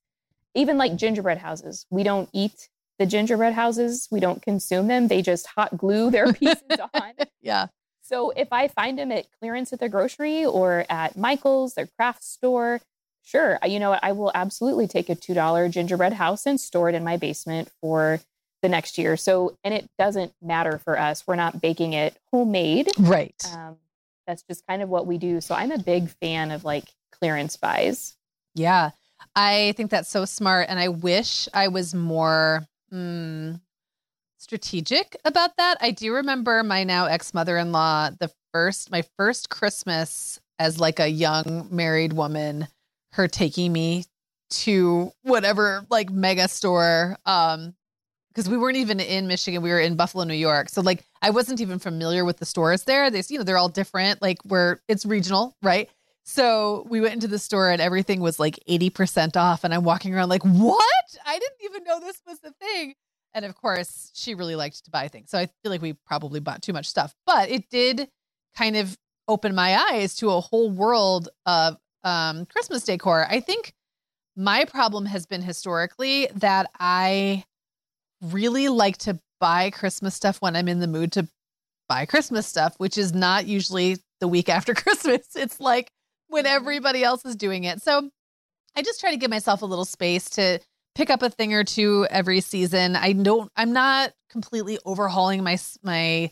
even 0.54 0.78
like 0.78 0.95
gingerbread 0.95 1.38
houses. 1.38 1.86
We 1.89 2.04
don't 2.04 2.30
eat 2.34 2.69
the 2.98 3.06
gingerbread 3.06 3.54
houses. 3.54 4.08
We 4.10 4.21
don't 4.21 4.41
consume 4.41 4.88
them. 4.88 5.10
They 5.10 5.21
just 5.21 5.48
hot 5.48 5.78
glue 5.78 6.10
their 6.10 6.32
pieces 6.34 6.63
on. 6.93 7.13
Yeah. 7.41 7.67
So 8.02 8.30
if 8.30 8.50
I 8.52 8.67
find 8.67 8.98
them 8.98 9.12
at 9.12 9.28
clearance 9.39 9.74
at 9.74 9.80
the 9.80 9.89
grocery 9.89 10.45
or 10.45 10.86
at 10.89 11.17
Michael's, 11.17 11.74
their 11.74 11.88
craft 11.98 12.24
store, 12.24 12.80
sure, 13.25 13.59
you 13.65 13.79
know 13.79 13.89
what? 13.89 13.99
I 14.01 14.13
will 14.13 14.31
absolutely 14.33 14.88
take 14.88 15.09
a 15.09 15.15
$2 15.15 15.71
gingerbread 15.71 16.13
house 16.13 16.45
and 16.45 16.59
store 16.59 16.88
it 16.89 16.95
in 16.95 17.03
my 17.03 17.17
basement 17.17 17.69
for 17.81 18.21
the 18.61 18.69
next 18.69 18.97
year. 18.97 19.17
So, 19.17 19.57
and 19.63 19.73
it 19.73 19.89
doesn't 19.99 20.33
matter 20.41 20.77
for 20.77 20.97
us. 20.97 21.25
We're 21.27 21.35
not 21.35 21.61
baking 21.61 21.93
it 21.93 22.17
homemade. 22.31 22.89
Right. 22.97 23.35
Um, 23.53 23.77
that's 24.25 24.43
just 24.43 24.65
kind 24.67 24.81
of 24.81 24.89
what 24.89 25.05
we 25.05 25.17
do. 25.17 25.41
So 25.41 25.53
I'm 25.53 25.71
a 25.71 25.77
big 25.77 26.09
fan 26.09 26.51
of 26.51 26.63
like 26.63 26.85
clearance 27.11 27.57
buys. 27.57 28.15
Yeah. 28.53 28.91
I 29.35 29.73
think 29.75 29.91
that's 29.91 30.09
so 30.09 30.25
smart. 30.25 30.67
And 30.69 30.79
I 30.79 30.88
wish 30.88 31.47
I 31.53 31.67
was 31.67 31.93
more 31.93 32.65
mm, 32.91 33.59
strategic 34.38 35.15
about 35.25 35.57
that. 35.57 35.77
I 35.81 35.91
do 35.91 36.13
remember 36.13 36.63
my 36.63 36.83
now 36.83 37.05
ex 37.05 37.33
mother 37.33 37.57
in 37.57 37.71
law, 37.71 38.09
the 38.09 38.31
first, 38.53 38.91
my 38.91 39.03
first 39.17 39.49
Christmas 39.49 40.39
as 40.57 40.79
like 40.79 40.99
a 40.99 41.07
young 41.07 41.67
married 41.69 42.13
woman, 42.13 42.67
her 43.15 43.28
taking 43.28 43.71
me 43.73 44.06
to 44.49 45.12
whatever 45.23 45.86
like 45.89 46.10
mega 46.10 46.47
store. 46.47 47.17
Um, 47.25 47.75
because 48.30 48.49
we 48.49 48.58
weren't 48.58 48.75
even 48.75 48.99
in 48.99 49.28
Michigan, 49.28 49.62
we 49.62 49.69
were 49.69 49.80
in 49.80 49.95
Buffalo, 49.95 50.25
New 50.25 50.34
York. 50.34 50.67
So 50.67 50.82
like 50.82 51.06
I 51.21 51.30
wasn't 51.30 51.62
even 51.62 51.80
familiar 51.80 52.25
with 52.25 52.38
the 52.38 52.45
stores 52.45 52.84
there. 52.84 53.10
They, 53.10 53.23
you 53.30 53.38
know, 53.38 53.45
they're 53.45 53.58
all 53.58 53.69
different. 53.69 54.21
Like 54.21 54.39
where 54.43 54.82
it's 54.89 55.06
regional, 55.06 55.56
right? 55.63 55.89
So 56.25 56.86
we 56.89 56.99
went 56.99 57.13
into 57.13 57.28
the 57.28 57.39
store 57.39 57.69
and 57.69 57.82
everything 57.82 58.19
was 58.19 58.38
like 58.38 58.60
80% 58.67 59.38
off. 59.38 59.63
And 59.63 59.73
I'm 59.73 59.84
walking 59.84 60.13
around 60.13 60.28
like, 60.28 60.43
what? 60.43 61.17
I 61.25 61.39
didn't 61.39 61.63
even 61.63 61.84
know 61.86 61.99
this 62.01 62.21
was 62.28 62.39
the 62.39 62.51
thing. 62.51 62.95
And 63.34 63.45
of 63.45 63.56
course, 63.56 64.12
she 64.13 64.34
really 64.34 64.56
liked 64.56 64.84
to 64.84 64.91
buy 64.91 65.08
things. 65.08 65.30
So 65.30 65.38
I 65.38 65.45
feel 65.45 65.71
like 65.71 65.82
we 65.82 65.93
probably 65.93 66.39
bought 66.39 66.62
too 66.62 66.73
much 66.73 66.88
stuff, 66.88 67.13
but 67.25 67.49
it 67.49 67.69
did 67.69 68.10
kind 68.58 68.75
of 68.75 68.97
open 69.28 69.54
my 69.56 69.78
eyes 69.91 70.15
to 70.15 70.32
a 70.32 70.41
whole 70.41 70.69
world 70.69 71.30
of 71.45 71.78
um, 72.05 72.45
Christmas 72.45 72.83
decor. 72.83 73.27
I 73.29 73.41
think 73.41 73.73
my 74.37 74.63
problem 74.63 75.05
has 75.05 75.25
been 75.25 75.41
historically 75.41 76.27
that 76.35 76.69
I 76.79 77.43
really 78.21 78.69
like 78.69 78.97
to 78.99 79.19
buy 79.41 79.71
Christmas 79.71 80.15
stuff 80.15 80.41
when 80.41 80.55
I'm 80.55 80.69
in 80.69 80.79
the 80.79 80.87
mood 80.87 81.11
to 81.13 81.27
buy 81.89 82.05
Christmas 82.05 82.47
stuff, 82.47 82.75
which 82.77 82.97
is 82.97 83.13
not 83.13 83.47
usually 83.47 83.97
the 84.21 84.27
week 84.27 84.47
after 84.58 84.73
Christmas. 84.73 85.27
It's 85.35 85.60
like 85.60 85.91
when 86.27 86.45
everybody 86.45 87.03
else 87.03 87.25
is 87.25 87.35
doing 87.35 87.65
it. 87.65 87.81
So 87.81 88.10
I 88.75 88.81
just 88.81 88.99
try 88.99 89.12
to 89.12 89.17
give 89.17 89.29
myself 89.29 89.62
a 89.62 89.65
little 89.65 89.85
space 89.85 90.29
to 90.31 90.60
pick 90.95 91.10
up 91.10 91.21
a 91.21 91.29
thing 91.29 91.53
or 91.53 91.63
two 91.63 92.08
every 92.10 92.41
season. 92.41 92.95
I 92.95 93.13
don't 93.13 93.51
I'm 93.56 93.73
not 93.73 94.13
completely 94.29 94.79
overhauling 94.85 95.43
my 95.43 95.58
my 95.83 96.31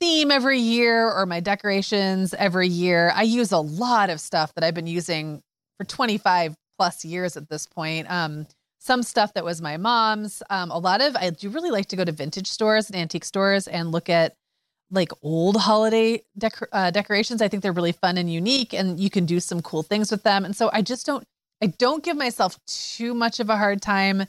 theme 0.00 0.30
every 0.30 0.58
year 0.58 1.10
or 1.10 1.26
my 1.26 1.40
decorations 1.40 2.34
every 2.34 2.68
year. 2.68 3.12
I 3.14 3.22
use 3.22 3.52
a 3.52 3.58
lot 3.58 4.10
of 4.10 4.20
stuff 4.20 4.54
that 4.54 4.64
I've 4.64 4.74
been 4.74 4.86
using 4.86 5.42
for 5.78 5.84
25 5.84 6.54
plus 6.78 7.04
years 7.04 7.36
at 7.36 7.48
this 7.48 7.66
point. 7.66 8.10
Um 8.10 8.46
some 8.80 9.02
stuff 9.02 9.34
that 9.34 9.44
was 9.44 9.60
my 9.60 9.76
mom's. 9.76 10.42
Um, 10.48 10.70
a 10.70 10.78
lot 10.78 11.02
of 11.02 11.14
I 11.14 11.30
do 11.30 11.50
really 11.50 11.70
like 11.70 11.86
to 11.88 11.96
go 11.96 12.04
to 12.04 12.12
vintage 12.12 12.48
stores 12.48 12.88
and 12.88 12.96
antique 12.96 13.26
stores 13.26 13.68
and 13.68 13.92
look 13.92 14.08
at 14.08 14.34
like 14.90 15.12
old 15.22 15.56
holiday 15.56 16.22
uh, 16.72 16.90
decorations. 16.90 17.42
I 17.42 17.48
think 17.48 17.62
they're 17.62 17.72
really 17.72 17.92
fun 17.92 18.16
and 18.16 18.32
unique, 18.32 18.72
and 18.72 18.98
you 18.98 19.10
can 19.10 19.26
do 19.26 19.38
some 19.38 19.62
cool 19.62 19.82
things 19.82 20.10
with 20.10 20.22
them. 20.22 20.44
And 20.44 20.56
so 20.56 20.70
I 20.72 20.82
just 20.82 21.06
don't, 21.06 21.24
I 21.62 21.66
don't 21.66 22.02
give 22.02 22.16
myself 22.16 22.58
too 22.66 23.14
much 23.14 23.38
of 23.38 23.50
a 23.50 23.56
hard 23.56 23.82
time 23.82 24.24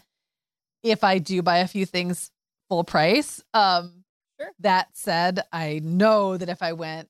if 0.84 1.04
I 1.04 1.18
do 1.18 1.42
buy 1.42 1.60
a 1.60 1.68
few 1.68 1.86
things 1.86 2.30
full 2.70 2.84
price. 2.84 3.42
Um, 3.54 4.01
Sure. 4.42 4.52
That 4.60 4.88
said, 4.94 5.42
I 5.52 5.82
know 5.84 6.38
that 6.38 6.50
if 6.50 6.62
I 6.62 6.74
went 6.74 7.10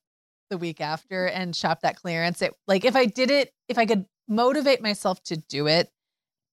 the 0.50 0.58
week 0.58 0.80
after 0.80 1.26
mm-hmm. 1.26 1.40
and 1.40 1.56
shopped 1.56 1.82
that 1.82 1.96
clearance, 1.96 2.42
it 2.42 2.54
like 2.66 2.84
if 2.84 2.96
I 2.96 3.06
did 3.06 3.30
it, 3.30 3.52
if 3.68 3.78
I 3.78 3.86
could 3.86 4.06
motivate 4.28 4.82
myself 4.82 5.22
to 5.24 5.36
do 5.36 5.66
it, 5.66 5.90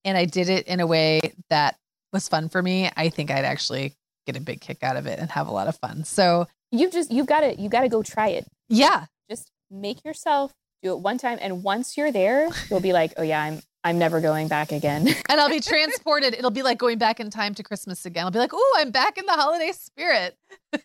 and 0.05 0.17
I 0.17 0.25
did 0.25 0.49
it 0.49 0.67
in 0.67 0.80
a 0.80 0.88
way 0.88 1.19
that 1.49 1.77
was 2.13 2.27
fun 2.27 2.49
for 2.49 2.61
me, 2.61 2.89
I 2.95 3.09
think 3.09 3.30
I'd 3.32 3.45
actually 3.45 3.93
get 4.25 4.38
a 4.38 4.41
big 4.41 4.61
kick 4.61 4.84
out 4.84 4.95
of 4.95 5.05
it 5.05 5.19
and 5.19 5.30
have 5.32 5.47
a 5.47 5.51
lot 5.51 5.67
of 5.67 5.75
fun. 5.77 6.03
So 6.03 6.47
you've 6.71 6.91
just 6.91 7.11
you 7.11 7.25
got 7.25 7.41
to 7.41 7.59
you 7.59 7.69
got 7.69 7.82
to 7.82 7.89
go 7.89 8.03
try 8.03 8.30
it. 8.30 8.47
yeah, 8.69 9.05
Just 9.30 9.51
make 9.69 10.03
yourself 10.05 10.53
do 10.82 10.93
it 10.93 10.99
one 10.99 11.17
time, 11.17 11.38
and 11.41 11.63
once 11.63 11.97
you're 11.97 12.11
there, 12.11 12.47
you'll 12.69 12.80
be 12.80 12.93
like, 12.93 13.13
oh 13.17 13.23
yeah, 13.23 13.41
I'm 13.41 13.61
I'm 13.84 13.97
never 13.97 14.19
going 14.21 14.47
back 14.49 14.71
again. 14.71 15.07
and 15.30 15.39
I'll 15.41 15.49
be 15.49 15.59
transported. 15.61 16.34
It'll 16.34 16.51
be 16.51 16.63
like 16.63 16.77
going 16.77 16.97
back 16.97 17.19
in 17.19 17.30
time 17.30 17.55
to 17.55 17.63
Christmas 17.63 18.05
again. 18.05 18.25
I'll 18.25 18.32
be 18.32 18.39
like, 18.39 18.51
oh, 18.53 18.75
I'm 18.77 18.91
back 18.91 19.17
in 19.17 19.25
the 19.25 19.34
holiday 19.34 19.71
spirit. 19.71 20.36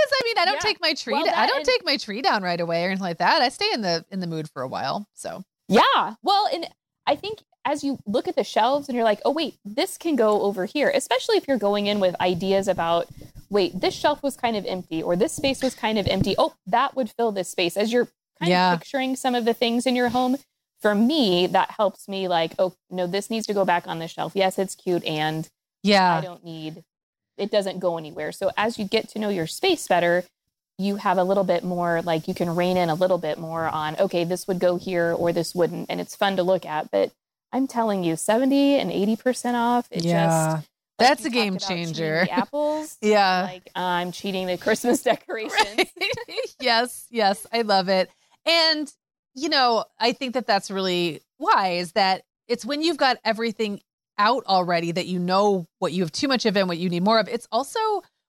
Because 0.00 0.12
I 0.12 0.24
mean, 0.26 0.38
I 0.38 0.44
don't 0.44 0.54
Yeah. 0.54 0.58
take 0.60 0.80
my 0.80 0.94
tree. 0.94 1.12
Well, 1.14 1.24
da- 1.24 1.32
I 1.36 1.46
don't 1.48 1.56
and- 1.56 1.66
take 1.66 1.84
my 1.84 1.96
tree 1.96 2.22
down 2.22 2.42
right 2.44 2.60
away 2.60 2.84
or 2.84 2.86
anything 2.86 3.02
like 3.02 3.18
that. 3.18 3.42
I 3.42 3.48
stay 3.48 3.66
in 3.72 3.80
the 3.82 4.04
in 4.12 4.20
the 4.20 4.28
mood 4.28 4.48
for 4.48 4.62
a 4.62 4.68
while. 4.68 5.08
So 5.14 5.42
Yeah. 5.66 6.14
Well, 6.22 6.48
and 6.52 6.68
I 7.04 7.16
think 7.16 7.42
as 7.64 7.82
you 7.82 7.98
look 8.06 8.28
at 8.28 8.36
the 8.36 8.44
shelves 8.44 8.88
and 8.88 8.94
you're 8.94 9.04
like, 9.04 9.20
oh, 9.24 9.32
wait, 9.32 9.56
this 9.64 9.98
can 9.98 10.14
go 10.14 10.42
over 10.42 10.66
here, 10.66 10.88
especially 10.94 11.36
if 11.36 11.48
you're 11.48 11.58
going 11.58 11.86
in 11.88 11.98
with 11.98 12.14
ideas 12.20 12.68
about, 12.68 13.08
wait, 13.50 13.78
this 13.80 13.92
shelf 13.92 14.22
was 14.22 14.36
kind 14.36 14.56
of 14.56 14.64
empty 14.66 15.02
or 15.02 15.16
this 15.16 15.32
space 15.32 15.64
was 15.64 15.74
kind 15.74 15.98
of 15.98 16.06
empty. 16.06 16.36
Oh, 16.38 16.54
that 16.68 16.94
would 16.94 17.10
fill 17.10 17.32
this 17.32 17.48
space. 17.48 17.76
As 17.76 17.92
you're 17.92 18.06
kind 18.38 18.50
Yeah. 18.50 18.74
of 18.74 18.78
picturing 18.78 19.16
some 19.16 19.34
of 19.34 19.44
the 19.44 19.52
things 19.52 19.84
in 19.84 19.96
your 19.96 20.10
home, 20.10 20.36
for 20.80 20.94
me, 20.94 21.46
that 21.48 21.72
helps 21.72 22.08
me 22.08 22.28
like, 22.28 22.54
oh, 22.58 22.74
no, 22.90 23.06
this 23.06 23.30
needs 23.30 23.46
to 23.46 23.54
go 23.54 23.64
back 23.64 23.86
on 23.86 23.98
the 23.98 24.08
shelf. 24.08 24.32
Yes, 24.34 24.58
it's 24.58 24.74
cute. 24.74 25.04
And 25.04 25.48
yeah, 25.82 26.16
I 26.16 26.20
don't 26.20 26.44
need, 26.44 26.84
it 27.36 27.50
doesn't 27.50 27.80
go 27.80 27.98
anywhere. 27.98 28.32
So 28.32 28.50
as 28.56 28.78
you 28.78 28.84
get 28.84 29.08
to 29.10 29.18
know 29.18 29.28
your 29.28 29.46
space 29.46 29.86
better, 29.86 30.24
you 30.78 30.96
have 30.96 31.18
a 31.18 31.24
little 31.24 31.44
bit 31.44 31.64
more 31.64 32.02
like 32.02 32.28
you 32.28 32.34
can 32.34 32.54
rein 32.54 32.76
in 32.76 32.88
a 32.88 32.94
little 32.94 33.18
bit 33.18 33.36
more 33.36 33.66
on 33.66 33.96
okay 33.98 34.22
this 34.22 34.46
would 34.46 34.60
go 34.60 34.78
here 34.78 35.12
or 35.12 35.32
this 35.32 35.52
wouldn't 35.52 35.86
and 35.90 36.00
it's 36.00 36.14
fun 36.14 36.36
to 36.36 36.44
look 36.44 36.64
at 36.64 36.88
but 36.92 37.10
i'm 37.52 37.66
telling 37.66 38.04
you 38.04 38.14
70 38.14 38.76
and 38.76 38.92
80% 38.92 39.54
off 39.54 39.88
it 39.90 40.04
yeah, 40.04 40.26
just 40.54 40.68
That's 41.00 41.24
a 41.24 41.30
game 41.30 41.54
talked 41.54 41.64
about 41.64 41.68
cheating 41.68 41.94
changer. 41.94 42.24
the 42.26 42.30
apples 42.38 42.96
yeah. 43.02 43.42
like 43.42 43.68
i'm 43.74 44.12
cheating 44.12 44.46
the 44.46 44.56
christmas 44.56 45.02
decorations 45.02 45.50
Right. 45.76 45.90
yes, 46.60 47.06
yes, 47.10 47.46
I 47.52 47.62
love 47.62 47.88
it. 47.88 48.10
And 48.46 48.92
you 49.34 49.48
know, 49.48 49.84
I 49.98 50.12
think 50.12 50.34
that 50.34 50.46
that's 50.46 50.70
really 50.70 51.20
wise 51.38 51.92
that 51.92 52.22
it's 52.46 52.64
when 52.64 52.82
you've 52.82 52.96
got 52.96 53.18
everything 53.24 53.80
out 54.18 54.44
already 54.46 54.92
that 54.92 55.06
you 55.06 55.18
know 55.18 55.66
what 55.78 55.92
you 55.92 56.02
have 56.02 56.12
too 56.12 56.28
much 56.28 56.44
of 56.44 56.56
and 56.56 56.68
what 56.68 56.78
you 56.78 56.88
need 56.88 57.04
more 57.04 57.20
of. 57.20 57.28
It's 57.28 57.46
also 57.52 57.78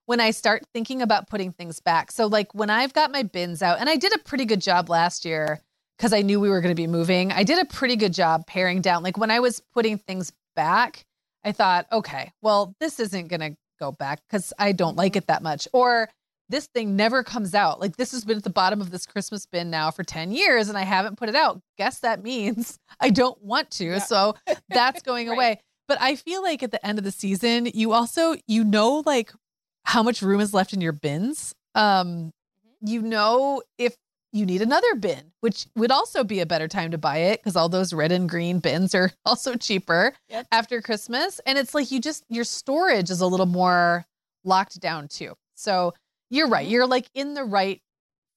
when 0.05 0.19
I 0.19 0.31
start 0.31 0.63
thinking 0.73 1.01
about 1.01 1.29
putting 1.29 1.51
things 1.51 1.79
back. 1.79 2.11
So 2.11 2.27
like 2.27 2.53
when 2.53 2.69
I've 2.69 2.93
got 2.93 3.11
my 3.11 3.23
bins 3.23 3.61
out 3.61 3.79
and 3.79 3.89
I 3.89 3.95
did 3.95 4.13
a 4.15 4.19
pretty 4.19 4.45
good 4.45 4.61
job 4.61 4.89
last 4.89 5.25
year 5.25 5.61
because 5.97 6.13
I 6.13 6.21
knew 6.21 6.39
we 6.39 6.49
were 6.49 6.61
going 6.61 6.75
to 6.75 6.81
be 6.81 6.87
moving. 6.87 7.31
I 7.31 7.43
did 7.43 7.59
a 7.59 7.65
pretty 7.65 7.95
good 7.95 8.13
job 8.13 8.47
paring 8.47 8.81
down. 8.81 9.03
Like 9.03 9.17
when 9.17 9.31
I 9.31 9.39
was 9.39 9.61
putting 9.73 9.97
things 9.97 10.31
back, 10.55 11.05
I 11.43 11.51
thought, 11.51 11.87
okay, 11.91 12.31
well, 12.41 12.75
this 12.79 12.99
isn't 12.99 13.27
going 13.27 13.39
to 13.41 13.57
go 13.79 13.91
back 13.91 14.21
because 14.27 14.53
I 14.57 14.71
don't 14.71 14.95
like 14.95 15.15
it 15.15 15.27
that 15.27 15.41
much. 15.41 15.67
Or 15.73 16.09
this 16.49 16.67
thing 16.67 16.95
never 16.95 17.23
comes 17.23 17.53
out. 17.53 17.79
Like 17.79 17.95
this 17.97 18.11
has 18.11 18.25
been 18.25 18.37
at 18.37 18.43
the 18.43 18.49
bottom 18.49 18.81
of 18.81 18.89
this 18.91 19.05
Christmas 19.05 19.45
bin 19.45 19.69
now 19.69 19.91
for 19.91 20.03
10 20.03 20.31
years 20.31 20.67
and 20.69 20.77
I 20.77 20.81
haven't 20.83 21.17
put 21.17 21.29
it 21.29 21.35
out. 21.35 21.61
Guess 21.77 21.99
that 21.99 22.23
means 22.23 22.79
I 22.99 23.09
don't 23.11 23.41
want 23.43 23.69
to. 23.71 23.85
Yeah. 23.85 23.99
So 23.99 24.35
that's 24.69 25.01
going 25.03 25.27
Right. 25.29 25.35
away. 25.35 25.59
But 25.87 26.01
I 26.01 26.15
feel 26.15 26.41
like 26.43 26.61
at 26.63 26.71
the 26.71 26.85
end 26.85 26.97
of 26.97 27.03
the 27.03 27.11
season, 27.11 27.67
you 27.73 27.93
also 27.93 28.35
you 28.47 28.63
know 28.63 29.03
like 29.05 29.31
how 29.85 30.03
much 30.03 30.21
room 30.21 30.39
is 30.41 30.53
left 30.53 30.73
in 30.73 30.81
your 30.81 30.91
bins. 30.91 31.53
Um 31.75 32.31
you 32.81 33.01
know 33.01 33.61
if 33.77 33.95
you 34.31 34.45
need 34.45 34.61
another 34.61 34.93
bin, 34.95 35.31
which 35.41 35.65
would 35.75 35.91
also 35.91 36.23
be 36.23 36.39
a 36.39 36.45
better 36.45 36.67
time 36.67 36.91
to 36.91 36.97
buy 36.99 37.17
it 37.17 37.39
because 37.39 37.55
all 37.55 37.67
those 37.67 37.93
red 37.93 38.11
and 38.11 38.29
green 38.29 38.59
bins 38.59 38.93
are 38.93 39.11
also 39.25 39.55
cheaper 39.55 40.13
Yep. 40.29 40.47
after 40.51 40.81
Christmas. 40.83 41.39
And 41.47 41.57
it's 41.57 41.73
like 41.73 41.89
you 41.91 41.99
just, 41.99 42.23
your 42.29 42.43
storage 42.43 43.09
is 43.09 43.21
a 43.21 43.25
little 43.27 43.47
more 43.47 44.05
locked 44.43 44.79
down 44.79 45.07
too. 45.07 45.33
So 45.55 45.93
you're 46.29 46.47
right. 46.47 46.67
Mhm. 46.67 46.71
You're 46.71 46.87
like 46.87 47.09
in 47.13 47.33
the 47.33 47.43
right 47.43 47.81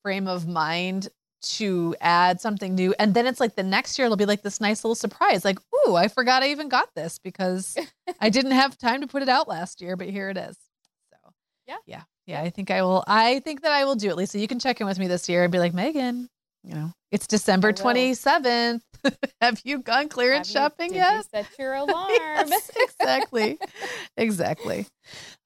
frame 0.03 0.27
of 0.29 0.47
mind 0.49 1.09
to 1.43 1.95
add 2.01 2.41
something 2.41 2.75
new. 2.75 2.95
And 2.99 3.15
then 3.15 3.27
it's 3.27 3.41
like 3.41 3.57
the 3.57 3.63
next 3.65 3.99
year 3.99 4.07
it'll 4.07 4.17
be 4.17 4.27
like 4.27 4.43
this 4.43 4.61
nice 4.61 4.85
little 4.85 4.95
surprise 4.95 5.45
like, 5.45 5.59
ooh, 5.89 5.97
I 5.97 6.07
forgot 6.09 6.43
I 6.45 6.51
even 6.51 6.69
got 6.69 6.89
this 6.95 7.19
because 7.19 7.77
I 8.21 8.31
didn't 8.31 8.53
have 8.53 8.79
time 8.79 9.01
to 9.01 9.07
put 9.09 9.23
it 9.23 9.29
out 9.29 9.49
last 9.49 9.81
year, 9.81 9.97
but 9.97 10.09
here 10.09 10.31
it 10.31 10.37
is. 10.37 10.57
So, 11.11 11.33
Yeah. 11.67 11.77
Yeah. 11.87 12.03
Yeah. 12.27 12.41
I 12.43 12.51
think 12.51 12.71
I 12.71 12.83
will. 12.83 13.03
I 13.09 13.41
think 13.41 13.63
that 13.63 13.73
I 13.73 13.85
will 13.85 13.97
do 13.97 14.09
it, 14.11 14.17
Lisa. 14.17 14.39
You 14.39 14.47
can 14.47 14.61
check 14.61 14.81
in 14.81 14.87
with 14.87 14.99
me 15.01 15.09
this 15.09 15.29
year 15.29 15.43
and 15.43 15.51
be 15.51 15.59
like, 15.59 15.75
Meagan, 15.75 16.29
you 16.63 16.75
know, 16.75 16.93
it's 17.11 17.27
December 17.27 17.69
I 17.71 17.73
27th. 17.73 18.81
have 19.41 19.61
you 19.65 19.81
gone 19.81 20.09
clearance 20.09 20.49
you- 20.49 20.53
shopping 20.53 20.95
yet? 20.95 21.15
you 21.17 21.23
set 21.35 21.47
your 21.59 21.75
alarm 21.85 22.09
Yes, 22.49 22.71
exactly. 22.77 23.59
exactly. 24.17 24.87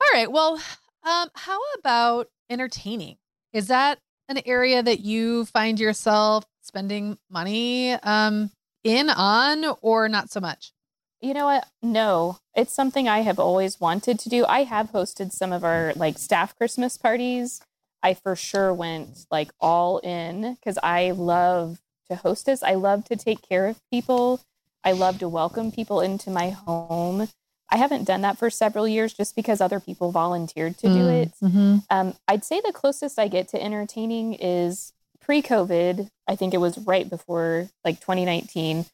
All 0.00 0.08
right. 0.12 0.30
Well, 0.30 0.60
um, 1.04 1.28
how 1.34 1.58
about 1.78 2.28
entertaining? 2.50 3.16
Is 3.52 3.68
that 3.68 3.98
an 4.28 4.40
area 4.44 4.82
that 4.82 5.00
you 5.00 5.44
find 5.46 5.78
yourself 5.78 6.44
spending 6.62 7.18
money 7.30 7.92
um, 7.92 8.50
in 8.84 9.10
on 9.10 9.76
or 9.82 10.08
not 10.08 10.30
so 10.30 10.40
much? 10.40 10.72
You 11.20 11.32
know 11.32 11.46
what? 11.46 11.66
No, 11.82 12.38
it's 12.54 12.74
something 12.74 13.08
I 13.08 13.20
have 13.20 13.38
always 13.38 13.80
wanted 13.80 14.18
to 14.20 14.28
do. 14.28 14.44
I 14.46 14.64
have 14.64 14.92
hosted 14.92 15.32
some 15.32 15.52
of 15.52 15.64
our 15.64 15.92
like 15.96 16.18
staff 16.18 16.56
Christmas 16.56 16.98
parties. 16.98 17.60
I 18.02 18.14
for 18.14 18.36
sure 18.36 18.72
went 18.72 19.26
like 19.30 19.50
all 19.58 19.98
in 19.98 20.54
because 20.54 20.78
I 20.82 21.12
love 21.12 21.80
to 22.08 22.16
hostess. 22.16 22.62
I 22.62 22.74
love 22.74 23.04
to 23.06 23.16
take 23.16 23.42
care 23.42 23.66
of 23.66 23.80
people. 23.90 24.40
I 24.84 24.92
love 24.92 25.18
to 25.20 25.28
welcome 25.28 25.72
people 25.72 26.00
into 26.00 26.30
my 26.30 26.50
home. 26.50 27.28
I 27.70 27.76
haven't 27.78 28.04
done 28.04 28.20
that 28.20 28.38
for 28.38 28.48
several 28.48 28.86
years 28.86 29.12
just 29.12 29.34
because 29.34 29.60
other 29.60 29.80
people 29.80 30.12
volunteered 30.12 30.78
to 30.78 30.86
do 30.86 31.08
it. 31.08 31.32
Mm-hmm. 31.42 31.78
Um, 31.90 32.14
I'd 32.28 32.44
say 32.44 32.60
the 32.64 32.72
closest 32.72 33.18
I 33.18 33.28
get 33.28 33.48
to 33.48 33.62
entertaining 33.62 34.34
is 34.34 34.92
pre 35.20 35.42
COVID. 35.42 36.08
I 36.28 36.36
think 36.36 36.54
it 36.54 36.58
was 36.58 36.78
right 36.78 37.08
before 37.10 37.68
like 37.84 37.98
2019. 38.00 38.86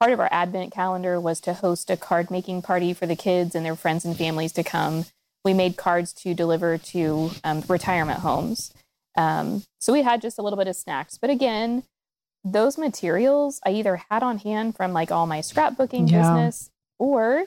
Part 0.00 0.12
of 0.12 0.20
our 0.20 0.28
advent 0.30 0.72
calendar 0.72 1.20
was 1.20 1.40
to 1.42 1.54
host 1.54 1.90
a 1.90 1.96
card 1.96 2.30
making 2.30 2.62
party 2.62 2.92
for 2.94 3.06
the 3.06 3.16
kids 3.16 3.54
and 3.54 3.64
their 3.64 3.76
friends 3.76 4.04
and 4.04 4.16
families 4.16 4.52
to 4.52 4.62
come. 4.64 5.04
We 5.44 5.54
made 5.54 5.76
cards 5.76 6.12
to 6.14 6.34
deliver 6.34 6.76
to 6.78 7.30
um, 7.44 7.62
retirement 7.68 8.20
homes. 8.20 8.72
Um, 9.16 9.62
so 9.78 9.92
we 9.92 10.02
had 10.02 10.20
just 10.20 10.38
a 10.38 10.42
little 10.42 10.58
bit 10.58 10.68
of 10.68 10.76
snacks. 10.76 11.16
But 11.18 11.30
again, 11.30 11.84
those 12.44 12.76
materials 12.78 13.60
I 13.64 13.70
either 13.70 14.02
had 14.10 14.22
on 14.22 14.38
hand 14.38 14.76
from 14.76 14.92
like 14.92 15.10
all 15.10 15.26
my 15.26 15.40
scrapbooking 15.40 16.10
Yeah. 16.10 16.18
business 16.20 16.70
or 16.98 17.44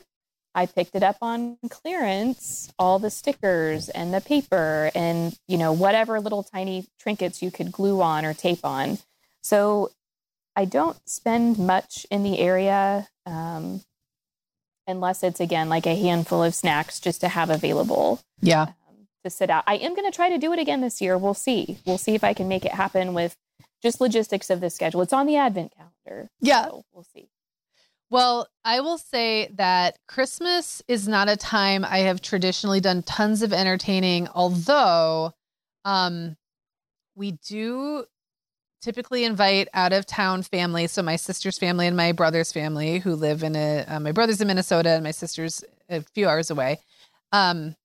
I 0.55 0.65
picked 0.65 0.95
it 0.95 1.03
up 1.03 1.17
on 1.21 1.57
clearance, 1.69 2.73
all 2.79 2.97
the 2.99 3.09
stickers 3.11 3.87
and 3.89 4.13
the 4.13 4.19
paper 4.21 4.89
and, 4.95 5.37
you 5.47 5.57
know, 5.57 5.71
whatever 5.71 6.19
little 6.19 6.43
tiny 6.43 6.87
trinkets 6.99 7.41
you 7.41 7.51
could 7.51 7.71
glue 7.71 8.01
on 8.01 8.25
or 8.25 8.33
tape 8.33 8.65
on. 8.65 8.97
So 9.41 9.91
I 10.55 10.65
don't 10.65 10.97
spend 11.07 11.59
much 11.59 12.05
in 12.09 12.23
the 12.23 12.39
area 12.39 13.07
um, 13.25 13.81
unless 14.87 15.21
it's, 15.23 15.39
again, 15.39 15.69
like 15.69 15.85
a 15.85 15.95
handful 15.95 16.43
of 16.43 16.55
snacks 16.55 16.99
just 16.99 17.21
to 17.21 17.27
have 17.29 17.49
available 17.49 18.19
Yeah. 18.41 18.63
um, 18.63 19.07
to 19.23 19.29
sit 19.29 19.49
out. 19.51 19.63
I 19.67 19.75
am 19.75 19.95
going 19.95 20.09
to 20.11 20.15
try 20.15 20.29
to 20.29 20.37
do 20.39 20.51
it 20.51 20.59
again 20.59 20.81
this 20.81 20.99
year. 20.99 21.17
We'll 21.17 21.35
see. 21.35 21.77
We'll 21.85 21.99
see 21.99 22.15
if 22.15 22.23
I 22.23 22.33
can 22.33 22.47
make 22.47 22.65
it 22.65 22.71
happen 22.73 23.13
with 23.13 23.37
just 23.83 24.01
logistics 24.01 24.49
of 24.49 24.59
the 24.61 24.69
schedule. 24.71 25.01
It's 25.03 25.13
on 25.13 25.27
the 25.27 25.37
advent 25.37 25.73
calendar. 25.77 26.29
Yeah. 26.41 26.65
So 26.65 26.83
we'll 26.91 27.05
see. 27.13 27.29
Well, 28.11 28.47
I 28.65 28.79
will 28.79 28.97
say 28.97 29.49
that 29.55 29.97
Christmas 30.07 30.81
is 30.87 31.07
not 31.07 31.29
a 31.29 31.37
time 31.37 31.85
I 31.85 31.99
have 31.99 32.21
traditionally 32.21 32.79
done 32.79 33.03
tons 33.03 33.43
of 33.43 33.53
entertaining, 33.53 34.27
although 34.33 35.33
um, 35.85 36.35
we 37.15 37.33
do 37.47 38.05
typically 38.81 39.25
invite 39.25 39.67
out 39.73 39.93
of 39.93 40.07
town 40.07 40.41
family. 40.41 40.87
So 40.87 41.03
my 41.03 41.17
sister's 41.17 41.59
family 41.59 41.85
and 41.85 41.95
my 41.95 42.11
brother's 42.11 42.51
family 42.51 42.99
who 42.99 43.13
live 43.13 43.43
in 43.43 43.55
a, 43.55 43.85
uh, 43.87 43.99
my 43.99 44.11
brother's 44.11 44.41
in 44.41 44.47
Minnesota 44.47 44.89
and 44.89 45.03
my 45.03 45.11
sister's 45.11 45.63
a 45.89 46.01
few 46.01 46.27
hours 46.27 46.49
away. 46.49 46.79
Um, 47.31 47.75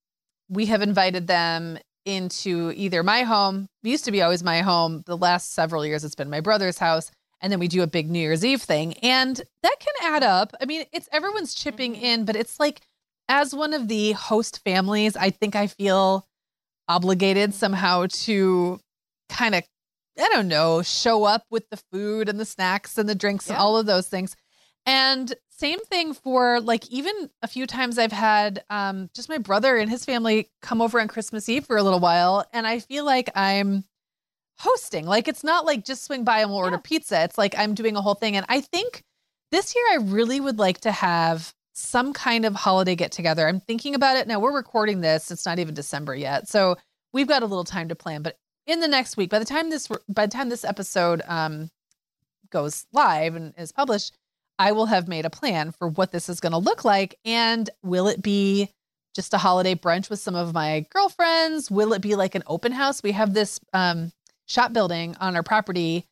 we 0.49 0.67
have 0.67 0.81
invited 0.81 1.27
them 1.27 1.77
into 2.05 2.71
either 2.75 3.03
my 3.03 3.23
home, 3.23 3.67
used 3.83 4.05
to 4.05 4.11
be 4.11 4.21
always 4.21 4.43
my 4.43 4.61
home. 4.61 5.03
The 5.05 5.17
last 5.17 5.53
several 5.53 5.85
years, 5.85 6.03
it's 6.03 6.15
been 6.15 6.29
my 6.29 6.39
brother's 6.39 6.77
house 6.77 7.11
and 7.45 7.51
then 7.51 7.59
we 7.59 7.67
do 7.67 7.83
a 7.83 7.87
big 7.87 8.09
New 8.09 8.17
Year's 8.17 8.43
Eve 8.43 8.63
thing. 8.63 8.95
And 9.03 9.39
that 9.61 9.75
can 9.79 9.93
add 10.15 10.23
up. 10.23 10.51
I 10.59 10.65
mean, 10.65 10.85
it's 10.91 11.07
everyone's 11.11 11.53
chipping 11.53 11.93
Mhm. 11.93 12.01
in, 12.01 12.25
but 12.25 12.35
it's 12.35 12.59
like 12.59 12.81
as 13.29 13.53
one 13.53 13.71
of 13.75 13.87
the 13.87 14.13
host 14.13 14.63
families, 14.63 15.15
I 15.15 15.29
think 15.29 15.55
I 15.55 15.67
feel 15.67 16.25
obligated 16.87 17.53
somehow 17.53 18.07
to 18.09 18.79
kind 19.29 19.53
of, 19.53 19.63
I 20.19 20.27
don't 20.29 20.47
know, 20.47 20.81
show 20.81 21.23
up 21.25 21.43
with 21.51 21.69
the 21.69 21.77
food 21.91 22.29
and 22.29 22.39
the 22.39 22.45
snacks 22.45 22.97
and 22.97 23.07
the 23.07 23.13
drinks 23.13 23.47
and 23.47 23.57
Yeah. 23.57 23.61
all 23.61 23.77
of 23.77 23.85
those 23.85 24.07
things. 24.07 24.35
And 24.87 25.31
same 25.51 25.79
thing 25.81 26.13
for 26.15 26.59
like 26.59 26.87
even 26.89 27.29
a 27.43 27.47
few 27.47 27.67
times 27.67 27.99
I've 27.99 28.11
had 28.11 28.63
um 28.71 29.09
just 29.15 29.29
my 29.29 29.37
brother 29.37 29.77
and 29.77 29.89
his 29.89 30.03
family 30.03 30.49
come 30.63 30.81
over 30.81 30.99
on 30.99 31.07
Christmas 31.07 31.47
Eve 31.47 31.65
for 31.67 31.77
a 31.77 31.83
little 31.83 31.99
while 31.99 32.43
and 32.53 32.65
I 32.67 32.79
feel 32.79 33.05
like 33.05 33.29
I'm 33.35 33.85
hosting. 34.59 35.05
Like 35.05 35.27
it's 35.27 35.43
not 35.43 35.65
like 35.65 35.85
just 35.85 36.03
swing 36.05 36.23
by 36.23 36.39
and 36.39 36.49
we'll 36.49 36.59
order 36.59 36.77
Yeah. 36.77 36.81
pizza. 36.83 37.23
It's 37.23 37.37
like 37.37 37.55
I'm 37.57 37.73
doing 37.73 37.95
a 37.95 38.01
whole 38.01 38.13
thing 38.15 38.35
and 38.35 38.45
I 38.49 38.61
think 38.61 39.03
this 39.51 39.75
year 39.75 39.83
I 39.91 39.95
really 40.03 40.39
would 40.39 40.59
like 40.59 40.81
to 40.81 40.91
have 40.91 41.53
some 41.73 42.13
kind 42.13 42.45
of 42.45 42.55
holiday 42.55 42.95
get 42.95 43.11
together. 43.11 43.47
I'm 43.47 43.59
thinking 43.59 43.95
about 43.95 44.15
it 44.17 44.27
now. 44.27 44.39
We're 44.39 44.55
recording 44.55 45.01
this. 45.01 45.29
It's 45.29 45.45
not 45.45 45.59
even 45.59 45.73
December 45.73 46.15
yet. 46.15 46.47
So 46.47 46.77
we've 47.13 47.27
got 47.27 47.43
a 47.43 47.45
little 47.45 47.65
time 47.65 47.89
to 47.89 47.95
plan, 47.95 48.21
but 48.21 48.37
in 48.65 48.79
the 48.79 48.87
next 48.87 49.17
week, 49.17 49.29
by 49.29 49.39
the 49.39 49.45
time 49.45 49.69
this 49.69 49.87
by 50.09 50.25
the 50.25 50.31
time 50.31 50.49
this 50.49 50.63
episode 50.63 51.21
um 51.27 51.69
goes 52.49 52.85
live 52.93 53.35
and 53.35 53.53
is 53.57 53.71
published, 53.71 54.15
I 54.57 54.71
will 54.71 54.85
have 54.85 55.07
made 55.07 55.25
a 55.25 55.29
plan 55.29 55.71
for 55.71 55.87
what 55.87 56.11
this 56.11 56.29
is 56.29 56.39
going 56.39 56.53
to 56.53 56.57
look 56.57 56.85
like. 56.85 57.15
And 57.25 57.69
will 57.83 58.07
it 58.07 58.21
be 58.21 58.69
just 59.13 59.33
a 59.33 59.37
holiday 59.37 59.75
brunch 59.75 60.09
with 60.09 60.19
some 60.19 60.35
of 60.35 60.53
my 60.53 60.85
girlfriends? 60.91 61.69
Will 61.69 61.93
it 61.93 62.01
be 62.01 62.15
like 62.15 62.35
an 62.35 62.43
open 62.47 62.71
house? 62.71 63.03
We 63.03 63.11
have 63.11 63.33
this 63.33 63.59
um, 63.73 64.11
shop 64.47 64.73
building 64.73 65.15
on 65.19 65.35
our 65.35 65.43
property 65.43 66.05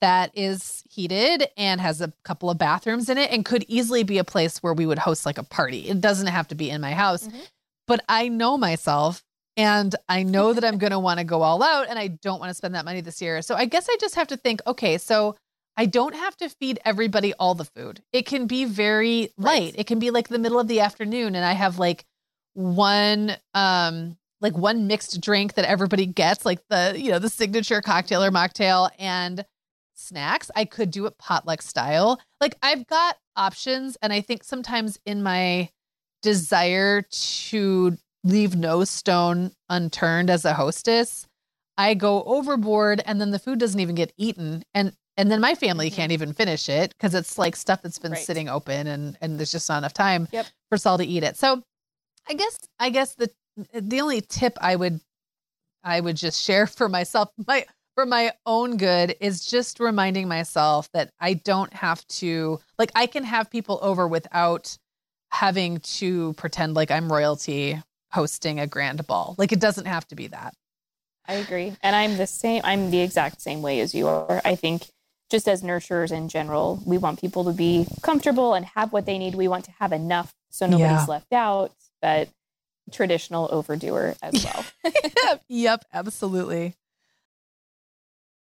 that 0.00 0.30
is 0.34 0.82
heated 0.90 1.48
and 1.56 1.80
has 1.80 2.00
a 2.00 2.12
couple 2.24 2.48
of 2.48 2.56
bathrooms 2.56 3.08
in 3.10 3.18
it 3.18 3.30
and 3.30 3.44
could 3.44 3.64
easily 3.68 4.02
be 4.02 4.16
a 4.18 4.24
place 4.24 4.62
where 4.62 4.72
we 4.72 4.86
would 4.86 4.98
host 4.98 5.26
like 5.26 5.36
a 5.38 5.42
party. 5.44 5.88
It 5.88 6.00
doesn't 6.00 6.28
have 6.28 6.48
to 6.48 6.54
be 6.54 6.70
in 6.70 6.80
my 6.80 6.92
house, 6.94 7.26
Mhm. 7.26 7.46
but 7.86 8.02
I 8.08 8.28
know 8.28 8.56
myself 8.56 9.22
and 9.56 9.94
I 10.08 10.22
know 10.22 10.54
that 10.54 10.64
I'm 10.64 10.78
going 10.78 10.92
to 10.92 10.98
want 10.98 11.18
to 11.18 11.24
go 11.24 11.42
all 11.42 11.62
out 11.62 11.86
and 11.88 11.98
I 11.98 12.06
don't 12.06 12.40
want 12.40 12.48
to 12.48 12.54
spend 12.54 12.74
that 12.76 12.86
money 12.86 13.02
this 13.02 13.20
year. 13.20 13.42
So 13.42 13.56
I 13.56 13.66
guess 13.66 13.88
I 13.90 13.96
just 14.00 14.14
have 14.14 14.28
to 14.28 14.38
think, 14.38 14.62
okay, 14.66 14.96
so 14.96 15.36
I 15.76 15.84
don't 15.86 16.14
have 16.14 16.36
to 16.38 16.48
feed 16.48 16.78
everybody 16.84 17.34
all 17.34 17.54
the 17.54 17.64
food. 17.64 18.00
It 18.12 18.24
can 18.26 18.46
be 18.46 18.64
very 18.64 19.32
light. 19.36 19.60
Right. 19.60 19.74
It 19.76 19.86
can 19.86 19.98
be 19.98 20.10
like 20.10 20.28
the 20.28 20.38
middle 20.38 20.58
of 20.60 20.68
the 20.68 20.80
afternoon 20.80 21.34
and 21.34 21.44
I 21.44 21.52
have 21.52 21.78
like 21.78 22.04
one 22.54 23.36
um 23.54 24.16
like 24.40 24.56
one 24.56 24.86
mixed 24.86 25.20
drink 25.20 25.54
that 25.54 25.64
everybody 25.66 26.06
gets, 26.06 26.44
like 26.46 26.60
the, 26.68 26.94
you 26.96 27.10
know, 27.10 27.18
the 27.18 27.28
signature 27.28 27.80
cocktail 27.82 28.22
or 28.24 28.30
mocktail 28.30 28.90
and 28.98 29.44
snacks. 29.94 30.50
I 30.56 30.64
could 30.64 30.90
do 30.90 31.06
it 31.06 31.18
potluck 31.18 31.60
style. 31.62 32.20
Like 32.40 32.56
I've 32.62 32.86
got 32.86 33.16
options 33.36 33.96
and 34.02 34.12
I 34.12 34.20
think 34.22 34.42
sometimes 34.44 34.98
in 35.04 35.22
my 35.22 35.68
desire 36.22 37.02
to 37.10 37.96
leave 38.24 38.54
no 38.56 38.84
stone 38.84 39.52
unturned 39.68 40.30
as 40.30 40.44
a 40.44 40.54
hostess, 40.54 41.26
I 41.78 41.94
go 41.94 42.22
overboard 42.24 43.02
and 43.06 43.20
then 43.20 43.30
the 43.30 43.38
food 43.38 43.58
doesn't 43.58 43.80
even 43.80 43.94
get 43.94 44.12
eaten 44.16 44.62
and 44.74 44.92
and 45.16 45.30
then 45.30 45.40
my 45.40 45.54
family 45.54 45.90
Mhm. 45.90 45.94
can't 45.94 46.12
even 46.12 46.32
finish 46.32 46.68
it 46.68 46.90
because 46.96 47.14
it's 47.14 47.36
like 47.36 47.54
stuff 47.56 47.82
that's 47.82 47.98
been 47.98 48.12
Right. 48.12 48.24
sitting 48.24 48.48
open 48.48 48.86
and 48.86 49.18
and 49.20 49.38
there's 49.38 49.50
just 49.52 49.68
not 49.68 49.78
enough 49.78 49.92
time 49.92 50.28
Yep. 50.32 50.46
for 50.70 50.78
Saul 50.78 50.98
to 50.98 51.04
eat 51.04 51.22
it. 51.24 51.36
So 51.36 51.62
I 52.28 52.34
guess 52.34 52.58
I 52.78 52.90
guess 52.90 53.14
the 53.14 53.30
the 53.72 54.00
only 54.00 54.20
tip 54.20 54.56
I 54.60 54.76
would 54.76 55.00
I 55.82 56.00
would 56.00 56.16
just 56.16 56.42
share 56.42 56.66
for 56.66 56.88
myself 56.88 57.30
my 57.46 57.64
for 57.94 58.06
my 58.06 58.32
own 58.46 58.76
good 58.76 59.16
is 59.20 59.44
just 59.44 59.80
reminding 59.80 60.28
myself 60.28 60.90
that 60.92 61.10
I 61.20 61.34
don't 61.34 61.72
have 61.72 62.06
to 62.08 62.60
like 62.78 62.92
I 62.94 63.06
can 63.06 63.24
have 63.24 63.50
people 63.50 63.78
over 63.82 64.06
without 64.06 64.76
having 65.30 65.78
to 65.78 66.32
pretend 66.34 66.74
like 66.74 66.90
I'm 66.90 67.10
royalty 67.12 67.80
hosting 68.12 68.58
a 68.58 68.66
grand 68.66 69.06
ball. 69.06 69.34
Like 69.38 69.52
it 69.52 69.60
doesn't 69.60 69.86
have 69.86 70.06
to 70.08 70.16
be 70.16 70.26
that. 70.28 70.54
I 71.28 71.34
agree. 71.34 71.72
And 71.82 71.94
I'm 71.94 72.16
the 72.16 72.26
same, 72.26 72.60
I'm 72.64 72.90
the 72.90 73.00
exact 73.00 73.40
same 73.40 73.62
way 73.62 73.80
as 73.80 73.94
you 73.94 74.08
are. 74.08 74.40
I 74.44 74.56
think 74.56 74.88
just 75.30 75.46
as 75.46 75.62
nurturers 75.62 76.10
in 76.10 76.28
general, 76.28 76.82
we 76.84 76.98
want 76.98 77.20
people 77.20 77.44
to 77.44 77.52
be 77.52 77.86
comfortable 78.02 78.54
and 78.54 78.66
have 78.66 78.92
what 78.92 79.06
they 79.06 79.16
need. 79.16 79.36
We 79.36 79.46
want 79.46 79.64
to 79.66 79.70
have 79.78 79.92
enough 79.92 80.34
so 80.50 80.66
nobody's 80.66 81.02
Yeah. 81.02 81.06
left 81.06 81.32
out, 81.32 81.72
but 82.02 82.28
traditional 82.92 83.48
overdoer 83.50 84.14
as 84.22 84.44
well. 84.44 84.64
yep, 85.24 85.42
yep, 85.48 85.84
absolutely. 85.92 86.76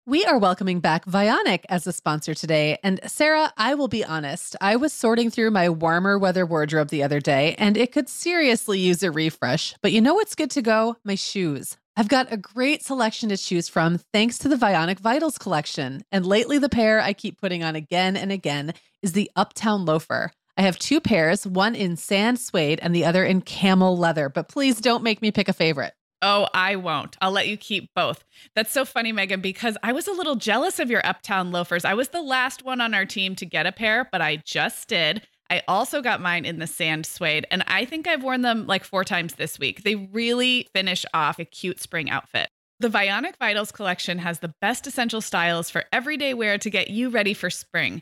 We 0.08 0.24
are 0.24 0.38
welcoming 0.38 0.82
back 0.82 1.06
Vionic 1.06 1.64
as 1.68 1.88
a 1.88 1.92
sponsor 1.92 2.36
today. 2.36 2.78
And 2.84 3.00
Sarah, 3.08 3.52
I 3.58 3.74
will 3.74 3.88
be 3.88 4.06
honest, 4.06 4.56
I 4.62 4.76
was 4.76 4.94
sorting 4.94 5.32
through 5.32 5.50
my 5.50 5.68
warmer 5.68 6.20
weather 6.20 6.46
wardrobe 6.46 6.90
the 6.90 7.02
other 7.02 7.20
day 7.20 7.56
and 7.58 7.76
it 7.76 7.92
could 7.92 8.08
seriously 8.08 8.78
use 8.78 9.02
a 9.02 9.10
refresh. 9.10 9.74
But 9.82 9.94
you 9.94 10.02
know 10.02 10.14
what's 10.14 10.36
good 10.36 10.52
to 10.52 10.62
go? 10.62 10.96
My 11.04 11.16
shoes. 11.16 11.78
I've 11.98 12.08
got 12.08 12.32
a 12.32 12.38
great 12.38 12.84
selection 12.84 13.30
to 13.30 13.38
choose 13.38 13.68
from 13.68 13.98
thanks 14.14 14.38
to 14.40 14.48
the 14.48 14.58
Vionic 14.58 15.00
Vitals 15.00 15.38
collection. 15.40 16.04
And 16.12 16.26
lately, 16.26 16.60
the 16.60 16.70
pair 16.70 17.00
I 17.00 17.14
keep 17.14 17.40
putting 17.40 17.64
on 17.64 17.76
again 17.76 18.16
and 18.18 18.32
again 18.32 18.74
is 19.02 19.14
the 19.14 19.32
Uptown 19.36 19.86
Loafer. 19.86 20.32
I 20.58 20.62
have 20.62 20.80
two 20.80 21.02
pairs, 21.02 21.46
one 21.46 21.76
in 21.76 21.98
sand 21.98 22.40
suede 22.40 22.80
and 22.82 22.96
the 22.96 23.06
other 23.06 23.26
in 23.26 23.42
camel 23.42 23.98
leather, 23.98 24.30
but 24.30 24.48
please 24.48 24.80
don't 24.80 25.04
make 25.04 25.22
me 25.22 25.32
pick 25.32 25.50
a 25.50 25.54
favorite. 25.54 25.94
Oh, 26.22 26.48
I 26.54 26.78
won't. 26.78 27.18
I'll 27.22 27.32
let 27.32 27.48
you 27.48 27.58
keep 27.58 27.90
both. 27.94 28.24
That's 28.56 28.72
so 28.72 28.86
funny, 28.86 29.12
Meagan, 29.12 29.42
because 29.42 29.78
I 29.84 29.92
was 29.92 30.08
a 30.08 30.14
little 30.14 30.36
jealous 30.36 30.80
of 30.80 30.90
your 30.90 31.06
Uptown 31.06 31.52
loafers. 31.52 31.84
I 31.84 31.94
was 31.94 32.08
the 32.10 32.22
last 32.22 32.64
one 32.64 32.80
on 32.80 32.94
our 32.94 33.06
team 33.06 33.36
to 33.36 33.46
get 33.46 33.68
a 33.68 33.72
pair, 33.72 34.08
but 34.12 34.22
I 34.22 34.38
just 34.38 34.88
did. 34.88 35.22
I 35.50 35.62
also 35.68 36.02
got 36.02 36.22
mine 36.22 36.46
in 36.46 36.58
the 36.58 36.68
sand 36.68 37.06
suede, 37.06 37.46
and 37.52 37.64
I 37.68 37.86
think 37.86 38.08
I've 38.08 38.24
worn 38.24 38.42
them 38.42 38.66
like 38.66 38.84
four 38.84 39.04
times 39.04 39.36
this 39.36 39.60
week. 39.60 39.84
They 39.84 39.96
really 39.96 40.68
finish 40.74 41.06
off 41.14 41.38
a 41.38 41.46
cute 41.46 41.80
spring 41.80 42.10
outfit. 42.10 42.50
The 42.80 42.90
Vionic 42.90 43.38
Vitals 43.38 43.72
collection 43.72 44.18
has 44.20 44.40
the 44.40 44.54
best 44.62 44.88
essential 44.88 45.22
styles 45.22 45.70
for 45.70 45.84
everyday 45.94 46.34
wear 46.34 46.58
to 46.58 46.70
get 46.70 46.90
you 46.90 47.10
ready 47.10 47.34
for 47.34 47.50
spring. 47.50 48.02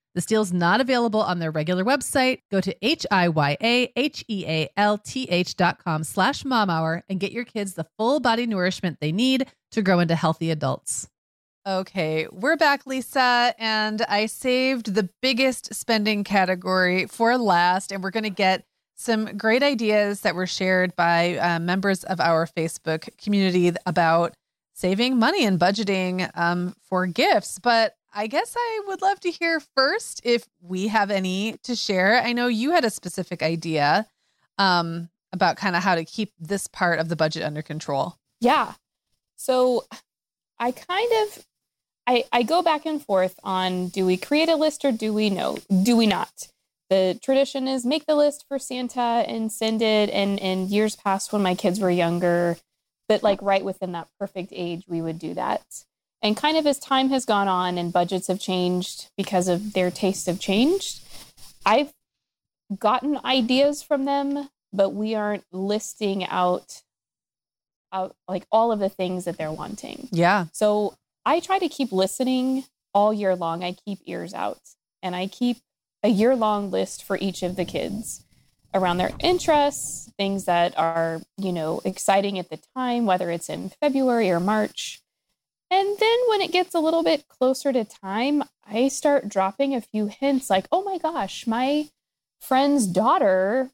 This 0.13 0.25
deal's 0.25 0.51
not 0.51 0.81
available 0.81 1.21
on 1.21 1.39
their 1.39 1.51
regular 1.51 1.85
website. 1.85 2.39
Go 2.51 2.59
to 2.59 2.75
H-I-Y-A-H-E-A-L-T-H 2.85 3.55
dot 5.55 5.83
com 5.83 6.03
slash 6.03 6.43
mom 6.43 6.69
hour 6.69 7.03
and 7.07 7.19
get 7.19 7.31
your 7.31 7.45
kids 7.45 7.75
the 7.75 7.87
full 7.97 8.19
body 8.19 8.45
nourishment 8.45 8.97
they 8.99 9.13
need 9.13 9.47
to 9.71 9.81
grow 9.81 9.99
into 9.99 10.15
healthy 10.15 10.51
adults. 10.51 11.07
Okay, 11.65 12.27
we're 12.31 12.57
back, 12.57 12.87
Lisa, 12.87 13.53
and 13.59 14.01
I 14.09 14.25
saved 14.25 14.95
the 14.95 15.09
biggest 15.21 15.75
spending 15.75 16.23
category 16.23 17.05
for 17.05 17.37
last, 17.37 17.91
and 17.91 18.03
we're 18.03 18.09
going 18.09 18.23
to 18.23 18.31
get 18.31 18.65
some 18.95 19.37
great 19.37 19.63
ideas 19.63 20.21
that 20.21 20.35
were 20.35 20.47
shared 20.47 20.95
by 20.95 21.37
uh, 21.37 21.59
members 21.59 22.03
of 22.03 22.19
our 22.19 22.47
Facebook 22.47 23.09
community 23.17 23.71
about 23.85 24.33
saving 24.73 25.17
money 25.19 25.45
and 25.45 25.59
budgeting 25.59 26.29
um, 26.35 26.73
for 26.81 27.05
gifts. 27.05 27.59
But 27.59 27.93
I 28.13 28.27
guess 28.27 28.55
I 28.57 28.81
would 28.87 29.01
love 29.01 29.19
to 29.21 29.31
hear 29.31 29.61
first 29.75 30.21
if 30.23 30.45
we 30.61 30.87
have 30.87 31.11
any 31.11 31.57
to 31.63 31.75
share. 31.75 32.21
I 32.21 32.33
know 32.33 32.47
you 32.47 32.71
had 32.71 32.83
a 32.83 32.89
specific 32.89 33.41
idea 33.41 34.05
um, 34.57 35.09
about 35.31 35.55
kind 35.55 35.75
of 35.75 35.83
how 35.83 35.95
to 35.95 36.03
keep 36.03 36.31
this 36.39 36.67
part 36.67 36.99
of 36.99 37.09
the 37.09 37.15
budget 37.15 37.43
under 37.43 37.61
control. 37.61 38.17
Yeah. 38.41 38.73
So 39.37 39.85
I 40.59 40.71
kind 40.71 41.11
of 41.23 41.45
I, 42.07 42.25
I 42.31 42.43
go 42.43 42.61
back 42.61 42.85
and 42.85 43.03
forth 43.03 43.39
on 43.43 43.87
do 43.87 44.05
we 44.05 44.17
create 44.17 44.49
a 44.49 44.55
list 44.55 44.83
or 44.83 44.91
do 44.91 45.13
we 45.13 45.29
know 45.29 45.57
do 45.83 45.95
we 45.95 46.07
not? 46.07 46.49
The 46.89 47.17
tradition 47.23 47.69
is 47.69 47.85
make 47.85 48.05
the 48.05 48.15
list 48.15 48.45
for 48.49 48.59
Santa 48.59 49.01
and 49.01 49.49
send 49.51 49.81
it. 49.81 50.09
And 50.09 50.37
in 50.39 50.67
years 50.67 50.97
past 50.97 51.31
when 51.31 51.41
my 51.41 51.55
kids 51.55 51.79
were 51.79 51.89
younger, 51.89 52.57
but 53.07 53.23
like 53.23 53.41
right 53.41 53.63
within 53.63 53.93
that 53.93 54.09
perfect 54.19 54.51
age, 54.53 54.83
we 54.87 55.01
would 55.01 55.17
do 55.17 55.33
that. 55.35 55.63
And 56.21 56.37
kind 56.37 56.55
of 56.57 56.67
as 56.67 56.77
time 56.77 57.09
has 57.09 57.25
gone 57.25 57.47
on 57.47 57.77
and 57.77 57.91
budgets 57.91 58.27
have 58.27 58.39
changed 58.39 59.09
because 59.17 59.47
of 59.47 59.73
their 59.73 59.89
tastes 59.89 60.27
have 60.27 60.39
changed, 60.39 61.03
I've 61.65 61.93
gotten 62.77 63.19
ideas 63.25 63.81
from 63.81 64.05
them, 64.05 64.49
but 64.71 64.89
we 64.89 65.15
aren't 65.15 65.43
listing 65.51 66.25
out 66.25 66.83
out 67.93 68.15
like 68.27 68.45
all 68.51 68.71
of 68.71 68.79
the 68.79 68.87
things 68.87 69.25
that 69.25 69.37
they're 69.37 69.51
wanting. 69.51 70.07
Yeah. 70.11 70.45
So 70.53 70.95
I 71.25 71.39
try 71.39 71.59
to 71.59 71.67
keep 71.67 71.91
listening 71.91 72.63
all 72.93 73.13
year 73.13 73.35
long. 73.35 73.63
I 73.63 73.73
keep 73.73 73.99
ears 74.05 74.33
out 74.33 74.61
and 75.03 75.15
I 75.15 75.27
keep 75.27 75.57
a 76.03 76.07
year 76.07 76.35
long 76.35 76.71
list 76.71 77.03
for 77.03 77.17
each 77.17 77.43
of 77.43 77.55
the 77.55 77.65
kids 77.65 78.23
around 78.73 78.97
their 78.97 79.11
interests, 79.19 80.09
things 80.17 80.45
that 80.45 80.77
are, 80.77 81.21
you 81.37 81.51
know, 81.51 81.81
exciting 81.83 82.39
at 82.39 82.49
the 82.49 82.59
time, 82.75 83.05
whether 83.05 83.29
it's 83.29 83.49
in 83.49 83.71
February 83.81 84.31
or 84.31 84.39
March. 84.39 85.00
And 85.71 85.97
then 85.97 86.19
when 86.27 86.41
it 86.41 86.51
gets 86.51 86.75
a 86.75 86.79
little 86.79 87.01
bit 87.01 87.29
closer 87.29 87.71
to 87.71 87.85
time, 87.85 88.43
I 88.65 88.89
start 88.89 89.29
dropping 89.29 89.73
a 89.73 89.79
few 89.79 90.07
hints 90.07 90.49
like, 90.49 90.67
oh 90.69 90.83
my 90.83 90.97
gosh, 90.97 91.47
my 91.47 91.87
friend's 92.41 92.85
daughter 92.85 93.71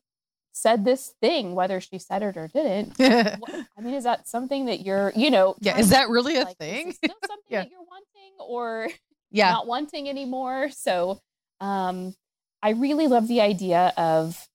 said 0.54 0.86
this 0.86 1.14
thing, 1.22 1.56
whether 1.56 1.82
she 1.82 1.98
said 1.98 2.22
it 2.22 2.38
or 2.38 2.48
didn't. 2.48 2.94
I 3.00 3.82
mean, 3.82 3.96
is 3.96 4.04
that 4.04 4.28
something 4.28 4.66
that 4.66 4.86
you're, 4.86 5.12
you 5.16 5.32
know, 5.32 5.56
yeah, 5.60 5.80
is 5.80 5.90
that 5.90 6.10
really 6.10 6.38
a 6.38 6.44
like, 6.44 6.58
thing? 6.58 6.92
still 6.94 7.16
something 7.26 7.46
yeah. 7.50 7.64
that 7.64 7.72
you're 7.72 7.80
wanting 7.80 8.34
or 8.40 8.90
yeah. 9.32 9.52
not 9.52 9.66
wanting 9.66 10.08
anymore? 10.08 10.70
So, 10.70 11.20
um, 11.60 12.16
I 12.62 12.72
really 12.72 13.08
love 13.08 13.28
the 13.28 13.42
idea 13.42 13.94
of 13.98 14.48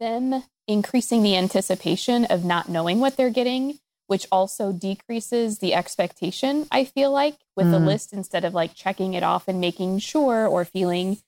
them 0.00 0.42
increasing 0.66 1.22
the 1.22 1.36
anticipation 1.36 2.24
of 2.24 2.44
not 2.44 2.68
knowing 2.68 2.98
what 2.98 3.16
they're 3.16 3.30
getting, 3.30 3.78
which 4.06 4.26
also 4.30 4.72
decreases 4.72 5.58
the 5.58 5.74
expectation, 5.74 6.66
I 6.70 6.84
feel 6.84 7.10
like, 7.10 7.36
with 7.56 7.66
mm. 7.66 7.72
the 7.72 7.80
list 7.80 8.12
instead 8.12 8.44
of 8.44 8.54
like 8.54 8.74
checking 8.74 9.14
it 9.14 9.22
off 9.22 9.48
and 9.48 9.60
making 9.60 9.98
sure 9.98 10.46
or 10.46 10.64
feeling 10.64 11.18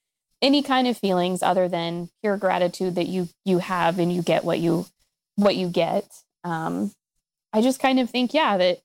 any 0.41 0.63
kind 0.63 0.87
of 0.87 0.97
feelings 0.97 1.43
other 1.43 1.69
than 1.69 2.11
pure 2.23 2.37
gratitude 2.37 2.95
that 2.95 3.09
you 3.09 3.29
you 3.45 3.59
have 3.59 3.99
and 3.99 4.13
you 4.13 4.23
get 4.23 4.45
what 4.45 4.61
you 4.61 4.87
what 5.37 5.57
you 5.57 5.69
get. 5.69 6.05
Um 6.45 6.93
i 7.53 7.61
just 7.61 7.81
kind 7.81 7.99
of 7.99 8.11
think 8.11 8.35
yeah 8.35 8.57
that 8.57 8.79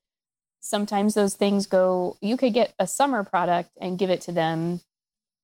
sometimes 0.62 1.14
those 1.14 1.36
things 1.36 1.68
go 1.68 2.18
you 2.22 2.38
could 2.38 2.54
get 2.54 2.74
a 2.80 2.88
summer 2.88 3.24
product 3.24 3.70
and 3.80 4.00
give 4.00 4.10
it 4.10 4.22
to 4.22 4.32
them 4.32 4.80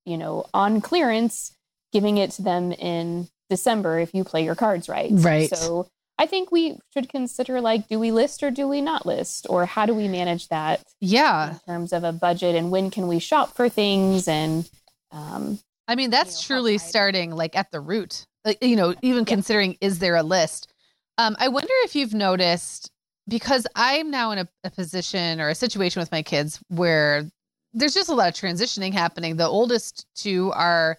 you 0.05 0.17
know 0.17 0.45
on 0.53 0.81
clearance 0.81 1.55
giving 1.91 2.17
it 2.17 2.31
to 2.31 2.41
them 2.41 2.71
in 2.71 3.27
december 3.49 3.99
if 3.99 4.13
you 4.13 4.23
play 4.23 4.43
your 4.43 4.55
cards 4.55 4.87
right. 4.87 5.09
Right. 5.11 5.49
So 5.49 5.89
i 6.19 6.27
think 6.27 6.51
we 6.51 6.77
should 6.93 7.09
consider 7.09 7.59
like 7.59 7.87
do 7.87 7.97
we 7.97 8.11
list 8.11 8.43
or 8.43 8.51
do 8.51 8.67
we 8.67 8.81
not 8.81 9.07
list 9.07 9.47
or 9.49 9.65
how 9.65 9.87
do 9.87 9.95
we 9.95 10.07
manage 10.07 10.47
that 10.49 10.83
yeah 10.99 11.53
in 11.53 11.59
terms 11.67 11.91
of 11.91 12.03
a 12.03 12.13
budget 12.13 12.55
and 12.55 12.69
when 12.69 12.91
can 12.91 13.07
we 13.07 13.17
shop 13.17 13.55
for 13.55 13.67
things 13.67 14.27
and 14.27 14.69
um, 15.11 15.59
I 15.89 15.95
mean, 15.95 16.11
that's 16.11 16.47
you 16.47 16.55
know, 16.55 16.61
truly 16.61 16.77
starting 16.77 17.31
like 17.31 17.55
at 17.55 17.71
the 17.71 17.79
root. 17.79 18.27
Like, 18.45 18.63
you 18.63 18.75
know, 18.75 18.93
even 19.01 19.23
yeah. 19.23 19.33
considering 19.33 19.77
is 19.81 19.99
there 19.99 20.15
a 20.15 20.23
list? 20.23 20.71
Um, 21.17 21.35
I 21.39 21.49
wonder 21.49 21.73
if 21.83 21.95
you've 21.95 22.13
noticed 22.13 22.91
because 23.27 23.65
I'm 23.75 24.11
now 24.11 24.31
in 24.31 24.39
a, 24.39 24.47
a 24.63 24.69
position 24.69 25.41
or 25.41 25.49
a 25.49 25.55
situation 25.55 25.99
with 25.99 26.11
my 26.11 26.21
kids 26.21 26.59
where 26.69 27.29
there's 27.73 27.95
just 27.95 28.09
a 28.09 28.13
lot 28.13 28.29
of 28.29 28.35
transitioning 28.35 28.93
happening. 28.93 29.35
The 29.35 29.47
oldest 29.47 30.05
two 30.15 30.51
are 30.51 30.97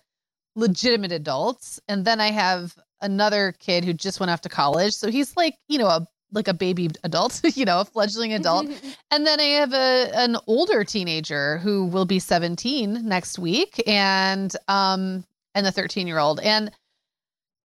legitimate 0.57 1.13
adults, 1.13 1.81
and 1.89 2.05
then 2.05 2.21
I 2.21 2.33
have 2.33 2.77
another 3.03 3.55
kid 3.59 3.85
who 3.85 3.93
just 3.93 4.21
went 4.21 4.31
off 4.31 4.41
to 4.43 4.49
college. 4.49 4.95
So 4.95 5.11
he's 5.11 5.37
like, 5.37 5.57
you 5.69 5.79
know, 5.79 5.87
a 5.87 6.07
like 6.33 6.49
a 6.49 6.55
baby 6.55 6.91
adult, 7.03 7.41
you 7.57 7.65
know, 7.65 7.81
a 7.81 7.85
fledgling 7.85 8.33
adult. 8.33 8.67
and 9.11 9.27
then 9.27 9.41
I 9.41 9.45
have 9.45 9.73
a 9.73 10.11
an 10.15 10.37
older 10.47 10.85
teenager 10.85 11.59
who 11.59 11.87
will 11.87 12.05
be 12.05 12.19
17 12.19 13.07
next 13.07 13.39
week 13.39 13.83
and 13.87 14.55
um 14.69 15.25
and 15.55 15.67
the 15.67 15.73
13-year-old. 15.73 16.41
And 16.41 16.71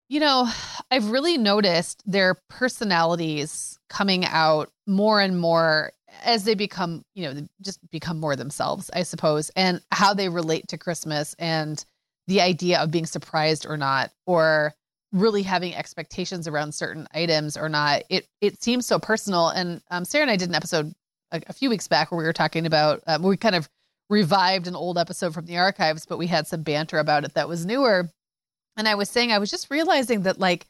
you 0.10 0.20
know, 0.20 0.48
I've 0.92 1.10
really 1.10 1.38
noticed 1.38 2.04
their 2.06 2.36
personalities 2.50 3.80
coming 3.90 4.26
out 4.26 4.70
more 4.86 5.20
and 5.20 5.40
more 5.40 5.92
as 6.24 6.44
they 6.44 6.54
become, 6.54 7.04
you 7.16 7.24
know, 7.24 7.48
just 7.62 7.80
become 7.90 8.20
more 8.20 8.36
themselves, 8.36 8.90
I 8.94 9.04
suppose, 9.04 9.50
and 9.56 9.82
how 9.92 10.14
they 10.14 10.30
relate 10.30 10.68
to 10.68 10.78
Christmas 10.78 11.36
and 11.40 11.84
the 12.28 12.42
idea 12.42 12.80
of 12.80 12.92
being 12.92 13.06
surprised 13.06 13.66
or 13.66 13.78
not 13.78 14.12
or 14.26 14.74
really 15.14 15.44
having 15.44 15.74
expectations 15.76 16.48
around 16.48 16.74
certain 16.74 17.08
items 17.14 17.56
or 17.56 17.70
not. 17.70 18.04
It 18.10 18.28
it 18.42 18.62
seems 18.62 18.86
so 18.86 19.00
personal. 19.00 19.50
And 19.50 19.82
um, 19.92 20.04
Sarah 20.04 20.24
and 20.24 20.32
I 20.32 20.36
did 20.36 20.50
an 20.50 20.56
episode 20.56 20.94
a, 21.32 21.42
a 21.48 21.54
few 21.54 21.70
weeks 21.70 21.88
back 21.88 22.12
where 22.12 22.18
we 22.18 22.26
were 22.26 22.34
talking 22.34 22.66
about 22.66 23.02
um, 23.08 23.24
we 23.24 23.38
kind 23.38 23.56
of 23.56 23.70
revived 24.10 24.68
an 24.68 24.76
old 24.76 24.98
episode 24.98 25.34
from 25.34 25.46
the 25.46 25.58
archives, 25.58 26.06
but 26.06 26.18
we 26.18 26.28
had 26.28 26.48
some 26.48 26.64
banter 26.64 26.98
about 26.98 27.24
it 27.24 27.36
that 27.36 27.48
was 27.48 27.66
newer. 27.66 28.10
And 28.76 28.88
I 28.88 28.96
was 28.96 29.10
saying 29.10 29.32
I 29.32 29.38
was 29.38 29.52
just 29.52 29.72
realizing 29.72 30.24
that 30.24 30.40
like 30.40 30.66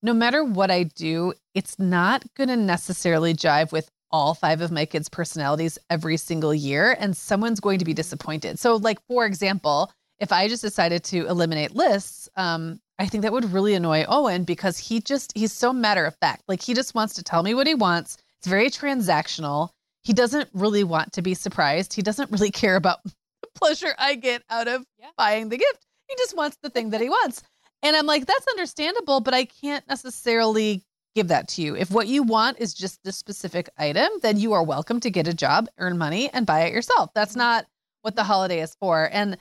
no 0.00 0.14
matter 0.14 0.44
what 0.44 0.70
I 0.70 0.84
do, 0.84 1.34
it's 1.54 1.78
not 1.78 2.24
going 2.34 2.48
to 2.48 2.56
necessarily 2.56 3.34
jive 3.34 3.72
with 3.72 3.90
all 4.10 4.32
five 4.34 4.60
of 4.60 4.70
my 4.70 4.86
kids' 4.86 5.08
personalities 5.08 5.76
every 5.90 6.16
single 6.16 6.54
year, 6.54 6.96
and 6.98 7.16
someone's 7.16 7.60
going 7.60 7.78
to 7.80 7.84
be 7.84 7.92
disappointed. 7.92 8.58
So, 8.58 8.76
like 8.76 9.00
for 9.06 9.26
example, 9.26 9.92
if 10.18 10.32
I 10.32 10.48
just 10.48 10.62
decided 10.62 11.04
to 11.04 11.26
eliminate 11.26 11.74
lists, 11.74 12.28
um, 12.36 12.80
I 12.98 13.06
think 13.06 13.22
that 13.22 13.32
would 13.32 13.52
really 13.52 13.74
annoy 13.74 14.04
Owen 14.08 14.44
because 14.44 14.78
he 14.78 15.00
just, 15.00 15.32
he's 15.36 15.52
so 15.52 15.72
matter 15.72 16.04
of 16.04 16.16
fact. 16.16 16.42
Like 16.48 16.62
he 16.62 16.74
just 16.74 16.94
wants 16.94 17.14
to 17.14 17.22
tell 17.22 17.42
me 17.42 17.54
what 17.54 17.66
he 17.66 17.74
wants. 17.74 18.16
It's 18.38 18.48
very 18.48 18.70
transactional. 18.70 19.70
He 20.02 20.12
doesn't 20.12 20.48
really 20.52 20.84
want 20.84 21.12
to 21.12 21.22
be 21.22 21.34
surprised. 21.34 21.92
He 21.92 22.02
doesn't 22.02 22.30
really 22.30 22.50
care 22.50 22.76
about 22.76 23.02
the 23.04 23.48
pleasure 23.54 23.94
I 23.98 24.14
get 24.16 24.42
out 24.50 24.68
of 24.68 24.84
yeah. 24.98 25.10
buying 25.16 25.48
the 25.48 25.58
gift. 25.58 25.86
He 26.08 26.16
just 26.16 26.36
wants 26.36 26.56
the 26.62 26.70
thing 26.70 26.90
that 26.90 27.00
he 27.00 27.08
wants. 27.08 27.42
And 27.82 27.94
I'm 27.94 28.06
like, 28.06 28.26
that's 28.26 28.46
understandable, 28.48 29.20
but 29.20 29.34
I 29.34 29.44
can't 29.44 29.86
necessarily 29.88 30.82
give 31.14 31.28
that 31.28 31.48
to 31.48 31.62
you. 31.62 31.76
If 31.76 31.90
what 31.90 32.08
you 32.08 32.22
want 32.22 32.58
is 32.58 32.74
just 32.74 33.02
this 33.04 33.16
specific 33.16 33.68
item, 33.78 34.08
then 34.22 34.38
you 34.38 34.52
are 34.52 34.62
welcome 34.62 35.00
to 35.00 35.10
get 35.10 35.28
a 35.28 35.34
job, 35.34 35.68
earn 35.78 35.98
money, 35.98 36.30
and 36.32 36.46
buy 36.46 36.62
it 36.62 36.72
yourself. 36.72 37.10
That's 37.14 37.32
mm-hmm. 37.32 37.40
not 37.40 37.66
what 38.02 38.16
the 38.16 38.24
holiday 38.24 38.60
is 38.60 38.74
for. 38.80 39.08
And 39.12 39.36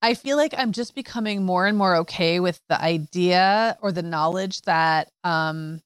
I 0.00 0.14
feel 0.14 0.36
like 0.36 0.54
I'm 0.56 0.72
just 0.72 0.94
becoming 0.94 1.42
more 1.42 1.66
and 1.66 1.76
more 1.76 1.96
okay 1.96 2.38
with 2.40 2.60
the 2.68 2.80
idea 2.80 3.76
or 3.82 3.90
the 3.90 4.02
knowledge 4.02 4.62
that 4.62 5.08
um, 5.24 5.80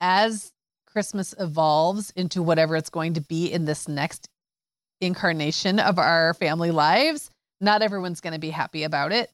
as 0.00 0.52
Christmas 0.86 1.34
evolves 1.38 2.12
into 2.14 2.42
whatever 2.42 2.76
it's 2.76 2.90
going 2.90 3.14
to 3.14 3.20
be 3.20 3.50
in 3.52 3.64
this 3.64 3.88
next 3.88 4.28
incarnation 5.00 5.80
of 5.80 5.98
our 5.98 6.34
family 6.34 6.70
lives, 6.70 7.30
not 7.60 7.82
everyone's 7.82 8.20
going 8.20 8.32
to 8.32 8.38
be 8.38 8.50
happy 8.50 8.84
about 8.84 9.10
it. 9.10 9.30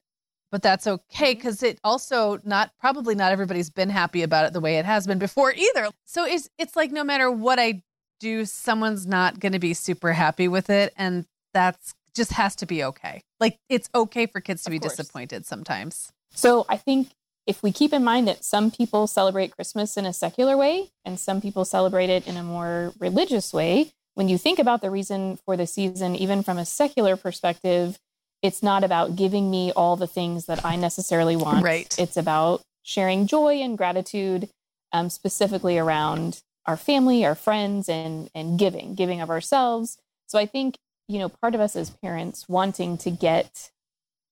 But 0.50 0.62
that's 0.62 0.86
okay 0.86 1.34
because 1.34 1.58
mm-hmm. 1.58 1.66
it 1.66 1.80
also 1.84 2.40
not 2.42 2.72
probably 2.80 3.14
not 3.14 3.32
everybody's 3.32 3.70
been 3.70 3.90
happy 3.90 4.22
about 4.22 4.46
it 4.46 4.52
the 4.52 4.60
way 4.60 4.78
it 4.78 4.84
has 4.84 5.06
been 5.06 5.18
before 5.18 5.52
either. 5.52 5.90
So 6.06 6.24
it's 6.24 6.48
it's 6.58 6.74
like 6.74 6.90
no 6.90 7.04
matter 7.04 7.30
what 7.30 7.60
I 7.60 7.82
do, 8.18 8.44
someone's 8.44 9.06
not 9.06 9.38
going 9.38 9.52
to 9.52 9.60
be 9.60 9.74
super 9.74 10.12
happy 10.12 10.48
with 10.48 10.68
it, 10.68 10.92
and 10.96 11.24
that's 11.54 11.94
just 12.14 12.32
has 12.32 12.56
to 12.56 12.66
be 12.66 12.82
okay. 12.84 13.22
Like 13.38 13.58
it's 13.68 13.88
okay 13.94 14.26
for 14.26 14.40
kids 14.40 14.62
to 14.64 14.70
of 14.70 14.72
be 14.72 14.78
course. 14.78 14.96
disappointed 14.96 15.46
sometimes. 15.46 16.12
So 16.32 16.66
I 16.68 16.76
think 16.76 17.08
if 17.46 17.62
we 17.62 17.72
keep 17.72 17.92
in 17.92 18.04
mind 18.04 18.28
that 18.28 18.44
some 18.44 18.70
people 18.70 19.06
celebrate 19.06 19.56
Christmas 19.56 19.96
in 19.96 20.06
a 20.06 20.12
secular 20.12 20.56
way 20.56 20.90
and 21.04 21.18
some 21.18 21.40
people 21.40 21.64
celebrate 21.64 22.10
it 22.10 22.26
in 22.26 22.36
a 22.36 22.42
more 22.42 22.92
religious 22.98 23.52
way, 23.52 23.92
when 24.14 24.28
you 24.28 24.38
think 24.38 24.58
about 24.58 24.82
the 24.82 24.90
reason 24.90 25.38
for 25.44 25.56
the 25.56 25.66
season, 25.66 26.14
even 26.14 26.42
from 26.42 26.58
a 26.58 26.66
secular 26.66 27.16
perspective, 27.16 27.98
it's 28.42 28.62
not 28.62 28.84
about 28.84 29.16
giving 29.16 29.50
me 29.50 29.72
all 29.72 29.96
the 29.96 30.06
things 30.06 30.46
that 30.46 30.64
I 30.64 30.76
necessarily 30.76 31.36
want. 31.36 31.64
Right. 31.64 31.94
It's 31.98 32.16
about 32.16 32.62
sharing 32.82 33.26
joy 33.26 33.56
and 33.56 33.76
gratitude, 33.76 34.48
um, 34.92 35.10
specifically 35.10 35.78
around 35.78 36.42
our 36.66 36.76
family, 36.76 37.24
our 37.24 37.34
friends, 37.34 37.88
and 37.88 38.30
and 38.34 38.58
giving, 38.58 38.94
giving 38.94 39.20
of 39.20 39.30
ourselves, 39.30 39.98
So 40.26 40.38
I 40.38 40.46
think, 40.46 40.76
you 41.10 41.18
know, 41.18 41.28
part 41.28 41.56
of 41.56 41.60
us 41.60 41.74
as 41.74 41.90
parents 41.90 42.48
wanting 42.48 42.96
to 42.98 43.10
get 43.10 43.70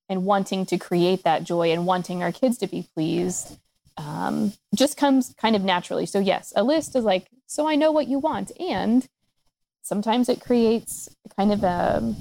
and 0.07 0.23
wanting 0.23 0.65
to 0.65 0.77
create 0.77 1.23
that 1.23 1.43
joy 1.43 1.71
and 1.71 1.85
wanting 1.85 2.23
our 2.23 2.31
kids 2.31 2.57
to 2.59 2.67
be 2.67 2.87
pleased 2.95 3.57
um, 3.97 4.53
just 4.73 4.95
comes 4.95 5.35
kind 5.37 5.57
of 5.57 5.61
naturally. 5.61 6.05
So, 6.05 6.19
yes, 6.19 6.53
a 6.55 6.63
list 6.63 6.95
is 6.95 7.03
like, 7.03 7.27
so 7.47 7.67
I 7.67 7.75
know 7.75 7.91
what 7.91 8.07
you 8.07 8.17
want. 8.17 8.53
And 8.57 9.05
sometimes 9.81 10.29
it 10.29 10.39
creates 10.39 11.09
kind 11.35 11.51
of 11.51 11.63
a, 11.65 12.15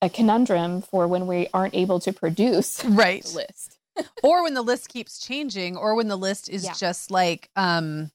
a 0.00 0.08
conundrum 0.08 0.80
for 0.80 1.08
when 1.08 1.26
we 1.26 1.48
aren't 1.52 1.74
able 1.74 1.98
to 2.00 2.12
produce 2.12 2.84
right. 2.84 3.24
the 3.24 3.34
list. 3.34 3.78
or 4.22 4.44
when 4.44 4.54
the 4.54 4.62
list 4.62 4.88
keeps 4.88 5.18
changing, 5.18 5.76
or 5.76 5.96
when 5.96 6.06
the 6.06 6.16
list 6.16 6.48
is 6.48 6.64
Yeah. 6.64 6.74
just 6.78 7.10
like, 7.10 7.50
um, 7.56 8.12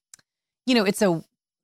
you 0.66 0.76
know, 0.76 0.86
it's 0.86 1.02
a, 1.02 1.22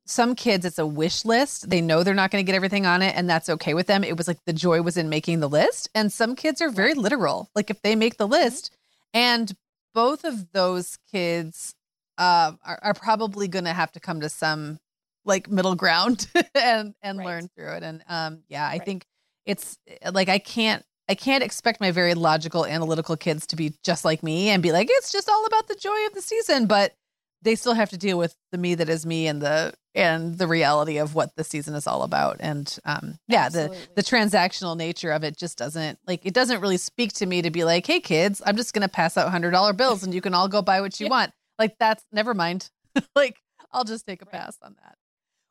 some 0.09 0.35
kids, 0.35 0.65
it's 0.65 0.79
a 0.79 0.85
wish 0.85 1.23
list. 1.23 1.69
They 1.69 1.81
know 1.81 2.03
they're 2.03 2.13
not 2.15 2.31
going 2.31 2.43
to 2.43 2.45
get 2.49 2.55
everything 2.55 2.85
on 2.85 3.01
it, 3.01 3.15
and 3.15 3.29
that's 3.29 3.49
okay 3.49 3.73
with 3.73 3.87
them. 3.87 4.03
It 4.03 4.17
was 4.17 4.27
like 4.27 4.39
the 4.45 4.53
joy 4.53 4.81
was 4.81 4.97
in 4.97 5.07
making 5.09 5.39
the 5.39 5.49
list. 5.49 5.89
And 5.93 6.11
some 6.11 6.35
kids 6.35 6.61
are 6.61 6.69
very 6.69 6.93
literal. 6.93 7.49
Like 7.55 7.69
if 7.69 7.81
they 7.81 7.95
make 7.95 8.17
the 8.17 8.27
list, 8.27 8.75
and 9.13 9.55
both 9.93 10.23
of 10.23 10.51
those 10.51 10.97
kids 11.11 11.75
uh, 12.17 12.53
are, 12.65 12.79
are 12.81 12.93
probably 12.93 13.47
going 13.47 13.65
to 13.65 13.73
have 13.73 13.91
to 13.93 13.99
come 13.99 14.21
to 14.21 14.29
some 14.29 14.79
like 15.25 15.49
middle 15.49 15.75
ground 15.75 16.27
and 16.55 16.95
and 17.01 17.17
Right. 17.17 17.25
learn 17.25 17.49
through 17.55 17.73
it. 17.73 17.83
And 17.83 18.03
um, 18.07 18.43
yeah, 18.49 18.65
I 18.67 18.79
Right. 18.79 18.85
think 18.85 19.05
it's 19.45 19.77
like 20.11 20.29
I 20.29 20.39
can't 20.39 20.83
I 21.07 21.15
can't 21.15 21.43
expect 21.43 21.81
my 21.81 21.91
very 21.91 22.13
logical, 22.13 22.65
analytical 22.65 23.15
kids 23.17 23.47
to 23.47 23.55
be 23.55 23.73
just 23.83 24.05
like 24.05 24.21
me 24.23 24.49
and 24.49 24.61
be 24.61 24.71
like, 24.71 24.87
it's 24.89 25.11
just 25.11 25.29
all 25.29 25.45
about 25.45 25.67
the 25.67 25.75
joy 25.75 26.05
of 26.07 26.13
the 26.13 26.21
season. 26.21 26.65
But 26.67 26.93
they 27.41 27.55
still 27.55 27.73
have 27.73 27.89
to 27.91 27.97
deal 27.97 28.17
with 28.17 28.35
the 28.51 28.57
me 28.57 28.75
that 28.75 28.89
is 28.89 29.05
me 29.05 29.27
and 29.27 29.41
the 29.41 29.73
and 29.95 30.37
the 30.37 30.47
reality 30.47 30.97
of 30.97 31.15
what 31.15 31.35
the 31.35 31.43
season 31.43 31.73
is 31.75 31.87
all 31.87 32.03
about. 32.03 32.37
And 32.39 32.77
um, 32.85 33.17
yeah, 33.27 33.49
the 33.49 33.63
Absolutely. 33.63 33.87
the 33.95 34.03
transactional 34.03 34.77
nature 34.77 35.11
of 35.11 35.23
it 35.23 35.37
just 35.37 35.57
doesn't 35.57 35.99
like 36.07 36.25
it 36.25 36.33
doesn't 36.33 36.61
really 36.61 36.77
speak 36.77 37.13
to 37.13 37.25
me 37.25 37.41
to 37.41 37.49
be 37.51 37.63
like, 37.63 37.85
hey 37.87 37.99
kids, 37.99 38.41
I'm 38.45 38.55
just 38.55 38.73
gonna 38.73 38.87
pass 38.89 39.17
out 39.17 39.29
hundred 39.29 39.51
dollar 39.51 39.73
bills 39.73 40.03
and 40.03 40.13
you 40.13 40.21
can 40.21 40.33
all 40.33 40.47
go 40.47 40.61
buy 40.61 40.81
what 40.81 40.99
you 40.99 41.05
Yeah. 41.07 41.11
want. 41.11 41.31
Like 41.57 41.75
that's 41.79 42.03
never 42.11 42.33
mind. 42.33 42.69
like 43.15 43.37
I'll 43.71 43.83
just 43.83 44.05
take 44.05 44.21
a 44.21 44.25
Right. 44.25 44.33
pass 44.33 44.57
on 44.61 44.75
that. 44.83 44.95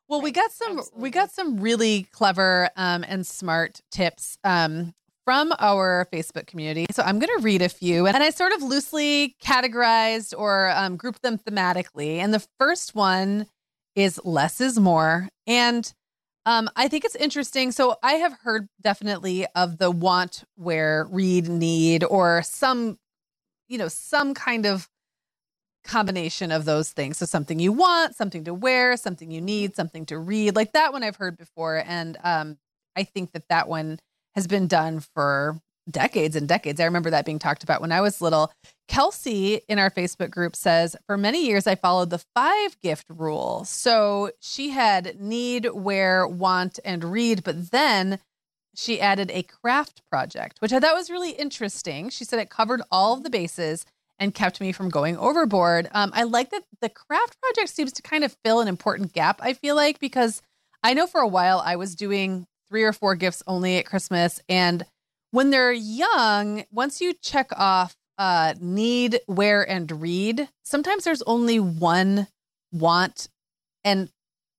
Well, 0.07 0.21
we 0.21 0.31
got 0.31 0.51
some 0.51 0.81
we 0.95 1.11
got 1.11 1.31
some 1.31 1.59
really 1.59 2.07
clever 2.11 2.69
um, 2.75 3.05
and 3.07 3.27
smart 3.27 3.81
tips 3.91 4.37
um, 4.43 4.95
from 5.23 5.53
our 5.59 6.07
Facebook 6.11 6.47
community. 6.47 6.87
So 6.91 7.03
I'm 7.03 7.19
going 7.19 7.29
to 7.37 7.43
read 7.43 7.61
a 7.61 7.69
few, 7.69 8.07
and 8.07 8.17
I 8.17 8.31
sort 8.31 8.51
of 8.53 8.63
loosely 8.63 9.35
categorized 9.43 10.33
or 10.35 10.71
um, 10.71 10.97
grouped 10.97 11.21
them 11.21 11.37
thematically. 11.37 12.17
And 12.17 12.33
the 12.33 12.43
first 12.59 12.95
one 12.95 13.45
is 13.95 14.19
less 14.23 14.61
is 14.61 14.79
more, 14.79 15.29
and 15.47 15.91
um, 16.45 16.69
I 16.75 16.87
think 16.87 17.05
it's 17.05 17.15
interesting. 17.15 17.71
So 17.71 17.97
I 18.01 18.13
have 18.13 18.33
heard 18.41 18.67
definitely 18.81 19.45
of 19.55 19.77
the 19.77 19.91
want, 19.91 20.43
where, 20.55 21.05
read, 21.11 21.47
need, 21.47 22.03
or 22.03 22.41
some, 22.43 22.97
you 23.67 23.77
know, 23.77 23.87
some 23.87 24.33
kind 24.33 24.65
of 24.65 24.89
combination 25.83 26.51
of 26.51 26.65
those 26.65 26.91
things. 26.91 27.17
So 27.17 27.25
something 27.25 27.59
you 27.59 27.71
want, 27.71 28.15
something 28.15 28.43
to 28.45 28.53
wear, 28.53 28.97
something 28.97 29.31
you 29.31 29.41
need, 29.41 29.75
something 29.75 30.05
to 30.07 30.17
read. 30.19 30.55
Like 30.55 30.73
that 30.73 30.91
one 30.93 31.03
I've 31.03 31.15
heard 31.15 31.37
before 31.37 31.83
and 31.85 32.17
um 32.23 32.57
I 32.95 33.03
think 33.03 33.31
that 33.31 33.47
that 33.49 33.67
one 33.67 33.99
has 34.35 34.47
been 34.47 34.67
done 34.67 34.99
for 34.99 35.59
decades 35.89 36.35
and 36.35 36.47
decades. 36.47 36.79
I 36.79 36.85
remember 36.85 37.09
that 37.09 37.25
being 37.25 37.39
talked 37.39 37.63
about 37.63 37.81
when 37.81 37.91
I 37.91 38.01
was 38.01 38.21
little. 38.21 38.51
Kelsey 38.87 39.61
in 39.67 39.79
our 39.79 39.91
Facebook 39.91 40.31
group 40.31 40.55
says, 40.55 40.95
For 41.05 41.17
many 41.17 41.45
years, 41.45 41.67
I 41.67 41.75
followed 41.75 42.09
the 42.09 42.23
five 42.35 42.79
gift 42.81 43.05
rule. 43.09 43.63
So 43.65 44.31
she 44.39 44.69
had 44.69 45.19
need, 45.19 45.69
wear, 45.73 46.27
want, 46.27 46.79
and 46.83 47.03
read, 47.03 47.43
but 47.43 47.71
then 47.71 48.19
she 48.75 49.01
added 49.01 49.29
a 49.31 49.43
craft 49.43 50.01
project, 50.09 50.57
which 50.59 50.73
I 50.73 50.79
thought 50.79 50.95
was 50.95 51.09
really 51.09 51.31
interesting. 51.31 52.09
She 52.09 52.23
said 52.23 52.39
it 52.39 52.49
covered 52.49 52.81
all 52.91 53.13
of 53.13 53.23
the 53.23 53.29
bases 53.29 53.85
and 54.17 54.33
kept 54.33 54.59
me 54.59 54.71
from 54.71 54.89
going 54.89 55.17
overboard. 55.17 55.89
Um, 55.93 56.11
I 56.13 56.23
like 56.23 56.51
that 56.51 56.63
the 56.81 56.89
craft 56.89 57.37
project 57.41 57.69
seems 57.69 57.91
to 57.93 58.01
kind 58.01 58.23
of 58.23 58.35
fill 58.43 58.59
an 58.59 58.67
important 58.67 59.13
gap, 59.13 59.39
I 59.41 59.53
feel 59.53 59.75
like, 59.75 59.99
because 59.99 60.41
I 60.83 60.93
know 60.93 61.07
for 61.07 61.21
a 61.21 61.27
while 61.27 61.61
I 61.63 61.75
was 61.75 61.95
doing 61.95 62.45
three 62.69 62.83
or 62.83 62.93
four 62.93 63.15
gifts 63.15 63.43
only 63.47 63.77
at 63.77 63.85
Christmas. 63.85 64.41
And 64.47 64.85
when 65.31 65.49
they're 65.49 65.71
young, 65.71 66.63
once 66.71 67.01
you 67.01 67.13
check 67.13 67.49
off 67.55 67.95
uh, 68.17 68.53
need, 68.59 69.19
wear, 69.27 69.67
and 69.67 70.01
read, 70.01 70.49
sometimes 70.63 71.03
there's 71.03 71.21
only 71.23 71.59
one 71.59 72.27
want. 72.71 73.29
And 73.83 74.09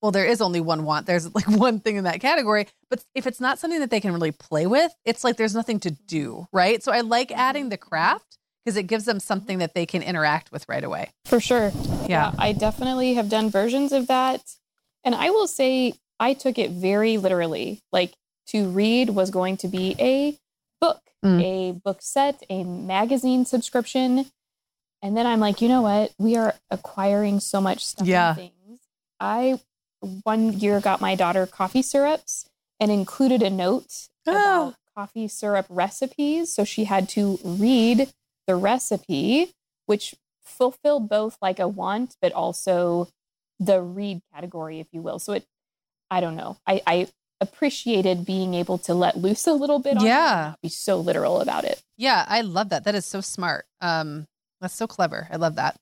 well, 0.00 0.12
there 0.12 0.24
is 0.24 0.40
only 0.40 0.60
one 0.60 0.84
want. 0.84 1.06
There's 1.06 1.32
like 1.34 1.48
one 1.48 1.80
thing 1.80 1.96
in 1.96 2.04
that 2.04 2.20
category. 2.20 2.66
But 2.88 3.04
if 3.14 3.26
it's 3.26 3.40
not 3.40 3.58
something 3.58 3.80
that 3.80 3.90
they 3.90 4.00
can 4.00 4.12
really 4.12 4.32
play 4.32 4.66
with, 4.66 4.92
it's 5.04 5.24
like 5.24 5.36
there's 5.36 5.54
nothing 5.54 5.80
to 5.80 5.90
do, 5.90 6.46
right? 6.52 6.82
So 6.82 6.92
I 6.92 7.00
like 7.00 7.30
adding 7.32 7.68
the 7.68 7.76
craft 7.76 8.38
because 8.64 8.76
it 8.76 8.84
gives 8.84 9.04
them 9.04 9.20
something 9.20 9.58
that 9.58 9.74
they 9.74 9.86
can 9.86 10.02
interact 10.02 10.52
with 10.52 10.68
right 10.68 10.84
away. 10.84 11.10
For 11.24 11.40
sure. 11.40 11.72
Yeah. 12.06 12.32
I 12.38 12.52
definitely 12.52 13.14
have 13.14 13.28
done 13.28 13.50
versions 13.50 13.92
of 13.92 14.06
that. 14.08 14.42
And 15.04 15.14
I 15.14 15.30
will 15.30 15.46
say 15.46 15.94
I 16.18 16.34
took 16.34 16.58
it 16.58 16.70
very 16.70 17.16
literally. 17.16 17.80
Like 17.92 18.14
to 18.48 18.68
read 18.68 19.10
was 19.10 19.30
going 19.30 19.56
to 19.58 19.68
be 19.68 19.96
a 19.98 20.38
book, 20.80 21.00
Mm. 21.24 21.42
a 21.42 21.72
book 21.72 21.98
set, 22.00 22.42
a 22.48 22.64
magazine 22.64 23.44
subscription. 23.44 24.26
And 25.02 25.16
then 25.16 25.26
I'm 25.26 25.40
like, 25.40 25.60
you 25.60 25.68
know 25.68 25.82
what? 25.82 26.12
We 26.18 26.36
are 26.36 26.54
acquiring 26.70 27.40
so 27.40 27.60
much 27.60 27.84
stuff 27.84 28.06
Yeah. 28.06 28.28
and 28.30 28.36
things. 28.36 28.80
I 29.18 29.60
one 30.24 30.54
year 30.58 30.80
got 30.80 31.00
my 31.00 31.14
daughter 31.14 31.46
coffee 31.46 31.82
syrups 31.82 32.46
and 32.78 32.90
included 32.90 33.42
a 33.42 33.50
note 33.50 34.08
Oh. 34.26 34.32
about 34.32 34.74
coffee 34.94 35.28
syrup 35.28 35.66
recipes. 35.68 36.54
So 36.54 36.64
she 36.64 36.84
had 36.84 37.08
to 37.10 37.38
read 37.44 38.10
the 38.46 38.56
recipe, 38.56 39.52
which 39.86 40.14
fulfilled 40.42 41.08
both 41.10 41.36
like 41.42 41.58
a 41.58 41.68
want, 41.68 42.16
but 42.22 42.32
also 42.32 43.08
the 43.58 43.82
read 43.82 44.22
category, 44.32 44.80
if 44.80 44.86
you 44.92 45.02
will. 45.02 45.18
So 45.18 45.34
it, 45.34 45.46
I 46.10 46.20
don't 46.20 46.36
know. 46.36 46.56
I, 46.66 46.80
I 46.86 47.08
appreciated 47.40 48.24
being 48.26 48.54
able 48.54 48.78
to 48.78 48.94
let 48.94 49.16
loose 49.16 49.46
a 49.46 49.52
little 49.52 49.78
bit. 49.78 49.96
On 49.98 50.04
Yeah. 50.04 50.54
be 50.62 50.68
so 50.68 50.98
literal 50.98 51.40
about 51.40 51.64
it. 51.64 51.82
Yeah, 51.96 52.24
I 52.28 52.40
love 52.42 52.68
that. 52.70 52.84
That 52.84 52.94
is 52.94 53.06
so 53.06 53.20
smart. 53.20 53.66
Um, 53.80 54.26
that's 54.60 54.74
so 54.74 54.86
clever. 54.86 55.28
I 55.30 55.36
love 55.36 55.54
that. 55.56 55.76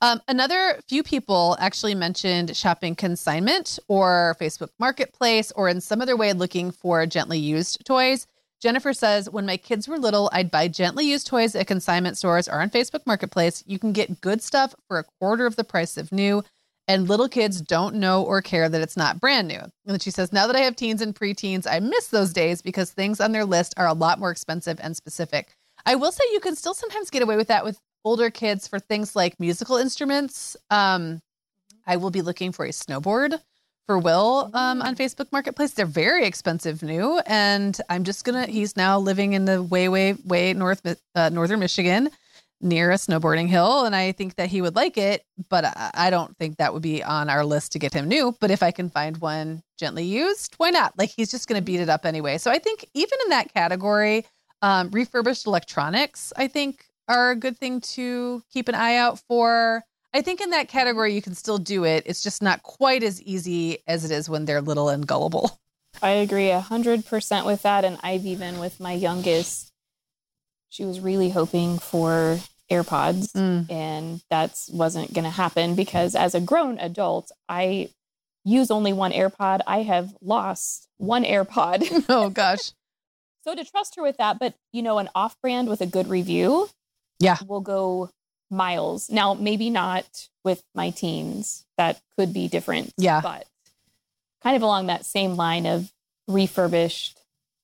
Um, 0.00 0.20
another 0.26 0.80
few 0.88 1.02
people 1.02 1.56
actually 1.60 1.94
mentioned 1.94 2.56
shopping 2.56 2.94
consignment 2.94 3.78
or 3.88 4.36
Facebook 4.40 4.70
Marketplace 4.78 5.52
or 5.52 5.68
in 5.68 5.80
some 5.80 6.00
other 6.00 6.16
way 6.16 6.32
looking 6.32 6.70
for 6.70 7.04
gently 7.06 7.38
used 7.38 7.84
toys. 7.84 8.26
Jennifer 8.60 8.92
says, 8.92 9.28
when 9.28 9.44
my 9.44 9.56
kids 9.56 9.88
were 9.88 9.98
little, 9.98 10.30
I'd 10.32 10.50
buy 10.50 10.68
gently 10.68 11.04
used 11.06 11.26
toys 11.26 11.54
at 11.56 11.66
consignment 11.66 12.16
stores 12.16 12.48
or 12.48 12.60
on 12.60 12.70
Facebook 12.70 13.04
Marketplace. 13.06 13.64
You 13.66 13.78
can 13.78 13.92
get 13.92 14.20
good 14.20 14.40
stuff 14.40 14.74
for 14.86 14.98
a 15.00 15.04
quarter 15.20 15.46
of 15.46 15.56
the 15.56 15.64
price 15.64 15.96
of 15.96 16.12
new, 16.12 16.44
and 16.88 17.08
little 17.08 17.28
kids 17.28 17.60
don't 17.60 17.94
know 17.94 18.22
or 18.22 18.42
care 18.42 18.68
that 18.68 18.80
it's 18.80 18.96
not 18.96 19.20
brand 19.20 19.48
new. 19.48 19.58
And 19.58 19.72
then 19.84 19.98
she 19.98 20.10
says, 20.10 20.32
now 20.32 20.46
that 20.46 20.56
I 20.56 20.60
have 20.60 20.76
teens 20.76 21.00
and 21.00 21.14
preteens, 21.14 21.66
I 21.70 21.80
miss 21.80 22.08
those 22.08 22.32
days 22.32 22.60
because 22.62 22.90
things 22.90 23.20
on 23.20 23.32
their 23.32 23.44
list 23.44 23.74
are 23.76 23.86
a 23.86 23.92
lot 23.92 24.18
more 24.18 24.30
expensive 24.30 24.78
and 24.82 24.96
specific. 24.96 25.56
I 25.86 25.94
will 25.94 26.12
say 26.12 26.24
you 26.32 26.40
can 26.40 26.56
still 26.56 26.74
sometimes 26.74 27.10
get 27.10 27.22
away 27.22 27.36
with 27.36 27.48
that 27.48 27.64
with 27.64 27.78
older 28.04 28.30
kids 28.30 28.66
for 28.66 28.78
things 28.78 29.14
like 29.14 29.38
musical 29.38 29.76
instruments. 29.76 30.56
Um, 30.70 31.20
I 31.86 31.96
will 31.96 32.10
be 32.10 32.22
looking 32.22 32.52
for 32.52 32.64
a 32.64 32.70
snowboard 32.70 33.40
for 33.86 33.98
Will 33.98 34.50
um, 34.54 34.82
on 34.82 34.94
Facebook 34.94 35.30
Marketplace. 35.32 35.72
They're 35.72 35.86
very 35.86 36.24
expensive 36.24 36.82
new, 36.82 37.20
and 37.26 37.78
I'm 37.88 38.04
just 38.04 38.24
gonna. 38.24 38.46
He's 38.46 38.76
now 38.76 38.98
living 38.98 39.32
in 39.32 39.44
the 39.44 39.62
way, 39.62 39.88
way, 39.88 40.14
way 40.24 40.52
north, 40.52 40.82
uh, 41.14 41.28
northern 41.30 41.58
Michigan, 41.58 42.10
near 42.62 42.90
a 42.90 42.94
snowboarding 42.94 43.48
hill, 43.48 43.84
and 43.84 43.94
I 43.94 44.12
think 44.12 44.36
that 44.36 44.48
he 44.48 44.62
would 44.62 44.76
like 44.76 44.96
it. 44.96 45.24
But 45.48 45.64
I, 45.94 46.10
don't 46.10 46.36
think 46.38 46.56
that 46.56 46.72
would 46.72 46.82
be 46.82 47.02
on 47.02 47.28
our 47.28 47.44
list 47.44 47.72
to 47.72 47.78
get 47.78 47.92
him 47.92 48.08
new. 48.08 48.34
But 48.40 48.50
if 48.50 48.62
I 48.62 48.70
can 48.70 48.88
find 48.88 49.16
one 49.18 49.62
gently 49.78 50.04
used, 50.04 50.54
why 50.56 50.70
not? 50.70 50.96
Like 50.96 51.10
he's 51.10 51.30
just 51.30 51.48
gonna 51.48 51.62
beat 51.62 51.80
it 51.80 51.88
up 51.88 52.06
anyway. 52.06 52.38
So 52.38 52.50
I 52.50 52.58
think 52.58 52.88
even 52.94 53.18
in 53.24 53.30
that 53.30 53.52
category, 53.52 54.24
um, 54.62 54.90
refurbished 54.90 55.46
electronics, 55.46 56.32
I 56.36 56.46
think, 56.46 56.86
are 57.08 57.32
a 57.32 57.36
good 57.36 57.58
thing 57.58 57.80
to 57.80 58.42
keep 58.52 58.68
an 58.68 58.74
eye 58.74 58.96
out 58.96 59.18
for. 59.18 59.84
I 60.14 60.20
think 60.20 60.40
in 60.40 60.50
that 60.50 60.68
category, 60.68 61.14
you 61.14 61.22
can 61.22 61.34
still 61.34 61.58
do 61.58 61.84
it. 61.84 62.04
It's 62.06 62.22
just 62.22 62.42
not 62.42 62.62
quite 62.62 63.02
as 63.02 63.20
easy 63.22 63.78
as 63.86 64.04
it 64.04 64.10
is 64.10 64.28
when 64.28 64.44
they're 64.44 64.60
little 64.60 64.88
and 64.88 65.06
gullible. 65.06 65.58
I 66.02 66.10
agree 66.10 66.50
a 66.50 66.60
hundred 66.60 67.04
percent 67.06 67.46
with 67.46 67.62
that. 67.62 67.84
And 67.84 67.98
I've 68.02 68.24
even 68.24 68.58
with 68.58 68.80
my 68.80 68.92
youngest, 68.92 69.72
she 70.68 70.84
was 70.84 71.00
really 71.00 71.30
hoping 71.30 71.78
for 71.78 72.38
AirPods. 72.70 73.32
Mm. 73.32 73.70
and 73.70 74.22
that 74.30 74.58
wasn't 74.70 75.12
going 75.12 75.24
to 75.24 75.30
happen 75.30 75.74
because 75.74 76.14
as 76.14 76.34
a 76.34 76.40
grown 76.40 76.78
adult 76.78 77.30
i 77.48 77.90
use 78.44 78.70
only 78.70 78.92
one 78.92 79.12
airpod 79.12 79.60
i 79.66 79.82
have 79.82 80.14
lost 80.22 80.88
one 80.98 81.24
airpod 81.24 81.84
Oh 82.08 82.30
gosh. 82.30 82.72
so 83.44 83.54
to 83.54 83.64
trust 83.64 83.96
her 83.96 84.02
with 84.02 84.16
that 84.16 84.38
but 84.38 84.54
you 84.72 84.82
know 84.82 84.98
an 84.98 85.08
off 85.14 85.36
brand 85.42 85.68
with 85.68 85.80
a 85.80 85.86
good 85.86 86.08
review 86.08 86.68
Yeah. 87.20 87.36
will 87.46 87.60
go 87.60 88.10
miles 88.50 89.10
now 89.10 89.34
maybe 89.34 89.68
not 89.70 90.28
with 90.44 90.62
my 90.74 90.90
teens 90.90 91.64
that 91.78 92.00
could 92.16 92.32
be 92.32 92.48
different 92.48 92.92
Yeah. 92.96 93.20
but 93.20 93.46
kind 94.42 94.56
of 94.56 94.62
along 94.62 94.86
that 94.86 95.04
same 95.06 95.36
line 95.36 95.66
of 95.66 95.92
refurbished, 96.26 97.18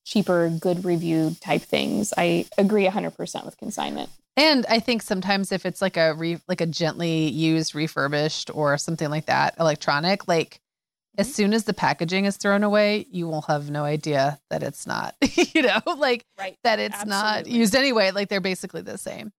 cheaper, 0.04 0.48
good 0.48 0.84
review 0.84 1.34
type 1.40 1.62
things. 1.62 2.12
I 2.16 2.46
agree 2.56 2.86
100% 2.86 3.44
with 3.44 3.56
consignment. 3.56 4.10
And 4.38 4.64
I 4.68 4.78
think 4.78 5.02
sometimes 5.02 5.50
if 5.50 5.66
it's 5.66 5.82
like 5.82 5.96
a 5.96 6.14
re, 6.14 6.38
like 6.46 6.60
a 6.60 6.66
gently 6.66 7.28
used 7.28 7.74
refurbished 7.74 8.52
or 8.54 8.78
something 8.78 9.10
like 9.10 9.26
that, 9.26 9.56
electronic, 9.58 10.28
like 10.28 10.50
mm-hmm. 10.60 11.22
as 11.22 11.34
soon 11.34 11.52
as 11.52 11.64
the 11.64 11.74
packaging 11.74 12.24
is 12.24 12.36
thrown 12.36 12.62
away, 12.62 13.06
you 13.10 13.26
will 13.26 13.42
have 13.42 13.68
no 13.68 13.82
idea 13.82 14.38
that 14.48 14.62
it's 14.62 14.86
not, 14.86 15.16
you 15.54 15.62
know, 15.62 15.80
like 15.96 16.24
right. 16.38 16.56
that 16.62 16.78
it's 16.78 16.94
Absolutely. 16.94 17.20
not 17.20 17.46
used 17.48 17.74
anyway. 17.74 18.12
Like 18.12 18.28
they're 18.28 18.40
basically 18.40 18.82
the 18.82 18.96
same. 18.96 19.32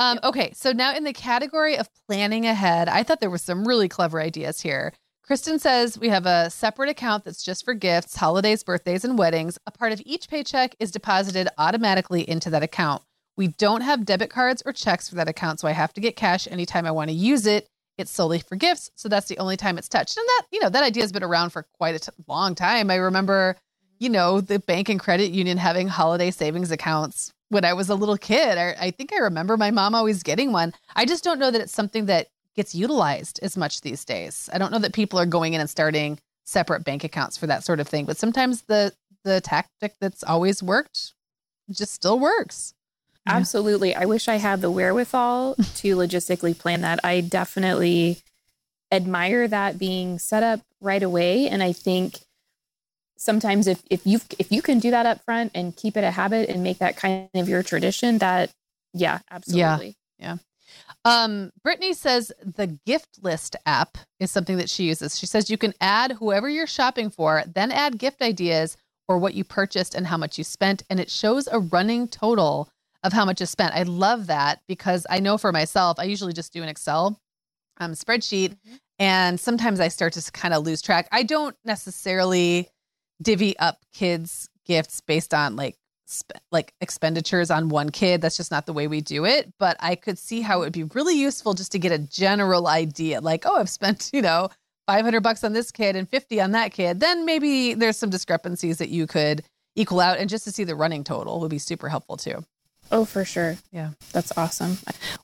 Um, 0.00 0.16
yep. 0.16 0.24
Okay, 0.24 0.52
so 0.54 0.72
now 0.72 0.94
in 0.96 1.04
the 1.04 1.12
category 1.12 1.78
of 1.78 1.88
planning 2.08 2.46
ahead, 2.46 2.88
I 2.88 3.04
thought 3.04 3.20
there 3.20 3.30
were 3.30 3.38
some 3.38 3.64
really 3.64 3.88
clever 3.88 4.20
ideas 4.20 4.60
here. 4.60 4.92
Kristen 5.22 5.60
says 5.60 6.00
we 6.00 6.08
have 6.08 6.26
a 6.26 6.50
separate 6.50 6.90
account 6.90 7.24
that's 7.24 7.44
just 7.44 7.64
for 7.64 7.74
gifts, 7.74 8.16
holidays, 8.16 8.64
birthdays, 8.64 9.04
and 9.04 9.16
weddings. 9.16 9.56
A 9.68 9.70
part 9.70 9.92
of 9.92 10.02
each 10.04 10.28
paycheck 10.28 10.74
is 10.80 10.90
deposited 10.90 11.48
automatically 11.58 12.28
into 12.28 12.50
that 12.50 12.64
account. 12.64 13.02
We 13.36 13.48
don't 13.48 13.82
have 13.82 14.06
debit 14.06 14.30
cards 14.30 14.62
or 14.64 14.72
checks 14.72 15.08
for 15.08 15.14
that 15.16 15.28
account, 15.28 15.60
so 15.60 15.68
I 15.68 15.72
have 15.72 15.92
to 15.94 16.00
get 16.00 16.16
cash 16.16 16.48
anytime 16.50 16.86
I 16.86 16.90
want 16.90 17.10
to 17.10 17.16
use 17.16 17.46
it. 17.46 17.66
It's 17.98 18.10
solely 18.10 18.40
for 18.40 18.56
gifts, 18.56 18.90
so 18.94 19.08
that's 19.08 19.28
the 19.28 19.38
only 19.38 19.56
time 19.56 19.78
it's 19.78 19.88
touched. 19.88 20.16
And 20.16 20.26
that, 20.26 20.46
you 20.52 20.60
know, 20.60 20.68
that 20.68 20.84
idea 20.84 21.02
has 21.02 21.12
been 21.12 21.22
around 21.22 21.50
for 21.50 21.66
quite 21.78 21.94
a 21.94 21.98
t- 21.98 22.10
long 22.26 22.54
time. 22.54 22.90
I 22.90 22.96
remember, 22.96 23.56
you 23.98 24.10
know, 24.10 24.40
the 24.40 24.58
bank 24.58 24.88
and 24.88 25.00
credit 25.00 25.30
union 25.30 25.56
having 25.56 25.88
holiday 25.88 26.30
savings 26.30 26.70
accounts 26.70 27.32
when 27.48 27.64
I 27.64 27.72
was 27.72 27.88
a 27.88 27.94
little 27.94 28.18
kid. 28.18 28.58
I, 28.58 28.76
I 28.78 28.90
think 28.90 29.12
I 29.12 29.18
remember 29.18 29.56
my 29.56 29.70
mom 29.70 29.94
always 29.94 30.22
getting 30.22 30.52
one. 30.52 30.74
I 30.94 31.06
just 31.06 31.24
don't 31.24 31.38
know 31.38 31.50
that 31.50 31.60
it's 31.60 31.72
something 31.72 32.06
that 32.06 32.28
gets 32.54 32.74
utilized 32.74 33.38
as 33.42 33.56
much 33.56 33.80
these 33.80 34.04
days. 34.04 34.50
I 34.52 34.58
don't 34.58 34.72
know 34.72 34.78
that 34.78 34.92
people 34.92 35.18
are 35.18 35.26
going 35.26 35.54
in 35.54 35.60
and 35.60 35.70
starting 35.70 36.18
separate 36.44 36.84
bank 36.84 37.04
accounts 37.04 37.36
for 37.36 37.46
that 37.46 37.64
sort 37.64 37.80
of 37.80 37.88
thing, 37.88 38.04
but 38.06 38.16
sometimes 38.16 38.62
the 38.62 38.92
the 39.24 39.40
tactic 39.40 39.94
that's 40.00 40.22
always 40.22 40.62
worked 40.62 41.14
just 41.70 41.92
still 41.92 42.18
works. 42.18 42.74
Absolutely. 43.26 43.94
I 43.94 44.04
wish 44.04 44.28
I 44.28 44.36
had 44.36 44.60
the 44.60 44.70
wherewithal 44.70 45.54
to 45.76 45.96
logistically 45.96 46.56
plan 46.56 46.80
that. 46.82 47.00
I 47.04 47.20
definitely 47.20 48.18
admire 48.92 49.48
that 49.48 49.78
being 49.78 50.18
set 50.18 50.42
up 50.42 50.60
right 50.80 51.02
away. 51.02 51.48
And 51.48 51.62
I 51.62 51.72
think 51.72 52.20
sometimes 53.16 53.66
if, 53.66 53.82
if 53.90 54.06
you 54.06 54.20
if 54.38 54.52
you 54.52 54.62
can 54.62 54.78
do 54.78 54.90
that 54.90 55.06
up 55.06 55.24
front 55.24 55.52
and 55.54 55.74
keep 55.74 55.96
it 55.96 56.04
a 56.04 56.10
habit 56.10 56.48
and 56.48 56.62
make 56.62 56.78
that 56.78 56.96
kind 56.96 57.28
of 57.34 57.48
your 57.48 57.62
tradition, 57.62 58.18
that 58.18 58.50
yeah, 58.92 59.20
absolutely. 59.30 59.96
Yeah. 60.18 60.36
yeah. 60.36 60.36
Um, 61.04 61.52
Brittany 61.62 61.92
says 61.92 62.32
the 62.42 62.66
gift 62.66 63.22
list 63.22 63.54
app 63.64 63.98
is 64.18 64.30
something 64.30 64.56
that 64.56 64.68
she 64.68 64.84
uses. 64.84 65.18
She 65.18 65.26
says 65.26 65.50
you 65.50 65.58
can 65.58 65.74
add 65.80 66.12
whoever 66.12 66.48
you're 66.48 66.66
shopping 66.66 67.10
for, 67.10 67.44
then 67.46 67.70
add 67.70 67.98
gift 67.98 68.22
ideas 68.22 68.76
or 69.08 69.18
what 69.18 69.34
you 69.34 69.44
purchased 69.44 69.94
and 69.94 70.08
how 70.08 70.16
much 70.16 70.36
you 70.36 70.42
spent, 70.42 70.82
and 70.90 70.98
it 70.98 71.10
shows 71.10 71.48
a 71.50 71.60
running 71.60 72.08
total 72.08 72.68
of 73.06 73.12
how 73.12 73.24
much 73.24 73.40
is 73.40 73.48
spent. 73.50 73.74
I 73.74 73.84
love 73.84 74.26
that 74.26 74.60
because 74.66 75.06
I 75.08 75.20
know 75.20 75.38
for 75.38 75.52
myself, 75.52 75.98
I 75.98 76.04
usually 76.04 76.32
just 76.32 76.52
do 76.52 76.62
an 76.62 76.68
Excel 76.68 77.18
um, 77.78 77.92
spreadsheet, 77.92 78.50
mm-hmm. 78.50 78.76
and 78.98 79.38
sometimes 79.38 79.80
I 79.80 79.88
start 79.88 80.14
to 80.14 80.32
kind 80.32 80.52
of 80.52 80.64
lose 80.64 80.82
track. 80.82 81.08
I 81.12 81.22
don't 81.22 81.56
necessarily 81.64 82.68
divvy 83.22 83.58
up 83.58 83.78
kids' 83.94 84.48
gifts 84.66 85.00
based 85.00 85.32
on 85.32 85.56
like 85.56 85.76
sp- 86.10 86.42
like 86.50 86.74
expenditures 86.80 87.50
on 87.50 87.68
one 87.68 87.90
kid. 87.90 88.20
That's 88.20 88.36
just 88.36 88.50
not 88.50 88.66
the 88.66 88.72
way 88.72 88.88
we 88.88 89.00
do 89.00 89.24
it. 89.24 89.52
But 89.58 89.76
I 89.80 89.94
could 89.94 90.18
see 90.18 90.40
how 90.40 90.58
it 90.58 90.64
would 90.64 90.72
be 90.72 90.84
really 90.84 91.18
useful 91.18 91.54
just 91.54 91.72
to 91.72 91.78
get 91.78 91.92
a 91.92 91.98
general 91.98 92.66
idea, 92.66 93.20
like, 93.20 93.44
oh, 93.46 93.56
I've 93.56 93.70
spent 93.70 94.10
you 94.12 94.22
know 94.22 94.48
500 94.88 95.20
bucks 95.20 95.44
on 95.44 95.52
this 95.52 95.70
kid 95.70 95.96
and 95.96 96.08
50 96.08 96.40
on 96.40 96.52
that 96.52 96.72
kid. 96.72 97.00
Then 97.00 97.24
maybe 97.24 97.74
there's 97.74 97.96
some 97.96 98.10
discrepancies 98.10 98.78
that 98.78 98.88
you 98.88 99.06
could 99.06 99.44
equal 99.74 100.00
out, 100.00 100.18
and 100.18 100.30
just 100.30 100.44
to 100.44 100.52
see 100.52 100.64
the 100.64 100.74
running 100.74 101.04
total 101.04 101.40
would 101.40 101.50
be 101.50 101.58
super 101.58 101.88
helpful 101.88 102.16
too. 102.16 102.44
Oh, 102.90 103.04
for 103.04 103.24
sure. 103.24 103.56
Yeah. 103.72 103.90
That's 104.12 104.36
awesome. 104.36 104.78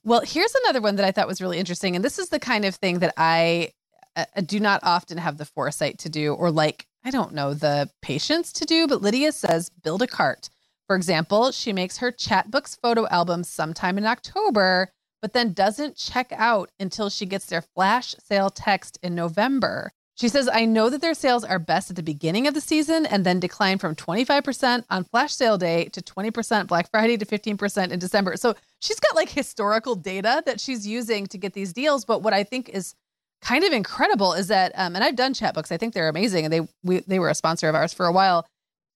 Well, 0.05 0.23
here's 0.25 0.55
another 0.65 0.81
one 0.81 0.97
that 0.97 1.07
I 1.07 1.13
thought 1.13 1.29
was 1.29 1.41
really 1.41 1.59
interesting. 1.59 1.97
And 1.97 2.05
this 2.05 2.19
is 2.19 2.29
the 2.29 2.41
kind 2.41 2.65
of 2.65 2.75
thing 2.75 2.99
that 3.01 3.15
I 3.17 3.71
uh, 4.17 4.25
do 4.45 4.61
not 4.61 4.81
often 4.83 5.19
have 5.19 5.39
the 5.39 5.45
foresight 5.45 5.99
to 6.01 6.09
do 6.09 6.35
or 6.35 6.51
like, 6.51 6.87
I 7.05 7.11
don't 7.11 7.35
know, 7.35 7.55
the 7.55 7.89
patience 8.03 8.53
to 8.55 8.65
do. 8.65 8.87
But 8.87 9.03
Lydia 9.03 9.33
says 9.33 9.71
build 9.71 10.03
a 10.03 10.07
cart. 10.07 10.51
For 10.87 10.97
example, 10.97 11.53
she 11.53 11.73
makes 11.73 11.99
her 11.99 12.13
Chatbooks 12.13 12.79
photo 12.81 13.07
album 13.09 13.45
sometime 13.45 13.97
in 13.97 14.05
October, 14.05 14.91
but 15.23 15.33
then 15.33 15.53
doesn't 15.53 15.97
check 15.97 16.33
out 16.33 16.71
until 16.81 17.09
she 17.09 17.25
gets 17.25 17.47
their 17.47 17.63
flash 17.63 18.15
sale 18.25 18.51
text 18.51 18.99
in 19.03 19.15
November. 19.15 19.93
She 20.15 20.29
says, 20.29 20.49
I 20.53 20.67
know 20.67 20.91
that 20.91 21.01
their 21.01 21.15
sales 21.15 21.43
are 21.43 21.59
best 21.59 21.91
at 21.91 21.97
the 21.97 22.03
beginning 22.03 22.47
of 22.47 22.55
the 22.55 22.61
season 22.61 23.07
and 23.07 23.25
then 23.25 23.41
decline 23.41 23.79
from 23.79 23.97
25% 23.97 24.85
on 24.91 25.05
flash 25.05 25.33
sale 25.33 25.57
day 25.57 25.87
to 25.87 26.03
20% 26.03 26.67
Black 26.67 26.91
Friday 26.91 27.17
to 27.17 27.25
15% 27.25 27.91
in 27.91 27.99
December. 27.99 28.37
So 28.37 28.55
she's 28.79 29.01
got 29.01 29.17
like 29.17 29.31
historical 29.31 29.95
data 29.95 30.43
that 30.45 30.61
she's 30.61 30.87
using 30.87 31.27
to 31.29 31.39
get 31.39 31.55
these 31.55 31.73
deals. 31.73 32.05
But 32.05 32.23
what 32.23 32.35
I 32.35 32.45
think 32.45 32.69
is 32.69 32.95
kind 33.41 33.65
of 33.65 33.73
incredible 33.73 34.35
is 34.35 34.49
that, 34.49 34.73
um, 34.75 34.95
and 34.95 35.03
I've 35.03 35.17
done 35.17 35.33
Chatbooks, 35.33 35.73
I 35.73 35.79
think 35.79 35.95
they're 35.95 36.09
amazing. 36.09 36.45
And 36.45 36.53
they, 36.53 36.61
we, 36.83 37.01
they 37.01 37.19
were 37.19 37.31
a 37.31 37.35
sponsor 37.35 37.69
of 37.69 37.75
ours 37.75 37.95
for 37.95 38.07
a 38.07 38.13
while. 38.13 38.47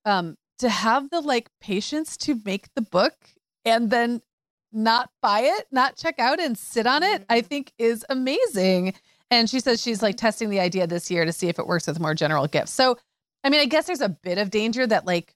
Um, 0.05 0.37
to 0.59 0.69
have 0.69 1.11
the 1.11 1.21
like 1.21 1.49
patience 1.61 2.17
to 2.19 2.41
make 2.45 2.69
the 2.75 2.83
book 2.83 3.15
and 3.65 3.91
then 3.91 4.23
not 4.73 5.11
buy 5.23 5.41
it, 5.41 5.67
not 5.73 5.97
check 5.97 6.19
out 6.19 6.41
and 6.41 6.57
sit 6.57 6.87
on 6.87 7.03
it, 7.03 7.25
I 7.29 7.41
think 7.41 7.73
is 7.79 8.05
amazing. 8.09 8.95
And 9.31 9.51
she 9.51 9.61
says 9.61 9.83
she's 9.83 10.03
like 10.03 10.17
testing 10.17 10.51
the 10.51 10.61
idea 10.61 10.87
this 10.87 11.11
year 11.11 11.25
to 11.25 11.33
see 11.33 11.49
if 11.49 11.59
it 11.59 11.67
works 11.67 11.87
with 11.87 12.01
more 12.01 12.15
general 12.15 12.47
gifts. 12.47 12.73
So, 12.73 12.97
I 13.43 13.51
mean, 13.51 13.61
I 13.61 13.67
guess 13.67 13.87
there's 13.87 14.01
a 14.01 14.09
bit 14.09 14.39
of 14.39 14.51
danger 14.51 14.87
that 14.87 15.07
like 15.07 15.35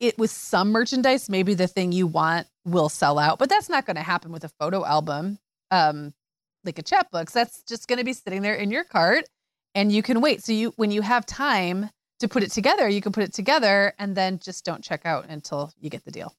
it 0.00 0.18
with 0.18 0.30
some 0.30 0.72
merchandise, 0.72 1.28
maybe 1.28 1.54
the 1.54 1.66
thing 1.66 1.92
you 1.92 2.06
want 2.06 2.46
will 2.64 2.88
sell 2.88 3.18
out, 3.18 3.38
but 3.38 3.48
that's 3.48 3.68
not 3.68 3.86
going 3.86 3.96
to 3.96 4.02
happen 4.02 4.32
with 4.32 4.44
a 4.44 4.48
photo 4.60 4.84
album, 4.84 5.38
um, 5.70 6.12
like 6.64 6.78
a 6.78 6.82
Chatbooks. 6.82 7.32
That's 7.32 7.62
just 7.62 7.88
going 7.88 7.98
to 7.98 8.04
be 8.04 8.12
sitting 8.12 8.42
there 8.42 8.54
in 8.54 8.70
your 8.70 8.84
cart 8.84 9.24
and 9.74 9.92
you 9.92 10.02
can 10.02 10.20
wait. 10.20 10.42
So 10.42 10.52
you, 10.52 10.72
when 10.76 10.90
you 10.90 11.02
have 11.02 11.24
time 11.26 11.90
to 12.20 12.28
put 12.28 12.42
it 12.42 12.50
together, 12.50 12.88
you 12.88 13.00
can 13.00 13.12
put 13.12 13.22
it 13.22 13.32
together 13.32 13.94
and 13.98 14.16
then 14.16 14.38
just 14.38 14.64
don't 14.64 14.82
check 14.82 15.04
out 15.04 15.26
until 15.28 15.72
you 15.78 15.90
get 15.90 16.04
the 16.04 16.10
deal. 16.10 16.34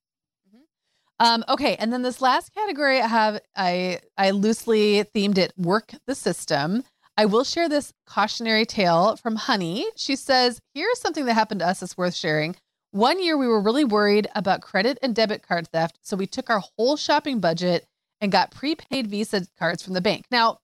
Um, 1.19 1.43
okay, 1.49 1.75
and 1.77 1.91
then 1.91 2.03
this 2.03 2.21
last 2.21 2.53
category 2.53 3.01
I 3.01 3.07
have, 3.07 3.39
I 3.55 4.01
I 4.17 4.31
loosely 4.31 5.03
themed 5.15 5.37
it 5.37 5.53
work 5.57 5.91
the 6.05 6.15
system. 6.15 6.83
I 7.17 7.25
will 7.25 7.43
share 7.43 7.67
this 7.67 7.91
cautionary 8.05 8.65
tale 8.65 9.15
from 9.17 9.35
Honey. 9.35 9.87
She 9.95 10.15
says, 10.15 10.59
Here's 10.75 10.99
something 10.99 11.25
that 11.25 11.33
happened 11.33 11.61
to 11.61 11.67
us 11.67 11.79
that's 11.79 11.97
worth 11.97 12.13
sharing. 12.13 12.55
One 12.91 13.21
year 13.21 13.37
we 13.37 13.47
were 13.47 13.59
really 13.59 13.83
worried 13.83 14.27
about 14.35 14.61
credit 14.61 14.99
and 15.01 15.15
debit 15.15 15.45
card 15.45 15.67
theft, 15.69 15.97
so 16.01 16.15
we 16.15 16.27
took 16.27 16.49
our 16.49 16.61
whole 16.77 16.95
shopping 16.95 17.39
budget 17.39 17.85
and 18.21 18.31
got 18.31 18.51
prepaid 18.51 19.07
Visa 19.07 19.47
cards 19.57 19.83
from 19.83 19.93
the 19.93 20.01
bank. 20.01 20.25
Now, 20.31 20.59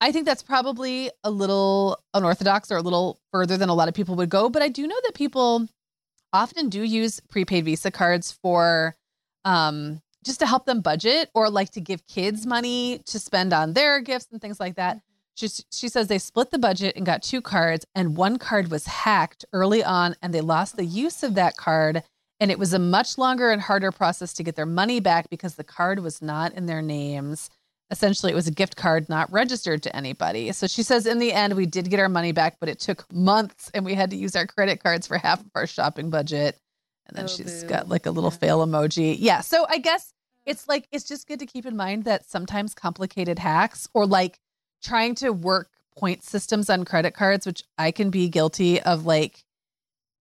I 0.00 0.10
think 0.10 0.26
that's 0.26 0.42
probably 0.42 1.10
a 1.22 1.30
little 1.30 1.98
unorthodox 2.14 2.72
or 2.72 2.78
a 2.78 2.82
little 2.82 3.20
further 3.30 3.56
than 3.56 3.68
a 3.68 3.74
lot 3.74 3.88
of 3.88 3.94
people 3.94 4.16
would 4.16 4.30
go, 4.30 4.48
but 4.48 4.62
I 4.62 4.68
do 4.68 4.86
know 4.86 4.98
that 5.04 5.14
people 5.14 5.68
often 6.32 6.68
do 6.68 6.82
use 6.82 7.20
prepaid 7.20 7.66
Visa 7.66 7.90
cards 7.90 8.32
for 8.42 8.96
um, 9.44 10.00
just 10.24 10.40
to 10.40 10.46
help 10.46 10.66
them 10.66 10.80
budget 10.80 11.30
or 11.34 11.50
like 11.50 11.70
to 11.70 11.80
give 11.80 12.06
kids 12.06 12.46
money 12.46 13.00
to 13.06 13.18
spend 13.18 13.52
on 13.52 13.72
their 13.72 14.00
gifts 14.00 14.28
and 14.30 14.40
things 14.40 14.60
like 14.60 14.76
that. 14.76 15.00
She, 15.34 15.48
she 15.70 15.88
says 15.88 16.08
they 16.08 16.18
split 16.18 16.50
the 16.50 16.58
budget 16.58 16.94
and 16.96 17.06
got 17.06 17.22
two 17.22 17.40
cards, 17.40 17.86
and 17.94 18.16
one 18.16 18.38
card 18.38 18.70
was 18.70 18.86
hacked 18.86 19.44
early 19.52 19.82
on, 19.82 20.14
and 20.20 20.32
they 20.32 20.42
lost 20.42 20.76
the 20.76 20.84
use 20.84 21.22
of 21.22 21.34
that 21.36 21.56
card. 21.56 22.02
And 22.38 22.50
it 22.50 22.58
was 22.58 22.72
a 22.72 22.78
much 22.78 23.18
longer 23.18 23.50
and 23.50 23.62
harder 23.62 23.92
process 23.92 24.32
to 24.34 24.42
get 24.42 24.56
their 24.56 24.66
money 24.66 25.00
back 25.00 25.30
because 25.30 25.54
the 25.54 25.64
card 25.64 26.00
was 26.00 26.20
not 26.20 26.52
in 26.54 26.66
their 26.66 26.82
names 26.82 27.48
essentially 27.92 28.32
it 28.32 28.34
was 28.34 28.48
a 28.48 28.52
gift 28.52 28.74
card 28.74 29.08
not 29.08 29.30
registered 29.30 29.82
to 29.82 29.94
anybody. 29.94 30.50
So 30.52 30.66
she 30.66 30.82
says 30.82 31.06
in 31.06 31.18
the 31.18 31.32
end 31.32 31.54
we 31.54 31.66
did 31.66 31.90
get 31.90 32.00
our 32.00 32.08
money 32.08 32.32
back, 32.32 32.56
but 32.58 32.68
it 32.68 32.80
took 32.80 33.04
months 33.12 33.70
and 33.74 33.84
we 33.84 33.94
had 33.94 34.10
to 34.10 34.16
use 34.16 34.34
our 34.34 34.46
credit 34.46 34.82
cards 34.82 35.06
for 35.06 35.18
half 35.18 35.40
of 35.40 35.50
our 35.54 35.66
shopping 35.66 36.10
budget. 36.10 36.58
And 37.06 37.16
then 37.16 37.24
oh, 37.24 37.28
she's 37.28 37.62
boo. 37.62 37.68
got 37.68 37.88
like 37.88 38.06
a 38.06 38.10
little 38.10 38.30
fail 38.30 38.64
emoji. 38.64 39.16
Yeah. 39.18 39.40
So 39.40 39.66
I 39.68 39.78
guess 39.78 40.12
uh. 40.12 40.50
it's 40.50 40.68
like 40.68 40.88
it's 40.92 41.04
just 41.04 41.26
good 41.26 41.38
to 41.40 41.46
keep 41.46 41.66
in 41.66 41.76
mind 41.76 42.04
that 42.04 42.24
sometimes 42.24 42.74
complicated 42.74 43.38
hacks 43.38 43.88
or 43.94 44.06
like 44.06 44.38
trying 44.82 45.14
to 45.16 45.32
work 45.32 45.70
point 45.96 46.22
systems 46.22 46.70
on 46.70 46.84
credit 46.84 47.14
cards, 47.14 47.46
which 47.46 47.62
I 47.78 47.90
can 47.90 48.10
be 48.10 48.28
guilty 48.28 48.80
of 48.80 49.04
like 49.04 49.44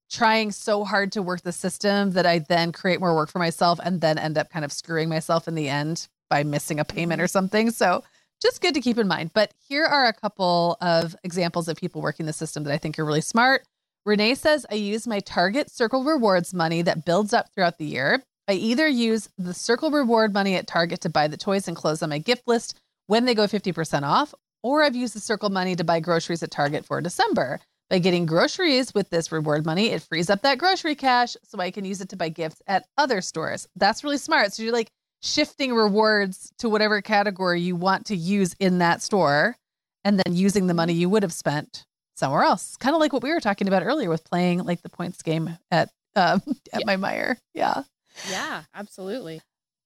trying 0.10 0.52
so 0.52 0.84
hard 0.84 1.14
to 1.14 1.22
work 1.22 1.42
the 1.42 1.54
system 1.54 2.12
that 2.12 2.26
I 2.26 2.40
then 2.40 2.74
create 2.74 3.00
more 3.00 3.16
work 3.16 3.32
for 3.32 3.40
myself 3.40 3.80
and 3.84 4.02
then 4.02 4.18
end 4.18 4.38
up 4.38 4.50
kind 4.50 4.66
of 4.66 4.74
screwing 4.74 5.08
myself 5.08 5.48
in 5.48 5.56
the 5.56 5.70
end 5.70 6.10
by 6.30 6.44
missing 6.44 6.80
a 6.80 6.86
payment 6.86 7.20
mm-hmm. 7.20 7.26
or 7.26 7.28
something. 7.28 7.72
So 7.72 8.04
just 8.42 8.62
good 8.62 8.74
to 8.74 8.82
keep 8.82 8.98
in 8.98 9.08
mind. 9.08 9.32
But 9.34 9.54
here 9.68 9.86
are 9.86 10.08
a 10.08 10.14
couple 10.14 10.78
of 10.82 11.16
examples 11.24 11.68
of 11.68 11.78
people 11.78 12.02
working 12.02 12.26
the 12.26 12.34
system 12.34 12.64
that 12.64 12.74
I 12.74 12.78
think 12.78 13.00
are 13.00 13.06
really 13.06 13.22
smart. 13.22 13.66
Renee 14.04 14.34
says, 14.34 14.66
I 14.72 14.76
use 14.76 15.06
my 15.06 15.20
Target 15.20 15.70
Circle 15.70 16.04
Rewards 16.04 16.56
money 16.56 16.82
that 16.82 17.06
builds 17.06 17.34
up 17.34 17.54
throughout 17.54 17.78
the 17.78 17.86
year. 17.86 18.24
I 18.48 18.54
either 18.54 18.88
use 18.88 19.30
the 19.38 19.54
Circle 19.54 19.92
Reward 19.92 20.34
money 20.34 20.56
at 20.56 20.66
Target 20.66 21.02
to 21.02 21.10
buy 21.10 21.28
the 21.28 21.38
toys 21.38 21.68
and 21.68 21.78
clothes 21.78 22.02
on 22.02 22.10
my 22.10 22.18
gift 22.18 22.48
list 22.48 22.80
when 23.06 23.26
they 23.26 23.36
go 23.36 23.44
50% 23.46 24.02
off, 24.02 24.34
or 24.64 24.82
I've 24.82 24.96
used 24.96 25.14
the 25.14 25.20
Circle 25.20 25.52
money 25.52 25.76
to 25.76 25.84
buy 25.84 26.00
groceries 26.00 26.42
at 26.42 26.50
Target 26.50 26.84
for 26.84 27.00
December. 27.00 27.60
By 27.92 28.00
getting 28.00 28.26
groceries 28.26 28.92
with 28.92 29.12
this 29.12 29.32
reward 29.32 29.68
money, 29.68 29.90
it 29.90 30.02
frees 30.02 30.32
up 30.32 30.42
that 30.42 30.58
grocery 30.58 30.96
cash 30.96 31.38
so 31.44 31.60
I 31.60 31.70
can 31.70 31.86
use 31.86 32.02
it 32.02 32.10
to 32.10 32.18
buy 32.18 32.30
gifts 32.30 32.62
at 32.66 32.88
other 32.98 33.22
stores. 33.22 33.68
That's 33.76 34.04
really 34.04 34.18
smart. 34.18 34.54
So 34.54 34.64
you're 34.64 34.74
like 34.74 34.90
shifting 35.22 35.76
rewards 35.76 36.52
to 36.58 36.70
whatever 36.70 37.02
category 37.02 37.62
you 37.62 37.76
want 37.76 38.08
to 38.08 38.16
use 38.16 38.56
in 38.60 38.80
that 38.80 39.04
store 39.04 39.58
and 40.04 40.20
then 40.20 40.36
using 40.36 40.66
the 40.66 40.74
money 40.74 40.94
you 40.94 41.08
would 41.08 41.22
have 41.22 41.34
spent 41.34 41.86
somewhere 42.16 42.44
else. 42.44 42.76
Kind 42.78 42.96
of 42.96 43.00
like 43.00 43.14
what 43.14 43.24
we 43.24 43.32
were 43.34 43.40
talking 43.40 43.68
about 43.68 43.84
earlier 43.84 44.10
with 44.10 44.24
playing 44.24 44.60
like 44.64 44.82
the 44.82 44.90
points 44.90 45.22
game 45.22 45.58
at 45.72 45.90
um, 46.16 46.42
at 46.74 46.82
Yeah. 46.82 46.86
my 46.86 46.98
Meijer. 46.98 47.38
Yeah. 47.54 47.84
Yeah, 48.30 48.64
absolutely. 48.76 49.42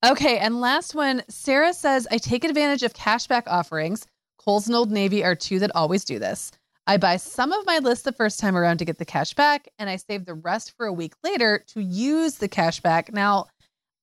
Okay, 0.06 0.38
and 0.40 0.60
last 0.60 0.94
one, 0.96 1.24
Sarah 1.30 1.74
says 1.74 2.08
I 2.12 2.18
take 2.18 2.44
advantage 2.44 2.84
of 2.84 2.94
cashback 2.94 3.44
offerings. 3.48 4.06
Kohl's 4.38 4.68
and 4.68 4.76
Old 4.76 4.92
Navy 4.92 5.24
are 5.24 5.36
two 5.36 5.60
that 5.60 5.76
always 5.76 6.04
do 6.06 6.20
this. 6.20 6.52
I 6.88 6.98
buy 6.98 7.18
some 7.18 7.52
of 7.52 7.66
my 7.66 7.80
list 7.80 8.04
the 8.04 8.12
first 8.12 8.40
time 8.40 8.56
around 8.56 8.78
to 8.78 8.86
get 8.86 9.00
the 9.00 9.06
cash 9.06 9.34
back, 9.34 9.68
and 9.80 9.90
I 9.90 9.96
save 9.96 10.26
the 10.26 10.36
rest 10.36 10.74
for 10.78 10.86
a 10.86 10.94
week 10.94 11.14
later 11.24 11.64
to 11.70 11.82
use 11.82 12.36
the 12.36 12.48
cash 12.48 12.80
back. 12.82 13.12
Now, 13.12 13.46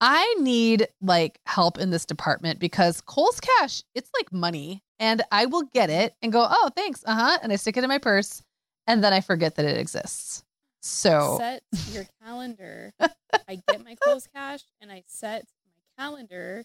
I 0.01 0.35
need 0.41 0.89
like 1.01 1.39
help 1.47 1.79
in 1.79 1.91
this 1.91 2.05
department 2.05 2.59
because 2.59 3.01
Kohl's 3.03 3.39
cash, 3.39 3.85
it's 3.95 4.11
like 4.19 4.33
money, 4.33 4.83
and 5.03 5.21
I 5.33 5.47
will 5.47 5.63
get 5.75 5.91
it 5.91 6.15
and 6.23 6.33
go, 6.33 6.47
"Oh, 6.49 6.71
thanks." 6.75 7.03
Uh-huh, 7.05 7.39
and 7.43 7.53
I 7.53 7.57
stick 7.57 7.77
it 7.77 7.85
in 7.85 7.89
my 7.89 7.99
purse, 7.99 8.43
and 8.87 9.03
then 9.03 9.13
I 9.13 9.21
forget 9.21 9.57
that 9.57 9.65
it 9.67 9.77
exists. 9.77 10.45
So, 10.81 11.37
Set 11.39 11.63
your 11.93 12.07
calendar. 12.25 12.93
I 13.01 13.63
get 13.69 13.85
my 13.85 13.97
Kohl's 13.97 14.27
cash 14.35 14.63
and 14.81 14.91
I 14.91 15.05
set 15.07 15.47
my 15.65 16.05
calendar 16.05 16.65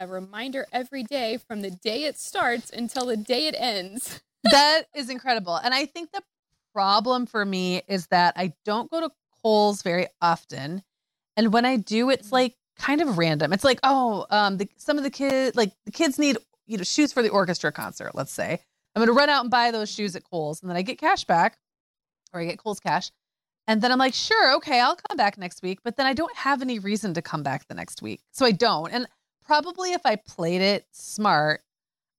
a 0.00 0.06
reminder 0.06 0.66
every 0.72 1.02
day 1.02 1.36
from 1.36 1.60
the 1.60 1.70
day 1.70 2.04
it 2.04 2.18
starts 2.18 2.70
until 2.70 3.06
the 3.06 3.16
day 3.16 3.46
it 3.46 3.54
ends. 3.58 4.20
that 4.44 4.84
is 4.94 5.10
incredible. 5.10 5.56
And 5.56 5.74
I 5.74 5.84
think 5.84 6.12
the 6.12 6.22
problem 6.72 7.26
for 7.26 7.44
me 7.44 7.82
is 7.88 8.06
that 8.06 8.34
I 8.36 8.54
don't 8.64 8.90
go 8.90 9.00
to 9.00 9.10
Kohl's 9.42 9.82
very 9.82 10.06
often. 10.22 10.82
And 11.36 11.52
when 11.52 11.66
I 11.66 11.76
do, 11.76 12.08
it's 12.10 12.32
like 12.32 12.54
kind 12.78 13.00
of 13.00 13.18
random. 13.18 13.52
It's 13.52 13.64
like, 13.64 13.80
oh, 13.82 14.24
um, 14.30 14.56
the, 14.56 14.68
some 14.76 14.96
of 14.96 15.04
the 15.04 15.10
kids, 15.10 15.56
like 15.56 15.72
the 15.84 15.92
kids 15.92 16.18
need, 16.18 16.38
you 16.68 16.76
know, 16.76 16.84
shoes 16.84 17.12
for 17.12 17.22
the 17.22 17.30
orchestra 17.30 17.72
concert, 17.72 18.14
let's 18.14 18.32
say. 18.32 18.60
I'm 18.94 19.00
going 19.00 19.08
to 19.08 19.12
run 19.12 19.28
out 19.28 19.42
and 19.42 19.50
buy 19.50 19.70
those 19.70 19.90
shoes 19.90 20.14
at 20.14 20.24
Kohl's 20.24 20.60
and 20.60 20.70
then 20.70 20.76
I 20.76 20.82
get 20.82 20.98
cash 20.98 21.24
back 21.24 21.58
or 22.32 22.40
I 22.40 22.44
get 22.44 22.58
Kohl's 22.58 22.80
cash. 22.80 23.10
And 23.66 23.82
then 23.82 23.92
I'm 23.92 23.98
like, 23.98 24.14
sure, 24.14 24.54
okay, 24.56 24.80
I'll 24.80 24.96
come 24.96 25.16
back 25.16 25.36
next 25.36 25.62
week. 25.62 25.80
But 25.84 25.96
then 25.96 26.06
I 26.06 26.14
don't 26.14 26.34
have 26.36 26.62
any 26.62 26.78
reason 26.78 27.14
to 27.14 27.22
come 27.22 27.42
back 27.42 27.66
the 27.68 27.74
next 27.74 28.00
week. 28.00 28.20
So 28.32 28.46
I 28.46 28.52
don't. 28.52 28.90
And 28.92 29.06
probably 29.44 29.92
if 29.92 30.00
I 30.04 30.16
played 30.16 30.62
it 30.62 30.86
smart, 30.92 31.62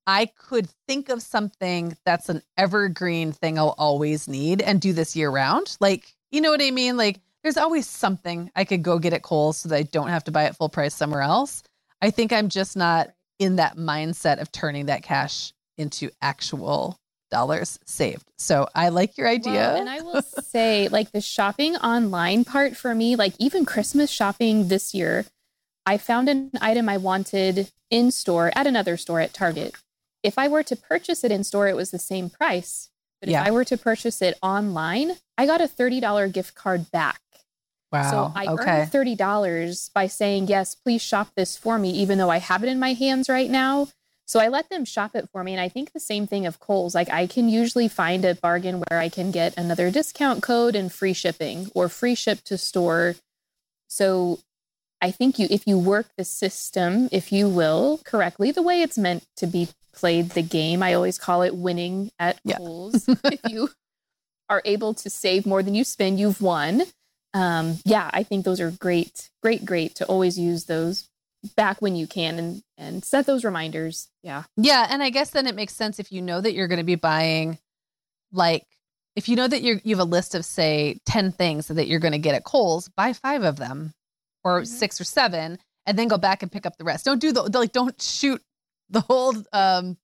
I 0.06 0.26
could 0.26 0.68
think 0.86 1.08
of 1.08 1.22
something 1.22 1.96
that's 2.04 2.28
an 2.28 2.42
evergreen 2.56 3.32
thing 3.32 3.58
I'll 3.58 3.74
always 3.78 4.28
need 4.28 4.62
and 4.62 4.80
do 4.80 4.92
this 4.92 5.16
year 5.16 5.30
round. 5.30 5.76
Like, 5.80 6.14
you 6.30 6.40
know 6.40 6.50
what 6.50 6.62
I 6.62 6.70
mean? 6.70 6.96
Like, 6.96 7.20
there's 7.42 7.56
always 7.56 7.86
something 7.86 8.50
I 8.54 8.64
could 8.64 8.82
go 8.82 8.98
get 8.98 9.12
at 9.12 9.22
Kohl's 9.22 9.58
so 9.58 9.68
that 9.68 9.76
I 9.76 9.82
don't 9.82 10.08
have 10.08 10.24
to 10.24 10.30
buy 10.30 10.44
it 10.44 10.56
full 10.56 10.68
price 10.68 10.94
somewhere 10.94 11.22
else. 11.22 11.62
I 12.02 12.10
think 12.10 12.32
I'm 12.32 12.48
just 12.48 12.76
not 12.76 13.10
in 13.40 13.56
that 13.56 13.76
mindset 13.76 14.40
of 14.40 14.52
turning 14.52 14.86
that 14.86 15.02
cash 15.02 15.52
into 15.76 16.10
actual 16.22 16.96
dollars 17.30 17.78
saved. 17.86 18.30
So 18.38 18.68
I 18.74 18.90
like 18.90 19.16
your 19.16 19.26
idea. 19.26 19.52
Well, 19.52 19.76
and 19.80 19.88
I 19.88 20.00
will 20.02 20.22
say, 20.42 20.88
like 20.88 21.10
the 21.10 21.20
shopping 21.22 21.74
online 21.76 22.44
part 22.44 22.76
for 22.76 22.94
me, 22.94 23.16
like 23.16 23.32
even 23.38 23.64
Christmas 23.64 24.10
shopping 24.10 24.68
this 24.68 24.94
year, 24.94 25.24
I 25.86 25.96
found 25.96 26.28
an 26.28 26.50
item 26.60 26.88
I 26.88 26.98
wanted 26.98 27.70
in 27.88 28.10
store 28.10 28.52
at 28.54 28.66
another 28.66 28.96
store 28.96 29.20
at 29.20 29.32
Target. 29.32 29.74
If 30.22 30.38
I 30.38 30.46
were 30.46 30.62
to 30.64 30.76
purchase 30.76 31.24
it 31.24 31.32
in 31.32 31.42
store, 31.42 31.66
it 31.66 31.76
was 31.76 31.90
the 31.90 31.98
same 31.98 32.28
price. 32.28 32.90
But 33.20 33.30
Yeah. 33.30 33.40
if 33.40 33.48
I 33.48 33.50
were 33.52 33.64
to 33.64 33.78
purchase 33.78 34.20
it 34.20 34.38
online, 34.42 35.12
I 35.38 35.46
got 35.46 35.60
a 35.62 35.68
$30 35.68 36.28
gift 36.28 36.54
card 36.54 36.90
back. 36.90 37.20
Wow. 37.92 38.10
So 38.10 38.32
I 38.34 38.46
okay. 38.46 38.80
earned 38.82 38.92
thirty 38.92 39.14
dollars 39.14 39.90
by 39.94 40.06
saying 40.06 40.48
yes, 40.48 40.74
please 40.74 41.02
shop 41.02 41.28
this 41.36 41.56
for 41.56 41.78
me, 41.78 41.90
even 41.90 42.18
though 42.18 42.30
I 42.30 42.38
have 42.38 42.62
it 42.62 42.68
in 42.68 42.78
my 42.78 42.92
hands 42.92 43.28
right 43.28 43.50
now. 43.50 43.88
So 44.26 44.38
I 44.38 44.46
let 44.46 44.70
them 44.70 44.84
shop 44.84 45.16
it 45.16 45.28
for 45.32 45.42
me, 45.42 45.52
and 45.52 45.60
I 45.60 45.68
think 45.68 45.92
the 45.92 45.98
same 45.98 46.26
thing 46.28 46.46
of 46.46 46.60
Kohl's. 46.60 46.94
Like 46.94 47.10
I 47.10 47.26
can 47.26 47.48
usually 47.48 47.88
find 47.88 48.24
a 48.24 48.36
bargain 48.36 48.80
where 48.80 49.00
I 49.00 49.08
can 49.08 49.32
get 49.32 49.58
another 49.58 49.90
discount 49.90 50.42
code 50.42 50.76
and 50.76 50.92
free 50.92 51.14
shipping 51.14 51.68
or 51.74 51.88
free 51.88 52.14
ship 52.14 52.42
to 52.44 52.56
store. 52.56 53.16
So 53.88 54.38
I 55.02 55.10
think 55.10 55.38
you, 55.38 55.48
if 55.50 55.66
you 55.66 55.78
work 55.78 56.06
the 56.16 56.24
system, 56.24 57.08
if 57.10 57.32
you 57.32 57.48
will, 57.48 58.00
correctly, 58.04 58.52
the 58.52 58.62
way 58.62 58.82
it's 58.82 58.98
meant 58.98 59.24
to 59.36 59.46
be 59.46 59.68
played, 59.92 60.30
the 60.30 60.42
game. 60.42 60.82
I 60.82 60.94
always 60.94 61.18
call 61.18 61.42
it 61.42 61.56
winning 61.56 62.10
at 62.18 62.38
Yeah. 62.44 62.58
Kohl's. 62.58 63.08
if 63.08 63.40
you 63.48 63.70
are 64.48 64.62
able 64.64 64.94
to 64.94 65.10
save 65.10 65.46
more 65.46 65.62
than 65.62 65.74
you 65.74 65.84
spend, 65.84 66.20
you've 66.20 66.40
won 66.40 66.82
um, 67.34 67.78
yeah, 67.84 68.10
I 68.12 68.22
think 68.22 68.44
those 68.44 68.60
are 68.60 68.70
great, 68.70 69.30
great, 69.42 69.64
great 69.64 69.94
to 69.96 70.06
always 70.06 70.38
use 70.38 70.64
those 70.64 71.08
back 71.56 71.80
when 71.80 71.96
you 71.96 72.06
can 72.06 72.38
and 72.38 72.62
and 72.76 73.04
set 73.04 73.26
those 73.26 73.44
reminders. 73.44 74.08
Yeah. 74.22 74.44
Yeah, 74.56 74.86
and 74.90 75.02
I 75.02 75.10
guess 75.10 75.30
then 75.30 75.46
it 75.46 75.54
makes 75.54 75.74
sense 75.74 75.98
if 75.98 76.12
you 76.12 76.20
know 76.22 76.40
that 76.40 76.52
you're 76.52 76.68
going 76.68 76.78
to 76.80 76.84
be 76.84 76.96
buying 76.96 77.58
like 78.32 78.64
if 79.16 79.28
you 79.28 79.36
know 79.36 79.48
that 79.48 79.62
you're 79.62 79.80
you 79.84 79.96
have 79.96 80.06
a 80.06 80.08
list 80.10 80.34
of 80.34 80.44
say 80.44 80.98
10 81.06 81.32
things 81.32 81.66
that 81.68 81.86
you're 81.88 82.00
going 82.00 82.12
to 82.12 82.18
get 82.18 82.34
at 82.34 82.44
Kohl's, 82.44 82.88
buy 82.88 83.12
5 83.12 83.42
of 83.42 83.56
them 83.56 83.92
or 84.44 84.62
Mhm. 84.62 84.66
6 84.66 85.00
or 85.00 85.04
7 85.04 85.58
and 85.86 85.98
then 85.98 86.08
go 86.08 86.18
back 86.18 86.42
and 86.42 86.52
pick 86.52 86.66
up 86.66 86.76
the 86.76 86.84
rest. 86.84 87.04
Don't 87.06 87.20
do 87.20 87.32
the 87.32 87.42
like 87.42 87.72
don't 87.72 88.00
shoot 88.00 88.42
the 88.90 89.00
whole 89.00 89.34
um 89.52 89.96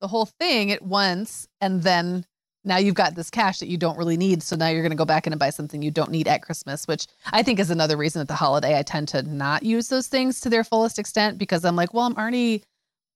the 0.00 0.08
whole 0.08 0.26
thing 0.26 0.72
at 0.72 0.82
once 0.82 1.46
and 1.60 1.82
then 1.82 2.24
now 2.64 2.76
you've 2.76 2.94
got 2.94 3.14
this 3.14 3.30
cash 3.30 3.58
that 3.58 3.68
you 3.68 3.76
don't 3.78 3.96
really 3.96 4.16
need 4.16 4.42
so 4.42 4.54
now 4.56 4.68
you're 4.68 4.82
going 4.82 4.90
to 4.90 4.96
go 4.96 5.04
back 5.04 5.26
in 5.26 5.32
and 5.32 5.40
buy 5.40 5.50
something 5.50 5.82
you 5.82 5.90
don't 5.90 6.10
need 6.10 6.28
at 6.28 6.42
christmas 6.42 6.86
which 6.86 7.06
i 7.32 7.42
think 7.42 7.58
is 7.58 7.70
another 7.70 7.96
reason 7.96 8.20
at 8.20 8.28
the 8.28 8.34
holiday 8.34 8.78
i 8.78 8.82
tend 8.82 9.08
to 9.08 9.22
not 9.22 9.62
use 9.62 9.88
those 9.88 10.08
things 10.08 10.40
to 10.40 10.50
their 10.50 10.64
fullest 10.64 10.98
extent 10.98 11.38
because 11.38 11.64
i'm 11.64 11.76
like 11.76 11.94
well 11.94 12.04
i'm 12.04 12.16
already 12.16 12.62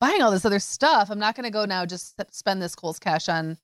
buying 0.01 0.22
all 0.22 0.30
this 0.30 0.45
other 0.45 0.59
stuff 0.59 1.11
i'm 1.11 1.18
not 1.18 1.34
going 1.36 1.45
to 1.45 1.51
go 1.51 1.64
now 1.64 1.84
just 1.84 2.14
spend 2.34 2.61
this 2.62 2.74
Kohl's 2.74 2.99
cash 2.99 3.28
on 3.28 3.59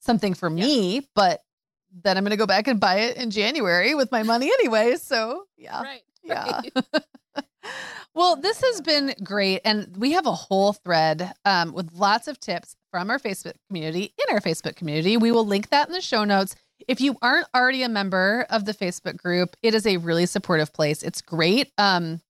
something 0.00 0.34
for 0.34 0.50
me 0.50 1.06
but 1.14 1.40
then 2.02 2.16
i'm 2.16 2.24
going 2.24 2.30
to 2.30 2.36
go 2.36 2.46
back 2.46 2.68
and 2.68 2.78
buy 2.80 2.96
it 2.96 3.16
in 3.16 3.30
january 3.30 3.94
with 3.94 4.10
my 4.12 4.22
money 4.22 4.46
anyway 4.60 4.96
so 4.96 5.44
yeah 5.56 5.82
Right. 5.82 6.02
yeah. 6.22 6.60
well, 8.14 8.36
this 8.36 8.60
has 8.62 8.80
been 8.80 9.14
great. 9.22 9.60
And 9.64 9.96
we 9.96 10.12
have 10.12 10.26
a 10.26 10.32
whole 10.32 10.72
thread 10.72 11.32
um, 11.44 11.72
with 11.72 11.92
lots 11.92 12.28
of 12.28 12.38
tips 12.38 12.76
from 12.90 13.10
our 13.10 13.18
Facebook 13.18 13.54
community 13.68 14.12
in 14.18 14.34
our 14.34 14.40
Facebook 14.40 14.76
community. 14.76 15.16
We 15.16 15.32
will 15.32 15.46
link 15.46 15.70
that 15.70 15.88
in 15.88 15.94
the 15.94 16.00
show 16.00 16.24
notes. 16.24 16.54
If 16.88 17.00
you 17.00 17.16
aren't 17.22 17.46
already 17.54 17.82
a 17.82 17.88
member 17.88 18.46
of 18.50 18.64
the 18.64 18.74
Facebook 18.74 19.16
group, 19.16 19.56
it 19.62 19.74
is 19.74 19.86
a 19.86 19.96
really 19.98 20.26
supportive 20.26 20.72
place. 20.72 21.02
It's 21.02 21.22
great. 21.22 21.70
Um, 21.78 22.20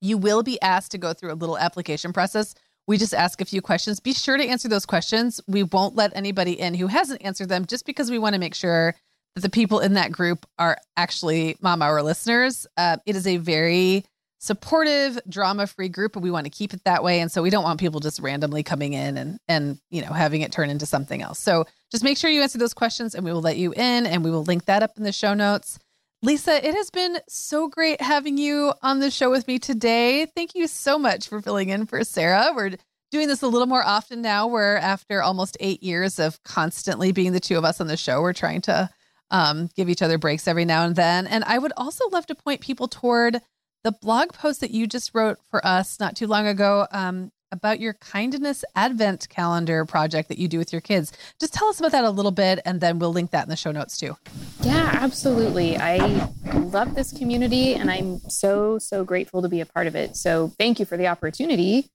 you 0.00 0.16
will 0.16 0.42
be 0.42 0.60
asked 0.62 0.92
to 0.92 0.98
go 0.98 1.12
through 1.12 1.32
a 1.32 1.34
little 1.34 1.58
application 1.58 2.12
process. 2.12 2.54
We 2.86 2.98
just 2.98 3.14
ask 3.14 3.40
a 3.40 3.44
few 3.44 3.60
questions. 3.60 3.98
Be 3.98 4.12
sure 4.12 4.36
to 4.36 4.46
answer 4.46 4.68
those 4.68 4.86
questions. 4.86 5.40
We 5.48 5.64
won't 5.64 5.96
let 5.96 6.16
anybody 6.16 6.52
in 6.52 6.74
who 6.74 6.86
hasn't 6.86 7.22
answered 7.22 7.48
them 7.48 7.66
just 7.66 7.84
because 7.84 8.10
we 8.10 8.18
want 8.18 8.34
to 8.34 8.40
make 8.40 8.54
sure 8.54 8.94
that 9.34 9.40
the 9.40 9.50
people 9.50 9.80
in 9.80 9.94
that 9.94 10.12
group 10.12 10.46
are 10.58 10.78
actually 10.96 11.56
Mom 11.60 11.82
Hour 11.82 12.02
listeners. 12.02 12.66
Uh, 12.76 12.98
it 13.04 13.16
is 13.16 13.26
a 13.26 13.38
very 13.38 14.04
supportive, 14.38 15.18
drama-free 15.28 15.88
group, 15.88 16.14
and 16.14 16.22
we 16.22 16.30
want 16.30 16.44
to 16.44 16.50
keep 16.50 16.74
it 16.74 16.84
that 16.84 17.02
way. 17.02 17.20
And 17.20 17.32
so 17.32 17.42
we 17.42 17.50
don't 17.50 17.64
want 17.64 17.80
people 17.80 18.00
just 18.00 18.20
randomly 18.20 18.62
coming 18.62 18.92
in 18.92 19.16
and 19.16 19.38
and 19.48 19.78
you 19.90 20.02
know 20.02 20.12
having 20.12 20.42
it 20.42 20.52
turn 20.52 20.70
into 20.70 20.86
something 20.86 21.22
else. 21.22 21.38
So 21.38 21.64
just 21.90 22.04
make 22.04 22.18
sure 22.18 22.30
you 22.30 22.42
answer 22.42 22.58
those 22.58 22.74
questions, 22.74 23.14
and 23.14 23.24
we 23.24 23.32
will 23.32 23.42
let 23.42 23.56
you 23.56 23.72
in, 23.72 24.06
and 24.06 24.24
we 24.24 24.30
will 24.30 24.44
link 24.44 24.66
that 24.66 24.82
up 24.82 24.96
in 24.96 25.04
the 25.04 25.12
show 25.12 25.34
notes. 25.34 25.78
Lisa, 26.22 26.66
it 26.66 26.74
has 26.74 26.90
been 26.90 27.18
so 27.28 27.68
great 27.68 28.00
having 28.00 28.38
you 28.38 28.72
on 28.82 29.00
the 29.00 29.10
show 29.10 29.30
with 29.30 29.46
me 29.46 29.58
today. 29.58 30.26
Thank 30.26 30.54
you 30.54 30.66
so 30.66 30.98
much 30.98 31.28
for 31.28 31.40
filling 31.40 31.68
in 31.68 31.86
for 31.86 32.02
Sarah. 32.04 32.52
We're 32.54 32.72
doing 33.12 33.28
this 33.28 33.42
a 33.42 33.48
little 33.48 33.66
more 33.66 33.84
often 33.84 34.22
now, 34.22 34.46
where 34.46 34.78
after 34.78 35.22
almost 35.22 35.56
eight 35.60 35.82
years 35.82 36.18
of 36.18 36.42
constantly 36.42 37.12
being 37.12 37.32
the 37.32 37.40
two 37.40 37.56
of 37.56 37.64
us 37.64 37.80
on 37.80 37.86
the 37.86 37.96
show, 37.96 38.22
we're 38.22 38.32
trying 38.32 38.62
to 38.62 38.90
um, 39.30 39.68
give 39.76 39.88
each 39.88 40.02
other 40.02 40.18
breaks 40.18 40.48
every 40.48 40.64
now 40.64 40.84
and 40.84 40.96
then. 40.96 41.26
And 41.26 41.44
I 41.44 41.58
would 41.58 41.72
also 41.76 42.08
love 42.08 42.26
to 42.26 42.34
point 42.34 42.60
people 42.60 42.88
toward 42.88 43.40
the 43.86 43.92
blog 43.92 44.32
post 44.32 44.60
that 44.62 44.72
you 44.72 44.84
just 44.84 45.14
wrote 45.14 45.38
for 45.48 45.64
us 45.64 46.00
not 46.00 46.16
too 46.16 46.26
long 46.26 46.44
ago 46.44 46.88
um, 46.90 47.30
about 47.52 47.78
your 47.78 47.92
kindness 47.94 48.64
advent 48.74 49.28
calendar 49.28 49.84
project 49.84 50.28
that 50.28 50.38
you 50.38 50.48
do 50.48 50.58
with 50.58 50.72
your 50.72 50.80
kids. 50.80 51.12
Just 51.38 51.54
tell 51.54 51.68
us 51.68 51.78
about 51.78 51.92
that 51.92 52.02
a 52.02 52.10
little 52.10 52.32
bit, 52.32 52.58
and 52.64 52.80
then 52.80 52.98
we'll 52.98 53.12
link 53.12 53.30
that 53.30 53.44
in 53.44 53.48
the 53.48 53.54
show 53.54 53.70
notes 53.70 53.96
too. 53.96 54.16
Yeah, 54.62 54.90
absolutely. 54.92 55.76
I 55.78 56.28
love 56.52 56.96
this 56.96 57.16
community 57.16 57.74
and 57.74 57.88
I'm 57.88 58.18
so, 58.28 58.80
so 58.80 59.04
grateful 59.04 59.40
to 59.40 59.48
be 59.48 59.60
a 59.60 59.66
part 59.66 59.86
of 59.86 59.94
it. 59.94 60.16
So 60.16 60.48
thank 60.58 60.80
you 60.80 60.84
for 60.84 60.96
the 60.96 61.06
opportunity. 61.06 61.86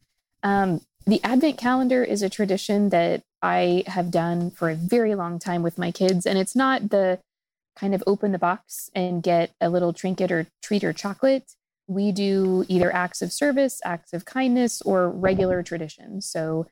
Um, 0.43 0.79
the 1.05 1.21
Advent 1.25 1.57
calendar 1.57 2.05
is 2.05 2.21
a 2.21 2.29
tradition 2.29 2.87
that 2.91 3.21
I 3.41 3.83
have 3.87 4.11
done 4.11 4.49
for 4.49 4.69
a 4.69 4.75
very 4.75 5.13
long 5.15 5.39
time 5.39 5.61
with 5.61 5.77
my 5.77 5.91
kids. 5.91 6.25
And 6.25 6.39
it's 6.39 6.55
not 6.55 6.89
the 6.89 7.19
kind 7.75 7.93
of 7.93 8.01
open 8.07 8.31
the 8.31 8.39
box 8.39 8.89
and 8.95 9.21
get 9.21 9.51
a 9.59 9.69
little 9.69 9.91
trinket 9.91 10.31
or 10.31 10.47
treat 10.61 10.85
or 10.85 10.93
chocolate. 10.93 11.43
We 11.91 12.13
do 12.13 12.65
either 12.69 12.93
acts 12.93 13.21
of 13.21 13.33
service, 13.33 13.81
acts 13.83 14.13
of 14.13 14.23
kindness, 14.23 14.81
or 14.81 15.09
regular 15.09 15.61
traditions. 15.61 16.25
So 16.25 16.67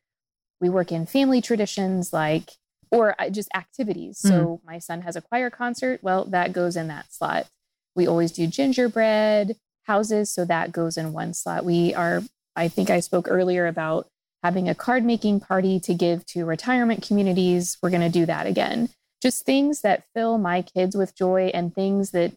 we 0.62 0.70
work 0.70 0.92
in 0.92 1.06
family 1.06 1.42
traditions 1.42 2.14
like 2.14 2.52
or 2.92 3.16
uh, 3.20 3.30
just 3.30 3.50
activities. 3.54 4.18
So 4.18 4.32
mm. 4.32 4.66
my 4.66 4.80
son 4.80 5.02
has 5.02 5.16
a 5.16 5.22
choir 5.22 5.50
concert. 5.50 6.00
Well, 6.02 6.26
that 6.26 6.54
goes 6.54 6.76
in 6.76 6.88
that 6.88 7.14
slot. 7.14 7.48
We 7.96 8.08
always 8.08 8.32
do 8.32 8.48
gingerbread 8.48 9.58
houses. 9.84 10.34
So 10.34 10.46
that 10.46 10.72
goes 10.72 10.98
in 10.98 11.14
one 11.14 11.34
slot. 11.34 11.66
We 11.66 11.94
are, 11.94 12.24
I 12.56 12.68
think 12.68 12.90
I 12.90 13.02
spoke 13.02 13.28
earlier 13.30 13.68
about 13.68 14.08
having 14.42 14.70
a 14.70 14.76
card 14.76 15.04
making 15.04 15.42
party 15.42 15.80
to 15.82 15.94
give 15.94 16.26
to 16.28 16.46
retirement 16.46 17.06
communities. 17.06 17.78
We're 17.82 17.90
going 17.90 18.02
to 18.02 18.10
do 18.10 18.26
that 18.26 18.48
again. 18.48 18.90
Just 19.22 19.46
things 19.46 19.82
that 19.82 20.06
fill 20.16 20.38
my 20.38 20.62
kids 20.62 20.96
with 20.96 21.14
joy 21.14 21.52
and 21.54 21.76
things 21.76 22.12
that 22.12 22.34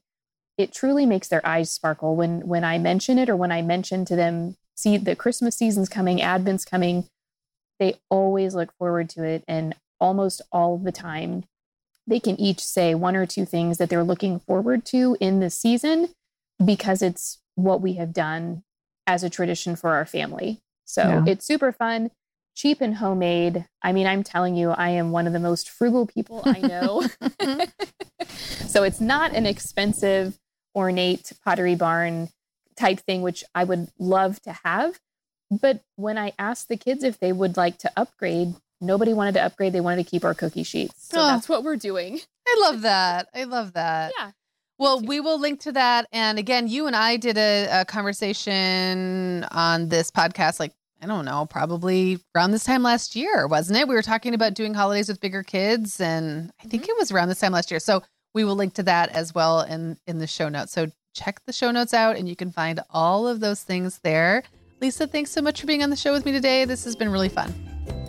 it 0.59 0.73
truly 0.73 1.07
makes 1.07 1.29
their 1.29 1.45
eyes 1.47 1.71
sparkle 1.71 2.17
when 2.17 2.47
when 2.47 2.65
I 2.65 2.79
mention 2.79 3.19
it 3.19 3.29
or 3.29 3.37
when 3.37 3.53
I 3.53 3.63
mention 3.63 4.05
to 4.07 4.17
them, 4.17 4.57
see 4.77 4.97
the 4.97 5.17
Christmas 5.17 5.57
season's 5.57 5.89
coming, 5.89 6.21
Advent's 6.21 6.65
coming. 6.65 7.07
They 7.79 7.95
always 8.11 8.55
look 8.55 8.73
forward 8.79 9.09
to 9.11 9.25
it, 9.25 9.45
and 9.49 9.75
almost 10.01 10.43
all 10.53 10.79
the 10.79 10.93
time, 10.93 11.45
they 12.07 12.21
can 12.21 12.39
each 12.41 12.61
say 12.61 12.95
one 12.95 13.17
or 13.17 13.27
two 13.27 13.45
things 13.45 13.79
that 13.79 13.89
they're 13.89 14.05
looking 14.05 14.41
forward 14.41 14.85
to 14.87 15.17
in 15.21 15.41
the 15.41 15.51
season 15.51 16.09
because 16.65 17.03
it's 17.03 17.39
what 17.55 17.81
we 17.81 17.95
have 17.95 18.13
done 18.13 18.63
as 19.07 19.23
a 19.23 19.31
tradition 19.31 19.77
for 19.77 19.91
our 19.91 20.07
family. 20.07 20.61
So 20.85 21.03
yeah. 21.03 21.25
it's 21.27 21.47
super 21.47 21.73
fun, 21.73 22.11
cheap 22.55 22.81
and 22.81 22.97
homemade. 22.97 23.67
I 23.83 23.93
mean, 23.93 24.07
I'm 24.07 24.23
telling 24.23 24.57
you, 24.57 24.71
I 24.71 24.91
am 24.91 25.13
one 25.13 25.27
of 25.27 25.33
the 25.33 25.41
most 25.41 25.71
frugal 25.71 26.07
people 26.07 26.43
I 26.45 26.59
know. 26.61 27.03
so 28.67 28.83
it's 28.83 29.01
not 29.01 29.35
an 29.35 29.47
expensive, 29.47 30.39
ornate 30.75 31.33
pottery 31.45 31.75
barn 31.75 32.29
type 32.77 33.01
thing, 33.01 33.23
which 33.23 33.45
I 33.55 33.65
would 33.65 33.89
love 33.99 34.41
to 34.43 34.53
have. 34.65 34.99
But 35.51 35.83
when 35.97 36.17
I 36.17 36.33
asked 36.39 36.69
the 36.69 36.77
kids 36.77 37.05
if 37.05 37.19
they 37.19 37.33
would 37.33 37.57
like 37.57 37.79
to 37.79 37.93
upgrade, 37.97 38.55
nobody 38.81 39.13
wanted 39.13 39.35
to 39.35 39.43
upgrade. 39.43 39.73
They 39.73 39.81
wanted 39.81 40.05
to 40.05 40.11
keep 40.11 40.25
our 40.25 40.35
cookie 40.35 40.63
sheets. 40.63 41.09
So 41.09 41.21
oh, 41.21 41.27
that's 41.27 41.49
what 41.49 41.63
we're 41.63 41.77
doing. 41.77 42.21
I 42.47 42.59
love 42.61 42.83
that. 42.83 43.29
I 43.35 43.45
love 43.45 43.75
that. 43.75 44.13
Yeah. 44.19 44.31
Well, 44.79 45.01
we 45.01 45.21
will 45.21 45.39
link 45.39 45.61
to 45.61 45.73
that. 45.73 46.07
And 46.11 46.39
again, 46.39 46.67
you 46.67 46.87
and 46.87 46.97
I 46.97 47.17
did 47.17 47.39
a, 47.39 47.83
a, 47.83 47.85
conversation 47.85 49.45
on 49.45 49.89
this 49.89 50.11
podcast, 50.11 50.59
like, 50.59 50.73
I 51.01 51.07
don't 51.07 51.25
know, 51.25 51.47
probably 51.47 52.19
around 52.35 52.51
this 52.51 52.65
time 52.65 52.83
last 52.83 53.15
year, 53.15 53.47
wasn't 53.47 53.79
it? 53.79 53.87
We 53.87 53.95
were 53.95 54.03
talking 54.03 54.35
about 54.35 54.55
doing 54.55 54.75
holidays 54.75 55.09
with 55.09 55.21
bigger 55.21 55.43
kids. 55.43 56.01
And 56.01 56.51
I 56.61 56.67
think 56.67 56.85
mm-hmm. 56.85 56.91
it 56.91 56.97
was 56.99 57.13
around 57.13 57.29
this 57.29 57.41
time 57.41 57.53
last 57.53 57.71
year. 57.71 57.81
So 57.81 58.03
we 58.35 58.45
will 58.45 58.55
link 58.55 58.75
to 58.75 58.83
that 58.85 59.11
as 59.11 59.35
well 59.35 59.61
in, 59.63 59.99
in 60.07 60.19
the 60.19 60.27
show 60.27 60.49
notes. 60.49 60.73
So 60.73 60.91
check 61.15 61.45
the 61.47 61.53
show 61.53 61.71
notes 61.71 61.95
out 61.95 62.17
and 62.17 62.29
you 62.29 62.37
can 62.37 62.51
find 62.51 62.81
all 62.91 63.29
of 63.29 63.41
those 63.41 63.63
things 63.63 64.01
there. 64.03 64.43
Lisa, 64.81 65.07
thanks 65.07 65.31
so 65.31 65.41
much 65.41 65.61
for 65.61 65.67
being 65.67 65.83
on 65.83 65.91
the 65.91 65.97
show 65.97 66.13
with 66.13 66.25
me 66.25 66.33
today. 66.33 66.65
This 66.65 66.85
has 66.85 66.97
been 66.97 67.11
really 67.11 67.29
fun. 67.29 67.55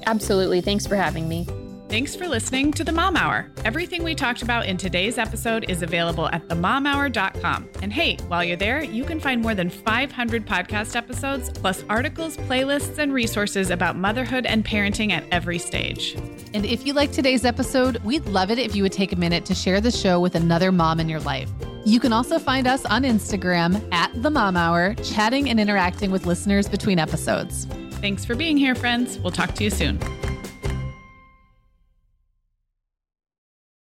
Absolutely. 0.05 0.61
Thanks 0.61 0.87
for 0.87 0.95
having 0.95 1.27
me. 1.27 1.47
Thanks 1.93 2.15
for 2.15 2.27
listening 2.27 2.71
to 2.71 2.83
the 2.83 2.91
Mom 2.91 3.15
Hour. 3.15 3.51
Everything 3.65 4.03
we 4.03 4.15
talked 4.15 4.41
about 4.41 4.65
in 4.65 4.77
today's 4.77 5.19
episode 5.19 5.69
is 5.69 5.83
available 5.83 6.27
at 6.29 6.47
themomhour.com. 6.47 7.69
And 7.83 7.93
hey, 7.93 8.17
while 8.29 8.43
you're 8.43 8.57
there, 8.57 8.83
you 8.83 9.03
can 9.03 9.19
find 9.19 9.43
more 9.43 9.53
than 9.53 9.69
500 9.69 10.43
podcast 10.43 10.95
episodes, 10.95 11.51
plus 11.51 11.83
articles, 11.89 12.35
playlists, 12.35 12.97
and 12.97 13.13
resources 13.13 13.69
about 13.69 13.95
motherhood 13.95 14.47
and 14.47 14.65
parenting 14.65 15.11
at 15.11 15.23
every 15.31 15.59
stage. 15.59 16.15
And 16.55 16.65
if 16.65 16.83
you 16.83 16.93
like 16.93 17.11
today's 17.11 17.45
episode, 17.45 17.97
we'd 17.97 18.25
love 18.25 18.49
it 18.49 18.57
if 18.57 18.75
you 18.75 18.81
would 18.81 18.91
take 18.91 19.11
a 19.11 19.15
minute 19.15 19.45
to 19.45 19.53
share 19.53 19.79
the 19.79 19.91
show 19.91 20.19
with 20.19 20.33
another 20.33 20.71
mom 20.71 20.99
in 20.99 21.07
your 21.07 21.19
life. 21.19 21.51
You 21.85 21.99
can 21.99 22.11
also 22.11 22.39
find 22.39 22.65
us 22.65 22.83
on 22.85 23.03
Instagram 23.03 23.87
at 23.93 24.11
The 24.19 24.31
Mom 24.31 24.57
Hour, 24.57 24.95
chatting 25.03 25.47
and 25.47 25.59
interacting 25.59 26.09
with 26.09 26.25
listeners 26.25 26.67
between 26.67 26.97
episodes. 26.97 27.67
Thanks 28.01 28.25
for 28.25 28.33
being 28.33 28.57
here, 28.57 28.73
friends. 28.73 29.19
We'll 29.19 29.31
talk 29.31 29.53
to 29.53 29.63
you 29.63 29.69
soon. 29.69 29.99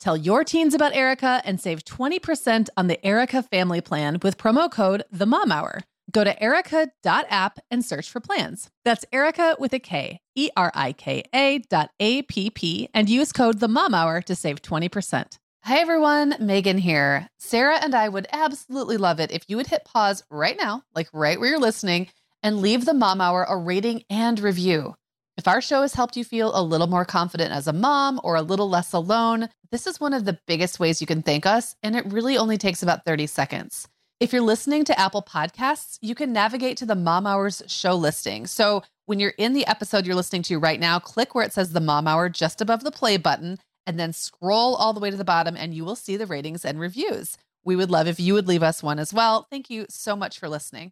Tell 0.00 0.16
your 0.16 0.44
teens 0.44 0.74
about 0.74 0.94
Erika 0.94 1.42
and 1.44 1.60
save 1.60 1.84
20% 1.84 2.68
on 2.76 2.86
the 2.86 3.04
Erika 3.04 3.42
family 3.42 3.80
plan 3.80 4.18
with 4.22 4.38
promo 4.38 4.70
code 4.70 5.02
The 5.10 5.26
Mom 5.26 5.50
Hour. 5.50 5.80
Go 6.10 6.24
to 6.24 6.40
erika.app 6.42 7.58
and 7.70 7.84
search 7.84 8.08
for 8.08 8.20
plans. 8.20 8.70
That's 8.84 9.04
Erika 9.12 9.56
with 9.58 9.74
a 9.74 9.78
K, 9.78 10.20
E 10.36 10.50
R 10.56 10.70
I 10.74 10.92
K 10.92 11.24
A 11.34 11.58
dot 11.58 11.90
A 12.00 12.22
P 12.22 12.48
P, 12.48 12.88
and 12.94 13.10
use 13.10 13.32
code 13.32 13.60
The 13.60 13.68
Mom 13.68 13.92
Hour 13.92 14.22
to 14.22 14.34
save 14.34 14.62
20%. 14.62 15.38
Hi 15.64 15.78
everyone, 15.78 16.36
Meagan 16.40 16.78
here. 16.78 17.28
Sarah 17.38 17.78
and 17.82 17.94
I 17.94 18.08
would 18.08 18.28
absolutely 18.32 18.96
love 18.96 19.20
it 19.20 19.32
if 19.32 19.44
you 19.48 19.56
would 19.56 19.66
hit 19.66 19.84
pause 19.84 20.22
right 20.30 20.56
now, 20.56 20.84
like 20.94 21.08
right 21.12 21.38
where 21.38 21.50
you're 21.50 21.58
listening, 21.58 22.08
and 22.42 22.62
leave 22.62 22.84
The 22.84 22.94
Mom 22.94 23.20
Hour 23.20 23.44
a 23.46 23.56
rating 23.56 24.04
and 24.08 24.38
review. 24.38 24.94
If 25.38 25.46
our 25.46 25.60
show 25.60 25.82
has 25.82 25.94
helped 25.94 26.16
you 26.16 26.24
feel 26.24 26.50
a 26.52 26.60
little 26.60 26.88
more 26.88 27.04
confident 27.04 27.52
as 27.52 27.68
a 27.68 27.72
mom 27.72 28.20
or 28.24 28.34
a 28.34 28.42
little 28.42 28.68
less 28.68 28.92
alone, 28.92 29.48
this 29.70 29.86
is 29.86 30.00
one 30.00 30.12
of 30.12 30.24
the 30.24 30.40
biggest 30.48 30.80
ways 30.80 31.00
you 31.00 31.06
can 31.06 31.22
thank 31.22 31.46
us, 31.46 31.76
and 31.80 31.94
it 31.94 32.04
really 32.06 32.36
only 32.36 32.58
takes 32.58 32.82
about 32.82 33.04
30 33.04 33.28
seconds. 33.28 33.86
If 34.18 34.32
you're 34.32 34.42
listening 34.42 34.84
to 34.86 34.98
Apple 34.98 35.22
Podcasts, 35.22 35.96
you 36.02 36.16
can 36.16 36.32
navigate 36.32 36.76
to 36.78 36.86
the 36.86 36.96
Mom 36.96 37.24
Hours 37.24 37.62
show 37.68 37.94
listing. 37.94 38.48
So 38.48 38.82
when 39.06 39.20
you're 39.20 39.34
in 39.38 39.52
the 39.52 39.64
episode 39.68 40.06
you're 40.06 40.16
listening 40.16 40.42
to 40.42 40.58
right 40.58 40.80
now, 40.80 40.98
click 40.98 41.36
where 41.36 41.44
it 41.44 41.52
says 41.52 41.72
the 41.72 41.80
Mom 41.80 42.08
Hour 42.08 42.28
just 42.28 42.60
above 42.60 42.82
the 42.82 42.90
play 42.90 43.16
button, 43.16 43.60
and 43.86 43.96
then 43.96 44.12
scroll 44.12 44.74
all 44.74 44.92
the 44.92 44.98
way 44.98 45.12
to 45.12 45.16
the 45.16 45.22
bottom, 45.22 45.56
and 45.56 45.72
you 45.72 45.84
will 45.84 45.94
see 45.94 46.16
the 46.16 46.26
ratings 46.26 46.64
and 46.64 46.80
reviews. 46.80 47.38
We 47.64 47.76
would 47.76 47.92
love 47.92 48.08
if 48.08 48.18
you 48.18 48.34
would 48.34 48.48
leave 48.48 48.64
us 48.64 48.82
one 48.82 48.98
as 48.98 49.14
well. 49.14 49.46
Thank 49.52 49.70
you 49.70 49.86
so 49.88 50.16
much 50.16 50.40
for 50.40 50.48
listening. 50.48 50.90